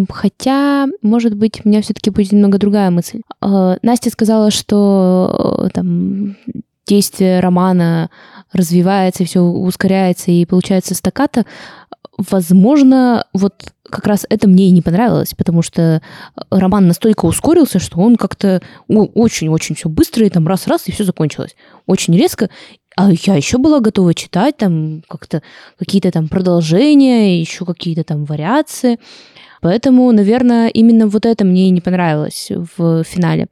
Хотя, 0.09 0.87
может 1.01 1.35
быть, 1.35 1.61
у 1.63 1.67
меня 1.69 1.81
все-таки 1.81 2.09
будет 2.09 2.31
немного 2.31 2.57
другая 2.57 2.89
мысль. 2.89 3.21
А, 3.41 3.77
Настя 3.81 4.09
сказала, 4.09 4.49
что 4.49 5.65
э, 5.65 5.69
там 5.73 6.37
действие 6.85 7.41
романа 7.41 8.09
развивается, 8.53 9.25
все 9.25 9.41
ускоряется 9.41 10.31
и 10.31 10.45
получается 10.45 10.95
стаката. 10.95 11.45
Возможно, 12.17 13.27
вот 13.33 13.73
как 13.83 14.07
раз 14.07 14.25
это 14.29 14.47
мне 14.47 14.69
и 14.69 14.71
не 14.71 14.81
понравилось, 14.81 15.33
потому 15.37 15.61
что 15.61 16.01
роман 16.49 16.87
настолько 16.87 17.25
ускорился, 17.25 17.79
что 17.79 17.99
он 17.99 18.15
как-то 18.15 18.61
очень-очень 18.87 19.75
все 19.75 19.89
быстро, 19.89 20.25
и 20.25 20.29
там 20.29 20.47
раз-раз, 20.47 20.87
и 20.87 20.91
все 20.91 21.03
закончилось. 21.03 21.55
Очень 21.85 22.17
резко. 22.17 22.49
А 22.97 23.11
я 23.11 23.35
еще 23.35 23.59
была 23.59 23.79
готова 23.79 24.15
читать 24.15 24.57
там 24.57 25.03
как-то 25.07 25.43
какие-то 25.77 26.09
там 26.11 26.27
продолжения, 26.27 27.39
еще 27.39 27.63
какие-то 27.63 28.03
там 28.03 28.25
вариации. 28.25 28.97
Поэтому, 29.61 30.11
наверное, 30.11 30.67
именно 30.69 31.07
вот 31.07 31.27
это 31.27 31.45
мне 31.45 31.67
и 31.67 31.71
не 31.71 31.79
понравилось 31.79 32.51
в 32.77 33.03
финале. 33.03 33.47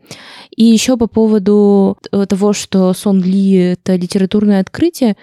И 0.56 0.64
еще 0.64 0.98
по 0.98 1.06
поводу 1.06 1.98
того, 2.28 2.54
что 2.54 2.92
Сон 2.94 3.22
Ли— 3.22 3.54
это 3.74 3.96
литературное 3.96 4.62
открытие, 4.62 5.16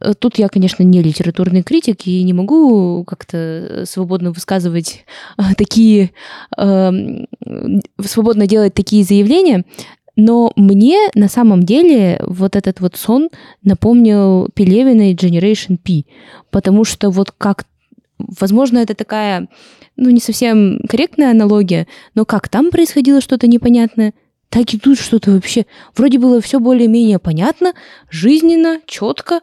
э, 0.00 0.14
тут 0.18 0.38
я, 0.38 0.48
конечно, 0.48 0.82
не 0.82 1.02
литературный 1.02 1.62
критик 1.62 2.06
и 2.06 2.22
не 2.24 2.32
могу 2.32 3.04
как-то 3.04 3.84
свободно 3.86 4.32
высказывать 4.32 5.04
э, 5.38 5.42
такие, 5.56 6.10
э, 6.56 6.90
свободно 8.04 8.46
делать 8.48 8.74
такие 8.74 9.04
заявления, 9.04 9.64
но 10.16 10.52
мне 10.56 10.98
на 11.14 11.28
самом 11.28 11.62
деле 11.62 12.20
вот 12.26 12.56
этот 12.56 12.80
вот 12.80 12.96
сон 12.96 13.30
напомнил 13.62 14.48
Пелевина 14.54 15.10
и 15.10 15.14
Generation 15.14 15.78
P, 15.78 16.04
потому 16.50 16.84
что 16.84 17.10
вот 17.10 17.32
как, 17.36 17.64
возможно, 18.18 18.78
это 18.78 18.94
такая, 18.94 19.48
ну, 19.96 20.10
не 20.10 20.20
совсем 20.20 20.80
корректная 20.88 21.30
аналогия, 21.30 21.86
но 22.14 22.24
как 22.24 22.48
там 22.48 22.70
происходило 22.70 23.20
что-то 23.20 23.46
непонятное, 23.46 24.12
так 24.50 24.74
и 24.74 24.78
тут 24.78 24.98
что-то 24.98 25.30
вообще. 25.30 25.64
Вроде 25.96 26.18
было 26.18 26.42
все 26.42 26.60
более-менее 26.60 27.18
понятно, 27.18 27.72
жизненно, 28.10 28.80
четко, 28.86 29.40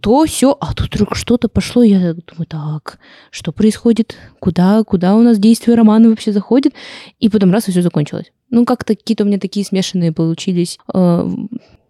то 0.00 0.24
все, 0.24 0.56
а 0.60 0.74
тут 0.74 0.94
вдруг 0.94 1.16
что-то 1.16 1.48
пошло, 1.48 1.82
я 1.82 2.14
думаю, 2.14 2.46
так, 2.48 2.98
что 3.30 3.52
происходит, 3.52 4.16
куда, 4.38 4.82
куда 4.84 5.14
у 5.14 5.22
нас 5.22 5.38
действие 5.38 5.76
романа 5.76 6.08
вообще 6.08 6.32
заходит, 6.32 6.74
и 7.18 7.28
потом 7.28 7.52
раз 7.52 7.68
и 7.68 7.70
все 7.70 7.82
закончилось. 7.82 8.32
Ну, 8.50 8.64
как-то 8.64 8.96
какие-то 8.96 9.24
у 9.24 9.26
меня 9.26 9.38
такие 9.38 9.64
смешанные 9.64 10.12
получились 10.12 10.78
э, 10.92 11.30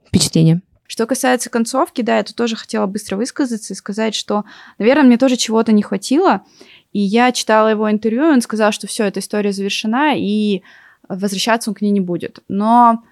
впечатления. 0.06 0.62
Что 0.86 1.06
касается 1.06 1.50
концовки, 1.50 2.02
да, 2.02 2.16
я 2.16 2.24
тут 2.24 2.34
тоже 2.34 2.56
хотела 2.56 2.86
быстро 2.86 3.16
высказаться 3.16 3.72
и 3.72 3.76
сказать, 3.76 4.14
что, 4.14 4.44
наверное, 4.78 5.04
мне 5.04 5.18
тоже 5.18 5.36
чего-то 5.36 5.70
не 5.70 5.82
хватило. 5.82 6.42
И 6.92 6.98
я 6.98 7.30
читала 7.30 7.68
его 7.68 7.88
интервью, 7.88 8.24
и 8.24 8.32
он 8.32 8.42
сказал, 8.42 8.72
что 8.72 8.88
все, 8.88 9.04
эта 9.04 9.20
история 9.20 9.52
завершена, 9.52 10.14
и 10.16 10.62
возвращаться 11.08 11.70
он 11.70 11.74
к 11.74 11.80
ней 11.80 11.90
не 11.90 12.00
будет. 12.00 12.40
Но 12.48 13.04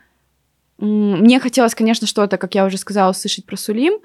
мне 0.79 1.41
хотелось, 1.41 1.75
конечно, 1.75 2.07
что-то, 2.07 2.37
как 2.37 2.55
я 2.55 2.65
уже 2.65 2.79
сказала, 2.79 3.11
услышать 3.11 3.45
про 3.45 3.57
Сулим, 3.57 4.01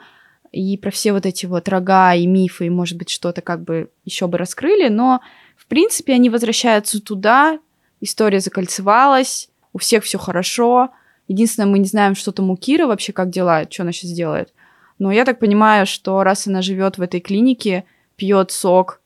и 0.54 0.78
про 0.78 0.92
все 0.92 1.12
вот 1.12 1.26
эти 1.26 1.46
вот 1.48 1.68
рога 1.68 2.14
и 2.14 2.28
мифы, 2.28 2.68
и, 2.68 2.70
может 2.70 2.98
быть, 2.98 3.10
что-то 3.10 3.42
как 3.42 3.64
бы 3.64 3.90
еще 4.06 4.28
бы 4.28 4.38
раскрыли, 4.38 4.88
но, 4.88 5.20
в 5.58 5.66
принципе, 5.66 6.14
они 6.14 6.30
возвращаются 6.30 7.02
туда, 7.02 7.60
история 8.00 8.40
закольцевалась, 8.40 9.50
у 9.74 9.80
всех 9.80 10.04
все 10.04 10.20
хорошо. 10.20 10.92
Единственное, 11.28 11.68
мы 11.68 11.80
не 11.80 11.86
знаем, 11.86 12.16
что 12.16 12.32
там 12.32 12.52
у 12.52 12.56
Киры 12.56 12.86
вообще, 12.86 13.14
как 13.14 13.32
дела, 13.32 13.64
что 13.70 13.82
она 13.82 13.92
сейчас 13.92 14.12
делает. 14.12 14.54
Но 15.00 15.12
я 15.12 15.26
так 15.26 15.40
понимаю, 15.40 15.88
что 15.88 16.24
раз 16.24 16.46
она 16.46 16.62
живет 16.62 17.00
в 17.00 17.02
этой 17.02 17.20
клинике, 17.20 17.86
пьет 18.16 18.52
сок, 18.52 19.02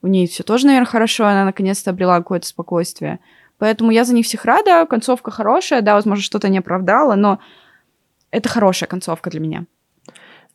у 0.00 0.06
нее 0.06 0.26
все 0.26 0.42
тоже, 0.42 0.66
наверное, 0.66 0.86
хорошо, 0.86 1.26
она 1.26 1.44
наконец-то 1.44 1.90
обрела 1.90 2.18
какое-то 2.18 2.46
спокойствие. 2.46 3.18
Поэтому 3.58 3.90
я 3.90 4.04
за 4.04 4.14
них 4.14 4.24
всех 4.24 4.44
рада, 4.44 4.86
концовка 4.86 5.30
хорошая, 5.30 5.82
да, 5.82 5.94
возможно, 5.94 6.22
что-то 6.22 6.48
не 6.48 6.58
оправдала, 6.58 7.14
но 7.16 7.40
это 8.30 8.48
хорошая 8.48 8.88
концовка 8.88 9.28
для 9.28 9.40
меня. 9.40 9.66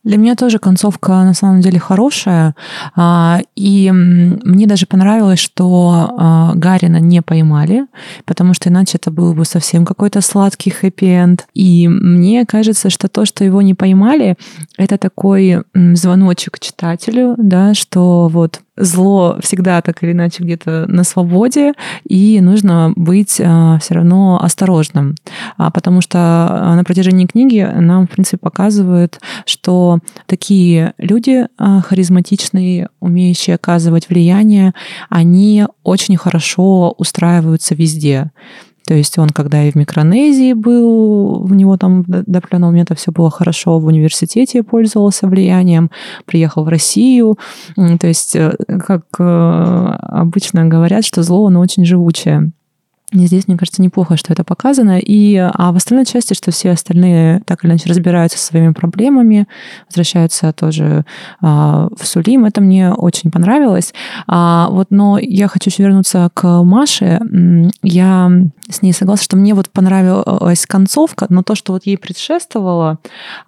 Для 0.04 0.18
меня 0.18 0.36
тоже 0.36 0.58
концовка 0.58 1.12
на 1.24 1.34
самом 1.34 1.60
деле 1.60 1.78
хорошая. 1.78 2.54
А, 2.94 3.40
и 3.56 3.90
мне 3.90 4.66
даже 4.66 4.86
понравилось, 4.86 5.38
что 5.38 6.10
а, 6.16 6.52
Гарина 6.54 6.98
не 6.98 7.22
поймали, 7.22 7.86
потому 8.26 8.54
что 8.54 8.68
иначе 8.68 8.98
это 8.98 9.10
был 9.10 9.34
бы 9.34 9.44
совсем 9.44 9.84
какой-то 9.84 10.20
сладкий 10.20 10.70
хэппи-энд. 10.70 11.46
И 11.54 11.88
мне 11.88 12.44
кажется, 12.44 12.90
что 12.90 13.08
то, 13.08 13.24
что 13.24 13.44
его 13.44 13.62
не 13.62 13.74
поймали, 13.74 14.36
это 14.76 14.98
такой 14.98 15.62
звоночек 15.74 16.58
читателю, 16.60 17.34
да, 17.38 17.74
что 17.74 18.28
вот 18.28 18.60
зло 18.76 19.38
всегда 19.40 19.80
так 19.82 20.02
или 20.02 20.12
иначе 20.12 20.42
где-то 20.42 20.86
на 20.88 21.04
свободе, 21.04 21.74
и 22.08 22.40
нужно 22.40 22.92
быть 22.96 23.40
а, 23.40 23.78
все 23.78 23.94
равно 23.94 24.40
осторожным, 24.42 25.14
а, 25.56 25.70
потому 25.70 26.00
что 26.00 26.18
а, 26.18 26.74
на 26.74 26.84
протяжении 26.84 27.26
книги 27.26 27.60
нам, 27.60 28.06
в 28.06 28.10
принципе, 28.10 28.38
показывают, 28.38 29.20
что 29.46 30.00
такие 30.26 30.94
люди 30.98 31.46
харизматичные, 31.58 32.88
умеющие 33.00 33.56
оказывать 33.56 34.08
влияние, 34.08 34.74
они 35.08 35.66
очень 35.82 36.16
хорошо 36.16 36.94
устраиваются 36.98 37.74
везде. 37.74 38.30
То 38.86 38.94
есть 38.94 39.18
он, 39.18 39.30
когда 39.30 39.64
и 39.64 39.70
в 39.70 39.76
Микронезии 39.76 40.52
был, 40.52 41.42
у 41.42 41.54
него 41.54 41.76
там 41.76 42.04
до 42.06 42.38
определенного 42.38 42.70
момента 42.70 42.94
все 42.94 43.12
было 43.12 43.30
хорошо, 43.30 43.78
в 43.78 43.86
университете 43.86 44.62
пользовался 44.62 45.26
влиянием, 45.26 45.90
приехал 46.26 46.64
в 46.64 46.68
Россию. 46.68 47.38
То 47.76 48.06
есть, 48.06 48.36
э, 48.36 48.52
как 48.86 49.04
э, 49.18 49.96
обычно 50.00 50.66
говорят, 50.66 51.04
что 51.04 51.22
зло, 51.22 51.46
оно 51.46 51.60
очень 51.60 51.84
живучее. 51.84 52.52
И 53.14 53.26
здесь, 53.26 53.46
мне 53.46 53.56
кажется, 53.56 53.80
неплохо, 53.80 54.16
что 54.16 54.32
это 54.32 54.42
показано. 54.42 54.98
И, 54.98 55.36
а 55.36 55.72
в 55.72 55.76
остальной 55.76 56.04
части, 56.04 56.34
что 56.34 56.50
все 56.50 56.72
остальные 56.72 57.42
так 57.46 57.64
или 57.64 57.70
иначе 57.70 57.88
разбираются 57.88 58.38
со 58.38 58.46
своими 58.46 58.72
проблемами, 58.72 59.46
возвращаются 59.88 60.52
тоже 60.52 61.04
а, 61.40 61.88
в 61.96 62.06
Сулим. 62.06 62.44
Это 62.44 62.60
мне 62.60 62.92
очень 62.92 63.30
понравилось. 63.30 63.94
А, 64.26 64.68
вот, 64.70 64.88
но 64.90 65.18
я 65.18 65.46
хочу 65.46 65.70
еще 65.70 65.84
вернуться 65.84 66.28
к 66.34 66.62
Маше. 66.64 67.20
Я 67.82 68.32
с 68.68 68.82
ней 68.82 68.92
согласна, 68.92 69.24
что 69.24 69.36
мне 69.36 69.54
вот 69.54 69.70
понравилась 69.70 70.66
концовка, 70.66 71.26
но 71.28 71.42
то, 71.42 71.54
что 71.54 71.72
вот 71.72 71.86
ей 71.86 71.98
предшествовало 71.98 72.98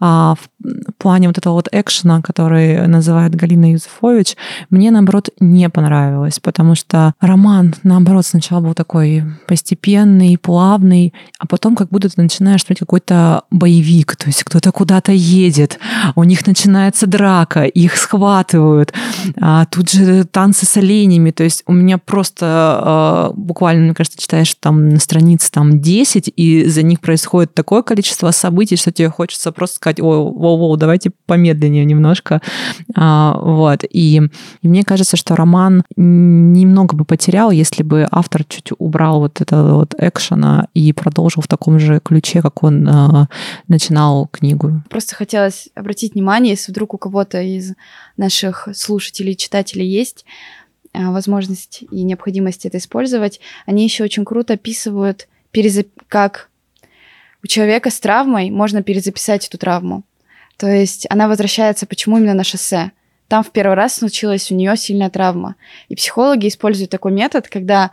а, 0.00 0.34
в 0.34 0.92
плане 0.98 1.28
вот 1.28 1.38
этого 1.38 1.54
вот 1.54 1.68
экшена, 1.72 2.20
который 2.20 2.86
называет 2.86 3.34
Галина 3.34 3.72
Юзефович, 3.72 4.36
мне, 4.70 4.90
наоборот, 4.90 5.30
не 5.40 5.68
понравилось, 5.70 6.38
потому 6.40 6.74
что 6.74 7.14
роман, 7.20 7.74
наоборот, 7.82 8.26
сначала 8.26 8.60
был 8.60 8.74
такой 8.74 9.24
постепенный, 9.46 10.36
плавный, 10.38 11.14
а 11.38 11.46
потом 11.46 11.76
как 11.76 11.88
будто 11.88 12.08
ты 12.08 12.20
начинаешь 12.20 12.60
смотреть 12.60 12.80
какой-то 12.80 13.42
боевик, 13.50 14.16
то 14.16 14.26
есть 14.26 14.44
кто-то 14.44 14.72
куда-то 14.72 15.12
едет, 15.12 15.78
у 16.14 16.24
них 16.24 16.46
начинается 16.46 17.06
драка, 17.06 17.64
их 17.64 17.96
схватывают, 17.96 18.92
а 19.40 19.64
тут 19.66 19.90
же 19.90 20.24
танцы 20.24 20.66
с 20.66 20.76
оленями, 20.76 21.30
то 21.30 21.44
есть 21.44 21.62
у 21.66 21.72
меня 21.72 21.98
просто 21.98 22.46
а, 22.46 23.32
буквально, 23.34 23.84
мне 23.84 23.94
кажется, 23.94 24.20
читаешь 24.20 24.54
там 24.54 24.98
на 25.06 25.10
странице 25.10 25.50
там 25.50 25.80
10, 25.80 26.32
и 26.36 26.64
за 26.64 26.82
них 26.82 27.00
происходит 27.00 27.54
такое 27.54 27.82
количество 27.82 28.30
событий, 28.30 28.76
что 28.76 28.92
тебе 28.92 29.10
хочется 29.10 29.52
просто 29.52 29.76
сказать, 29.76 30.00
о, 30.00 30.30
воу-воу, 30.30 30.76
давайте 30.76 31.10
помедленнее 31.26 31.84
немножко, 31.84 32.40
а, 32.94 33.38
вот, 33.38 33.84
и, 33.84 34.22
и 34.62 34.68
мне 34.68 34.82
кажется, 34.84 35.16
что 35.16 35.36
роман 35.36 35.82
немного 35.96 36.96
бы 36.96 37.04
потерял, 37.04 37.50
если 37.50 37.82
бы 37.82 38.06
автор 38.10 38.44
чуть 38.44 38.70
убрал 38.78 39.20
вот 39.20 39.40
этого 39.40 39.74
вот 39.74 39.94
экшена 39.98 40.68
и 40.74 40.92
продолжил 40.92 41.42
в 41.42 41.48
таком 41.48 41.78
же 41.78 42.00
ключе, 42.02 42.42
как 42.42 42.62
он 42.62 42.88
э, 42.88 43.26
начинал 43.68 44.28
книгу. 44.32 44.82
Просто 44.88 45.14
хотелось 45.14 45.68
обратить 45.74 46.14
внимание, 46.14 46.52
если 46.52 46.72
вдруг 46.72 46.94
у 46.94 46.98
кого-то 46.98 47.40
из 47.40 47.74
наших 48.16 48.68
слушателей, 48.72 49.36
читателей 49.36 49.86
есть 49.86 50.24
возможность 50.96 51.82
и 51.90 52.02
необходимость 52.02 52.66
это 52.66 52.78
использовать, 52.78 53.40
они 53.66 53.84
еще 53.84 54.04
очень 54.04 54.24
круто 54.24 54.54
описывают, 54.54 55.28
перезап... 55.50 55.88
как 56.08 56.50
у 57.42 57.46
человека 57.46 57.90
с 57.90 58.00
травмой 58.00 58.50
можно 58.50 58.82
перезаписать 58.82 59.46
эту 59.46 59.58
травму. 59.58 60.02
То 60.56 60.66
есть 60.68 61.06
она 61.10 61.28
возвращается, 61.28 61.86
почему 61.86 62.18
именно 62.18 62.34
на 62.34 62.44
шоссе. 62.44 62.92
Там 63.28 63.42
в 63.42 63.50
первый 63.50 63.74
раз 63.74 63.96
случилась 63.96 64.50
у 64.50 64.54
нее 64.54 64.76
сильная 64.76 65.10
травма. 65.10 65.56
И 65.88 65.96
психологи 65.96 66.48
используют 66.48 66.90
такой 66.90 67.12
метод, 67.12 67.48
когда 67.48 67.90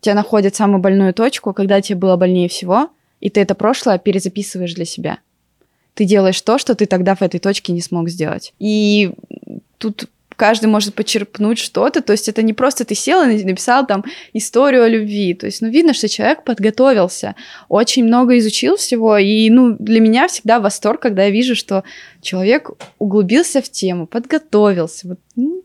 тебя 0.00 0.14
находят 0.14 0.54
самую 0.54 0.80
больную 0.80 1.12
точку, 1.12 1.52
когда 1.52 1.80
тебе 1.80 1.98
было 1.98 2.16
больнее 2.16 2.48
всего, 2.48 2.90
и 3.20 3.30
ты 3.30 3.40
это 3.40 3.54
прошлое 3.54 3.98
перезаписываешь 3.98 4.74
для 4.74 4.84
себя. 4.84 5.18
Ты 5.94 6.04
делаешь 6.04 6.40
то, 6.40 6.58
что 6.58 6.74
ты 6.76 6.86
тогда 6.86 7.16
в 7.16 7.22
этой 7.22 7.40
точке 7.40 7.72
не 7.72 7.80
смог 7.80 8.08
сделать. 8.08 8.54
И 8.60 9.12
тут 9.78 10.08
каждый 10.38 10.66
может 10.66 10.94
почерпнуть 10.94 11.58
что-то, 11.58 12.00
то 12.00 12.12
есть 12.12 12.28
это 12.28 12.42
не 12.42 12.52
просто 12.52 12.84
ты 12.84 12.94
сел 12.94 13.22
и 13.22 13.44
написал 13.44 13.86
там 13.86 14.04
историю 14.32 14.84
о 14.84 14.88
любви, 14.88 15.34
то 15.34 15.46
есть, 15.46 15.60
ну, 15.60 15.68
видно, 15.68 15.92
что 15.92 16.08
человек 16.08 16.44
подготовился, 16.44 17.34
очень 17.68 18.04
много 18.04 18.38
изучил 18.38 18.76
всего, 18.76 19.18
и, 19.18 19.50
ну, 19.50 19.76
для 19.78 20.00
меня 20.00 20.28
всегда 20.28 20.60
восторг, 20.60 21.02
когда 21.02 21.24
я 21.24 21.30
вижу, 21.30 21.56
что 21.56 21.82
человек 22.22 22.70
углубился 22.98 23.60
в 23.60 23.68
тему, 23.68 24.06
подготовился, 24.06 25.08
вот, 25.08 25.18
ну, 25.36 25.62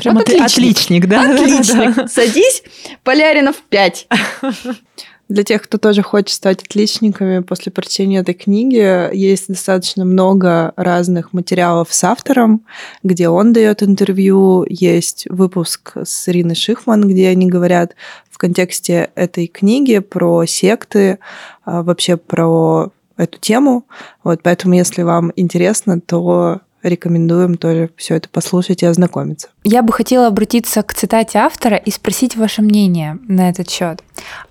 Прям 0.00 0.16
вот 0.16 0.24
отличник. 0.24 0.50
отличник, 0.50 1.06
да? 1.06 1.30
Отличник. 1.30 1.94
Да, 1.94 2.02
да. 2.02 2.08
Садись, 2.08 2.64
Поляринов 3.04 3.62
5. 3.68 4.08
Для 5.28 5.42
тех, 5.42 5.62
кто 5.62 5.76
тоже 5.76 6.02
хочет 6.02 6.30
стать 6.30 6.62
отличниками 6.62 7.40
после 7.40 7.72
прочтения 7.72 8.20
этой 8.20 8.34
книги, 8.34 9.12
есть 9.12 9.48
достаточно 9.48 10.04
много 10.04 10.72
разных 10.76 11.32
материалов 11.32 11.92
с 11.92 12.04
автором, 12.04 12.64
где 13.02 13.28
он 13.28 13.52
дает 13.52 13.82
интервью, 13.82 14.64
есть 14.68 15.26
выпуск 15.28 15.96
с 16.04 16.28
Ириной 16.28 16.54
Шихман, 16.54 17.08
где 17.08 17.28
они 17.28 17.46
говорят 17.48 17.96
в 18.30 18.38
контексте 18.38 19.10
этой 19.16 19.48
книги 19.48 19.98
про 19.98 20.46
секты, 20.46 21.18
а, 21.64 21.82
вообще 21.82 22.16
про 22.16 22.92
эту 23.16 23.38
тему. 23.40 23.84
Вот, 24.22 24.42
поэтому, 24.44 24.74
если 24.74 25.02
вам 25.02 25.32
интересно, 25.34 26.00
то 26.00 26.60
рекомендуем 26.82 27.56
тоже 27.56 27.90
все 27.96 28.14
это 28.16 28.28
послушать 28.28 28.82
и 28.82 28.86
ознакомиться. 28.86 29.48
Я 29.64 29.82
бы 29.82 29.92
хотела 29.92 30.26
обратиться 30.26 30.82
к 30.82 30.94
цитате 30.94 31.38
автора 31.38 31.76
и 31.76 31.90
спросить 31.90 32.36
ваше 32.36 32.62
мнение 32.62 33.18
на 33.28 33.48
этот 33.48 33.70
счет. 33.70 34.02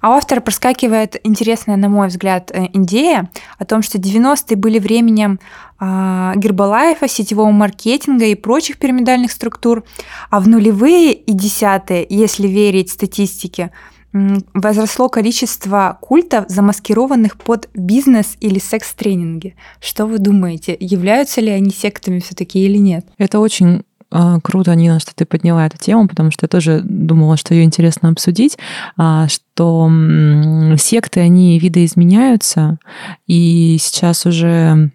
А 0.01 0.09
у 0.09 0.13
автора 0.13 0.41
проскакивает 0.41 1.19
интересная, 1.23 1.77
на 1.77 1.89
мой 1.89 2.07
взгляд, 2.07 2.51
э, 2.51 2.67
идея 2.73 3.29
о 3.57 3.65
том, 3.65 3.81
что 3.81 3.97
90-е 3.97 4.57
были 4.57 4.79
временем 4.79 5.39
а, 5.77 6.33
Гербалайфа, 6.35 7.07
сетевого 7.07 7.51
маркетинга 7.51 8.25
и 8.25 8.35
прочих 8.35 8.77
пирамидальных 8.77 9.31
структур, 9.31 9.83
а 10.29 10.39
в 10.39 10.47
нулевые 10.47 11.13
и 11.13 11.33
десятые, 11.33 12.05
если 12.09 12.47
верить 12.47 12.91
статистике, 12.91 13.71
возросло 14.53 15.09
количество 15.09 15.97
культов, 16.01 16.45
замаскированных 16.47 17.37
под 17.37 17.69
бизнес 17.73 18.37
или 18.39 18.59
секс-тренинги. 18.59 19.55
Что 19.79 20.05
вы 20.05 20.19
думаете, 20.19 20.75
являются 20.79 21.41
ли 21.41 21.49
они 21.49 21.71
сектами 21.71 22.19
все-таки 22.19 22.63
или 22.63 22.77
нет? 22.77 23.05
Это 23.17 23.39
очень 23.39 23.83
а, 24.11 24.39
Круто, 24.41 24.73
Нина, 24.75 24.99
что 24.99 25.13
ты 25.13 25.25
подняла 25.25 25.65
эту 25.65 25.77
тему, 25.77 26.07
потому 26.07 26.31
что 26.31 26.45
я 26.45 26.47
тоже 26.47 26.81
думала, 26.81 27.35
что 27.35 27.53
ее 27.53 27.63
интересно 27.63 28.09
обсудить, 28.09 28.57
а, 28.95 29.27
что 29.27 29.91
секты, 30.77 31.19
они 31.19 31.59
видоизменяются, 31.59 32.77
и 33.27 33.77
сейчас 33.79 34.25
уже 34.25 34.91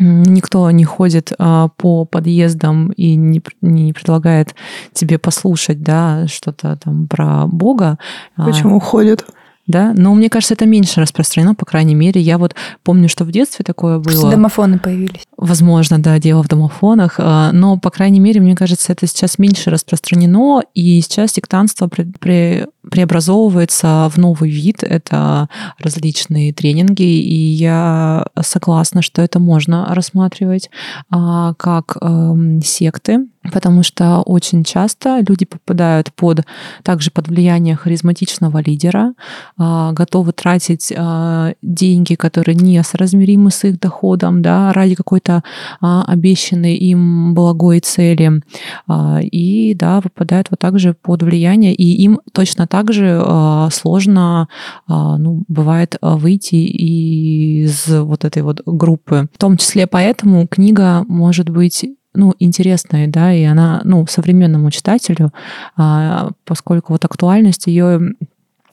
никто 0.00 0.70
не 0.70 0.84
ходит 0.84 1.32
а, 1.38 1.68
по 1.76 2.04
подъездам 2.04 2.90
и 2.90 3.14
не, 3.14 3.42
не 3.60 3.92
предлагает 3.92 4.54
тебе 4.92 5.18
послушать, 5.18 5.82
да, 5.82 6.26
что-то 6.26 6.76
там 6.82 7.06
про 7.06 7.46
Бога. 7.46 7.98
А, 8.36 8.46
Почему 8.46 8.78
а, 8.78 8.80
ходят? 8.80 9.26
Да, 9.70 9.92
но 9.96 10.14
мне 10.14 10.28
кажется, 10.28 10.54
это 10.54 10.66
меньше 10.66 11.00
распространено, 11.00 11.54
по 11.54 11.64
крайней 11.64 11.94
мере. 11.94 12.20
Я 12.20 12.38
вот 12.38 12.54
помню, 12.82 13.08
что 13.08 13.24
в 13.24 13.30
детстве 13.30 13.64
такое 13.64 13.98
было. 13.98 14.04
Просто 14.04 14.30
домофоны 14.30 14.78
появились. 14.78 15.22
Возможно, 15.36 15.98
да, 15.98 16.18
дело 16.18 16.42
в 16.42 16.48
домофонах, 16.48 17.14
а, 17.18 17.52
но, 17.52 17.78
по 17.78 17.90
крайней 17.90 18.20
мере, 18.20 18.40
мне 18.40 18.54
кажется, 18.54 18.92
это 18.92 19.06
сейчас 19.06 19.38
меньше 19.38 19.70
распространено, 19.70 20.62
и 20.74 21.00
сейчас 21.00 21.32
сектантство 21.32 21.88
при, 21.88 22.04
при, 22.18 22.66
преобразовывается 22.88 24.10
в 24.12 24.18
новый 24.18 24.50
вид, 24.50 24.82
это 24.82 25.48
различные 25.78 26.52
тренинги, 26.52 27.02
и 27.02 27.34
я 27.34 28.26
согласна, 28.42 29.02
что 29.02 29.22
это 29.22 29.38
можно 29.38 29.94
рассматривать 29.94 30.70
а, 31.10 31.54
как 31.54 31.96
э, 32.00 32.60
секты, 32.64 33.26
потому 33.42 33.82
что 33.82 34.20
очень 34.20 34.64
часто 34.64 35.20
люди 35.26 35.46
попадают 35.46 36.12
под 36.12 36.42
также 36.82 37.10
под 37.10 37.28
влияние 37.28 37.74
харизматичного 37.74 38.58
лидера, 38.58 39.14
а, 39.56 39.92
готовы 39.92 40.32
тратить 40.32 40.92
а, 40.96 41.52
деньги, 41.62 42.14
которые 42.14 42.54
не 42.54 42.82
соразмеримы 42.82 43.50
с 43.50 43.64
их 43.64 43.80
доходом, 43.80 44.42
да, 44.42 44.72
ради 44.72 44.94
какой-то 44.94 45.42
а, 45.80 46.04
обещанной 46.06 46.76
им 46.76 47.34
благой 47.34 47.80
цели, 47.80 48.42
и 49.22 49.74
да, 49.74 50.00
попадают 50.00 50.48
вот 50.50 50.58
также 50.58 50.94
под 50.94 51.22
влияние, 51.22 51.74
и 51.74 52.02
им 52.02 52.20
точно 52.32 52.66
так 52.66 52.92
же 52.92 53.22
сложно, 53.72 54.48
ну, 54.88 55.44
бывает 55.48 55.96
выйти 56.00 56.56
из 56.56 57.88
вот 57.88 58.24
этой 58.24 58.42
вот 58.42 58.62
группы. 58.66 59.28
В 59.34 59.38
том 59.38 59.56
числе 59.56 59.86
поэтому 59.86 60.46
книга 60.46 61.04
может 61.08 61.48
быть 61.48 61.84
ну, 62.14 62.34
интересная, 62.38 63.06
да, 63.06 63.32
и 63.32 63.44
она, 63.44 63.82
ну, 63.84 64.06
современному 64.06 64.70
читателю, 64.70 65.32
а, 65.76 66.30
поскольку 66.44 66.92
вот 66.92 67.04
актуальность 67.04 67.66
ее 67.66 68.14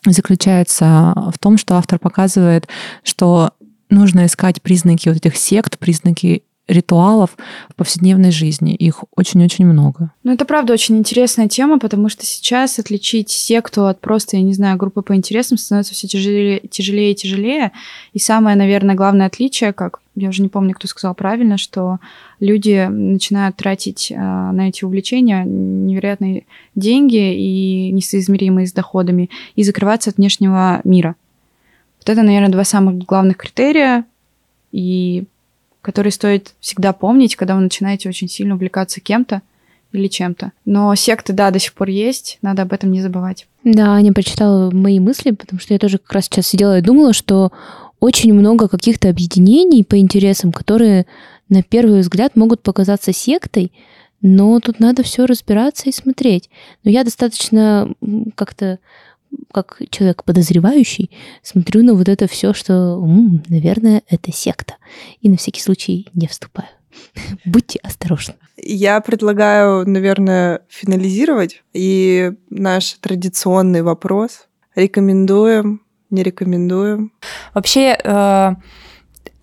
заключается 0.06 1.14
в 1.34 1.38
том, 1.40 1.58
что 1.58 1.76
автор 1.76 2.00
показывает, 2.00 2.68
что 3.04 3.52
нужно 3.90 4.26
искать 4.26 4.62
признаки 4.62 5.10
вот 5.10 5.18
этих 5.18 5.36
сект, 5.38 5.78
признаки 5.78 6.44
ритуалов 6.68 7.38
в 7.70 7.76
повседневной 7.76 8.32
жизни. 8.32 8.76
Их 8.76 9.04
очень-очень 9.16 9.66
много. 9.66 10.12
Ну, 10.24 10.34
это 10.34 10.46
правда 10.46 10.74
очень 10.74 10.98
интересная 10.98 11.48
тема, 11.48 11.80
потому 11.80 12.10
что 12.10 12.26
сейчас 12.26 12.80
отличить 12.80 13.30
секту 13.30 13.88
от 13.88 14.02
просто, 14.02 14.38
я 14.38 14.44
не 14.44 14.54
знаю, 14.54 14.78
группы 14.78 15.02
по 15.02 15.16
интересам 15.16 15.58
становится 15.58 15.94
все 15.94 16.08
тяжелее, 16.08 16.60
тяжелее 16.70 17.12
и 17.12 17.16
тяжелее. 17.16 17.72
И 18.14 18.20
самое, 18.20 18.58
наверное, 18.58 18.96
главное 18.96 19.28
отличие, 19.28 19.74
как 19.74 20.00
я 20.16 20.30
уже 20.30 20.42
не 20.42 20.50
помню, 20.50 20.74
кто 20.74 20.88
сказал 20.88 21.14
правильно, 21.14 21.58
что 21.58 22.00
люди 22.40 22.88
начинают 22.90 23.56
тратить 23.56 24.12
э, 24.12 24.16
на 24.16 24.68
эти 24.68 24.84
увлечения 24.84 25.44
невероятные 25.46 26.46
деньги 26.76 27.36
и 27.36 27.92
несоизмеримые 27.92 28.66
с 28.66 28.74
доходами 28.74 29.30
и 29.56 29.64
закрываться 29.64 30.10
от 30.10 30.18
внешнего 30.18 30.82
мира. 30.84 31.16
Вот 32.00 32.10
это, 32.10 32.24
наверное, 32.24 32.50
два 32.50 32.64
самых 32.64 32.98
главных 32.98 33.38
критерия. 33.38 34.06
И 34.72 35.26
который 35.82 36.12
стоит 36.12 36.54
всегда 36.60 36.94
помнить, 36.94 37.36
когда 37.36 37.56
вы 37.56 37.62
начинаете 37.62 38.10
очень 38.10 38.28
сильно 38.28 38.56
увлекаться 38.56 39.00
кем-то 39.00 39.42
или 39.94 40.08
чем-то. 40.08 40.52
Но 40.66 40.94
секты, 40.96 41.34
да, 41.34 41.52
до 41.52 41.60
сих 41.60 41.74
пор 41.74 41.90
есть, 41.90 42.40
надо 42.42 42.64
об 42.64 42.74
этом 42.74 42.92
не 42.92 43.02
забывать. 43.02 43.48
Да, 43.64 43.94
Аня 43.94 44.14
прочитала 44.14 44.72
мои 44.72 45.00
мысли, 45.00 45.32
потому 45.32 45.60
что 45.60 45.74
я 45.74 45.80
тоже 45.80 45.98
как 45.98 46.14
раз 46.14 46.26
сейчас 46.26 46.48
сидела 46.48 46.78
и 46.78 46.84
думала, 46.84 47.14
что 47.14 47.52
очень 48.00 48.34
много 48.34 48.68
каких-то 48.68 49.10
объединений 49.10 49.84
по 49.84 49.98
интересам, 49.98 50.52
которые 50.52 51.06
на 51.50 51.64
первый 51.64 52.02
взгляд 52.02 52.36
могут 52.36 52.62
показаться 52.62 53.14
сектой, 53.14 53.72
но 54.22 54.60
тут 54.60 54.80
надо 54.80 55.04
все 55.04 55.26
разбираться 55.26 55.90
и 55.90 55.94
смотреть. 55.94 56.50
Но 56.84 56.92
я 56.92 57.04
достаточно 57.04 57.94
как-то 58.36 58.80
как 59.52 59.82
человек 59.90 60.24
подозревающий, 60.24 61.12
смотрю 61.42 61.84
на 61.84 61.94
вот 61.94 62.10
это 62.10 62.28
все, 62.28 62.54
что, 62.54 62.74
м-м, 62.74 63.44
наверное, 63.48 64.04
это 64.10 64.32
секта. 64.32 64.76
И 65.22 65.30
на 65.30 65.38
всякий 65.38 65.62
случай 65.62 66.08
не 66.14 66.28
вступаю. 66.28 66.70
Будьте 67.46 67.80
осторожны. 67.84 68.36
Я 68.58 69.00
предлагаю, 69.02 69.88
наверное, 69.88 70.62
финализировать. 70.70 71.64
И 71.74 72.34
наш 72.50 72.94
традиционный 72.94 73.82
вопрос. 73.82 74.48
Рекомендуем, 74.76 75.82
не 76.10 76.24
рекомендуем? 76.24 77.12
Вообще, 77.54 77.98
э, 78.04 78.56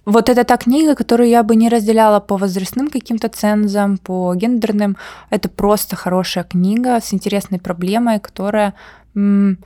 вот 0.07 0.29
это 0.29 0.45
та 0.45 0.57
книга, 0.57 0.95
которую 0.95 1.29
я 1.29 1.43
бы 1.43 1.57
не 1.57 1.69
разделяла 1.69 2.21
по 2.21 2.37
возрастным 2.37 2.89
каким-то 2.89 3.29
цензам, 3.29 3.99
по 3.99 4.35
гендерным. 4.35 4.97
Это 5.31 5.49
просто 5.49 5.97
хорошая 5.97 6.45
книга 6.45 7.01
с 7.01 7.15
интересной 7.15 7.59
проблемой, 7.59 8.21
которая 8.21 8.75
ну 9.15 9.57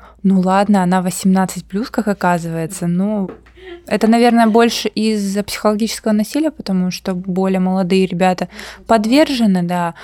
ладно, 0.40 0.82
она 0.82 1.00
18 1.02 1.64
плюс, 1.64 1.90
как 1.90 2.08
оказывается. 2.08 2.86
Ну, 2.86 3.30
это, 3.86 4.06
наверное, 4.06 4.46
больше 4.46 4.88
из-за 4.88 5.42
психологического 5.42 6.12
насилия, 6.12 6.50
потому 6.50 6.90
что 6.90 7.14
более 7.14 7.60
молодые 7.60 8.06
ребята 8.06 8.48
подвержены, 8.86 9.62
да. 9.62 9.94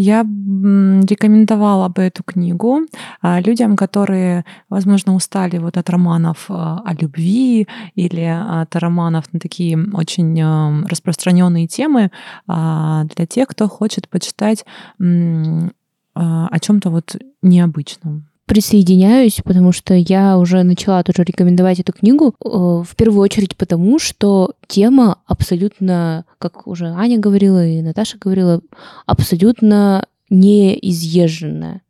Я 0.00 0.20
рекомендовала 0.22 1.88
бы 1.88 2.02
эту 2.02 2.22
книгу 2.22 2.82
а, 3.20 3.40
людям, 3.40 3.74
которые, 3.74 4.44
возможно, 4.68 5.12
устали 5.16 5.58
вот 5.58 5.76
от 5.76 5.90
романов 5.90 6.46
а, 6.48 6.80
о 6.84 6.94
любви 6.94 7.66
или 7.96 8.22
от 8.22 8.76
романов 8.76 9.24
на 9.32 9.40
такие 9.40 9.76
очень 9.92 10.40
а, 10.40 10.86
распространенные 10.86 11.66
темы, 11.66 12.12
для 12.46 13.26
тех, 13.28 13.48
кто 13.48 13.68
хочет 13.68 14.08
почитать 14.08 14.64
о 15.00 16.58
чем-то 16.60 16.90
вот 16.90 17.16
необычном 17.42 18.28
присоединяюсь, 18.48 19.40
потому 19.44 19.70
что 19.72 19.94
я 19.94 20.38
уже 20.38 20.62
начала 20.64 21.02
тоже 21.04 21.22
рекомендовать 21.22 21.78
эту 21.78 21.92
книгу, 21.92 22.34
э, 22.44 22.48
в 22.48 22.96
первую 22.96 23.22
очередь 23.22 23.56
потому, 23.56 23.98
что 23.98 24.54
тема 24.66 25.18
абсолютно, 25.26 26.24
как 26.38 26.66
уже 26.66 26.86
Аня 26.86 27.18
говорила 27.18 27.64
и 27.64 27.82
Наташа 27.82 28.18
говорила, 28.18 28.60
абсолютно 29.06 30.06
неизъезженная. 30.30 31.82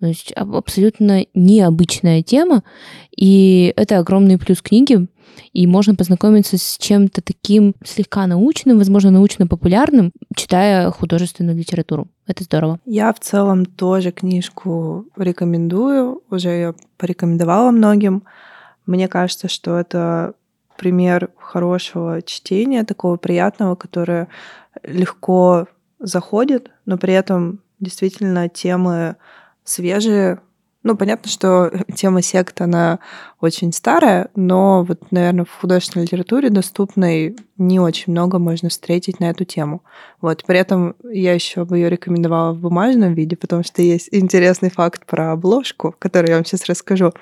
То 0.00 0.06
есть 0.06 0.32
абсолютно 0.32 1.26
необычная 1.34 2.22
тема, 2.22 2.62
и 3.14 3.72
это 3.76 3.98
огромный 3.98 4.38
плюс 4.38 4.62
книги, 4.62 5.06
и 5.52 5.66
можно 5.66 5.94
познакомиться 5.94 6.56
с 6.56 6.78
чем-то 6.78 7.20
таким 7.20 7.74
слегка 7.84 8.26
научным, 8.26 8.78
возможно, 8.78 9.10
научно-популярным, 9.10 10.12
читая 10.34 10.90
художественную 10.90 11.56
литературу. 11.56 12.08
Это 12.26 12.44
здорово. 12.44 12.80
Я 12.86 13.12
в 13.12 13.20
целом 13.20 13.66
тоже 13.66 14.10
книжку 14.10 15.06
рекомендую, 15.16 16.22
уже 16.30 16.48
ее 16.48 16.74
порекомендовала 16.96 17.70
многим. 17.70 18.22
Мне 18.86 19.06
кажется, 19.06 19.48
что 19.48 19.78
это 19.78 20.32
пример 20.78 21.28
хорошего 21.36 22.22
чтения, 22.22 22.84
такого 22.84 23.16
приятного, 23.16 23.74
которое 23.74 24.28
легко 24.82 25.66
заходит, 25.98 26.70
но 26.86 26.96
при 26.96 27.12
этом 27.12 27.60
действительно 27.80 28.48
темы 28.48 29.16
свежие. 29.64 30.40
Ну, 30.82 30.96
понятно, 30.96 31.30
что 31.30 31.70
тема 31.94 32.22
сект, 32.22 32.60
она 32.62 33.00
очень 33.40 33.72
старая, 33.72 34.30
но 34.34 34.82
вот, 34.82 35.10
наверное, 35.12 35.44
в 35.44 35.60
художественной 35.60 36.04
литературе 36.04 36.48
доступной 36.48 37.36
не 37.58 37.78
очень 37.78 38.12
много 38.12 38.38
можно 38.38 38.70
встретить 38.70 39.20
на 39.20 39.30
эту 39.30 39.44
тему. 39.44 39.82
Вот, 40.22 40.44
при 40.44 40.58
этом 40.58 40.94
я 41.10 41.34
еще 41.34 41.66
бы 41.66 41.76
ее 41.76 41.90
рекомендовала 41.90 42.52
в 42.52 42.60
бумажном 42.60 43.12
виде, 43.12 43.36
потому 43.36 43.62
что 43.62 43.82
есть 43.82 44.08
интересный 44.10 44.70
факт 44.70 45.04
про 45.04 45.32
обложку, 45.32 45.94
который 45.98 46.30
я 46.30 46.36
вам 46.36 46.46
сейчас 46.46 46.64
расскажу. 46.66 47.12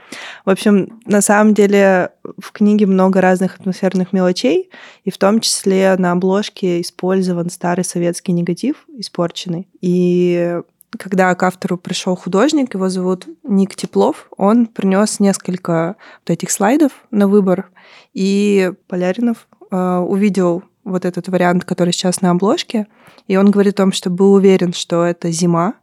В 0.45 0.51
общем, 0.51 1.01
на 1.07 1.20
самом 1.20 1.55
деле 1.55 2.12
в 2.39 2.53
книге 2.53 2.86
много 2.86 3.20
разных 3.20 3.59
атмосферных 3.59 4.12
мелочей, 4.12 4.70
и 5.05 5.11
в 5.11 5.18
том 5.18 5.41
числе 5.41 5.97
на 5.99 6.12
обложке 6.12 6.80
использован 6.80 7.51
старый 7.51 7.84
советский 7.84 8.32
негатив, 8.32 8.84
испорченный. 8.97 9.68
И 9.80 10.61
когда 10.97 11.34
к 11.34 11.43
автору 11.43 11.76
пришел 11.76 12.16
художник, 12.16 12.74
его 12.74 12.89
зовут 12.89 13.26
Ник 13.43 13.74
Теплов, 13.74 14.28
он 14.36 14.66
принес 14.66 15.20
несколько 15.20 15.97
вот 16.20 16.30
этих 16.30 16.51
слайдов 16.51 16.93
на 17.11 17.28
выбор, 17.28 17.70
и 18.14 18.72
Поляринов 18.86 19.49
э, 19.70 19.97
увидел 19.99 20.62
вот 20.84 21.05
этот 21.05 21.28
вариант, 21.28 21.64
который 21.64 21.93
сейчас 21.93 22.22
на 22.22 22.30
обложке, 22.30 22.86
и 23.26 23.36
он 23.36 23.51
говорит 23.51 23.74
о 23.74 23.82
том, 23.82 23.93
что 23.93 24.09
был 24.09 24.32
уверен, 24.32 24.72
что 24.72 25.05
это 25.05 25.30
зима, 25.30 25.74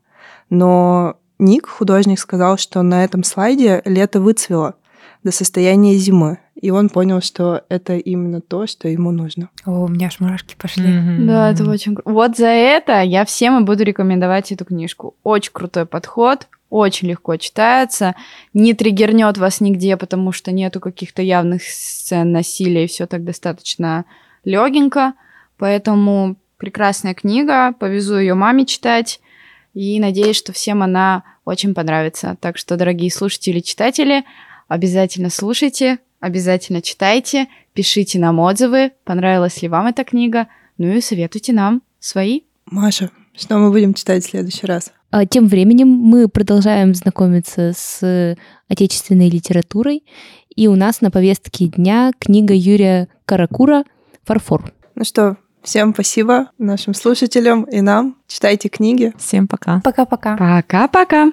но 0.50 1.18
Ник, 1.38 1.68
художник, 1.68 2.20
сказал, 2.20 2.58
что 2.58 2.82
на 2.82 3.04
этом 3.04 3.24
слайде 3.24 3.82
лето 3.86 4.22
выцвело 4.22 4.76
до 5.24 5.32
состояния 5.32 5.96
зимы. 5.96 6.40
И 6.66 6.72
он 6.72 6.90
понял, 6.90 7.22
что 7.22 7.64
это 7.70 7.96
именно 7.96 8.42
то, 8.42 8.66
что 8.66 8.88
ему 8.88 9.12
нужно. 9.12 9.50
О, 9.66 9.84
у 9.84 9.88
меня 9.88 10.08
аж 10.08 10.20
мурашки 10.20 10.56
пошли. 10.58 10.88
Mm-hmm. 10.88 11.26
Да, 11.28 11.52
это 11.52 11.70
очень 11.70 11.94
круто. 11.94 12.10
Вот 12.10 12.38
за 12.38 12.48
это 12.48 13.02
я 13.02 13.24
всем 13.24 13.62
и 13.62 13.64
буду 13.64 13.84
рекомендовать 13.84 14.52
эту 14.52 14.66
книжку. 14.66 15.16
Очень 15.22 15.52
крутой 15.54 15.86
подход, 15.86 16.48
очень 16.72 17.10
легко 17.10 17.38
читается, 17.38 18.16
не 18.56 18.74
триггернет 18.74 19.38
вас 19.38 19.62
нигде, 19.62 19.96
потому 19.96 20.32
что 20.32 20.52
нету 20.52 20.80
каких-то 20.80 21.22
явных 21.22 21.62
сцен 21.62 22.32
насилия, 22.32 22.86
и 22.86 22.88
все 22.88 23.06
так 23.06 23.24
достаточно 23.24 24.06
легенько. 24.44 25.14
Поэтому 25.60 26.36
прекрасная 26.58 27.14
книга, 27.14 27.74
повезу 27.74 28.18
ее 28.18 28.34
маме 28.34 28.66
читать, 28.66 29.20
и 29.76 30.00
надеюсь, 30.00 30.38
что 30.38 30.52
всем 30.52 30.82
она 30.82 31.26
очень 31.46 31.76
понравится. 31.76 32.38
Так 32.42 32.58
что, 32.58 32.76
дорогие 32.76 33.12
слушатели 33.12 33.60
и 33.60 33.64
читатели, 33.64 34.24
обязательно 34.68 35.30
слушайте, 35.30 36.00
Обязательно 36.26 36.82
читайте, 36.82 37.46
пишите 37.74 38.18
нам 38.18 38.40
отзывы, 38.40 38.94
понравилась 39.04 39.62
ли 39.62 39.68
вам 39.68 39.86
эта 39.86 40.04
книга, 40.04 40.48
ну 40.80 40.88
и 40.88 41.00
советуйте 41.00 41.54
нам 41.54 41.84
свои. 42.00 42.42
Маша, 42.66 43.12
что 43.38 43.60
мы 43.60 43.70
будем 43.70 43.94
читать 43.94 44.26
в 44.26 44.30
следующий 44.32 44.66
раз? 44.66 44.92
А 45.12 45.28
тем 45.28 45.48
временем 45.48 45.88
мы 45.88 46.28
продолжаем 46.28 46.96
знакомиться 46.96 47.74
с 47.78 48.36
отечественной 48.68 49.30
литературой, 49.30 50.04
и 50.56 50.68
у 50.68 50.76
нас 50.76 51.00
на 51.00 51.12
повестке 51.12 51.68
дня 51.68 52.12
книга 52.18 52.56
Юрия 52.56 53.08
Каракура 53.28 53.84
«Фарфор». 54.24 54.74
Ну 54.96 55.04
что, 55.04 55.38
Всем 55.62 55.94
спасибо 55.94 56.50
нашим 56.58 56.96
слушателям 56.96 57.66
и 57.66 57.82
нам. 57.82 58.18
Читайте 58.26 58.70
книги. 58.70 59.14
Всем 59.20 59.48
пока. 59.48 59.80
Пока-пока. 59.84 60.38
Пока-пока. 60.38 61.32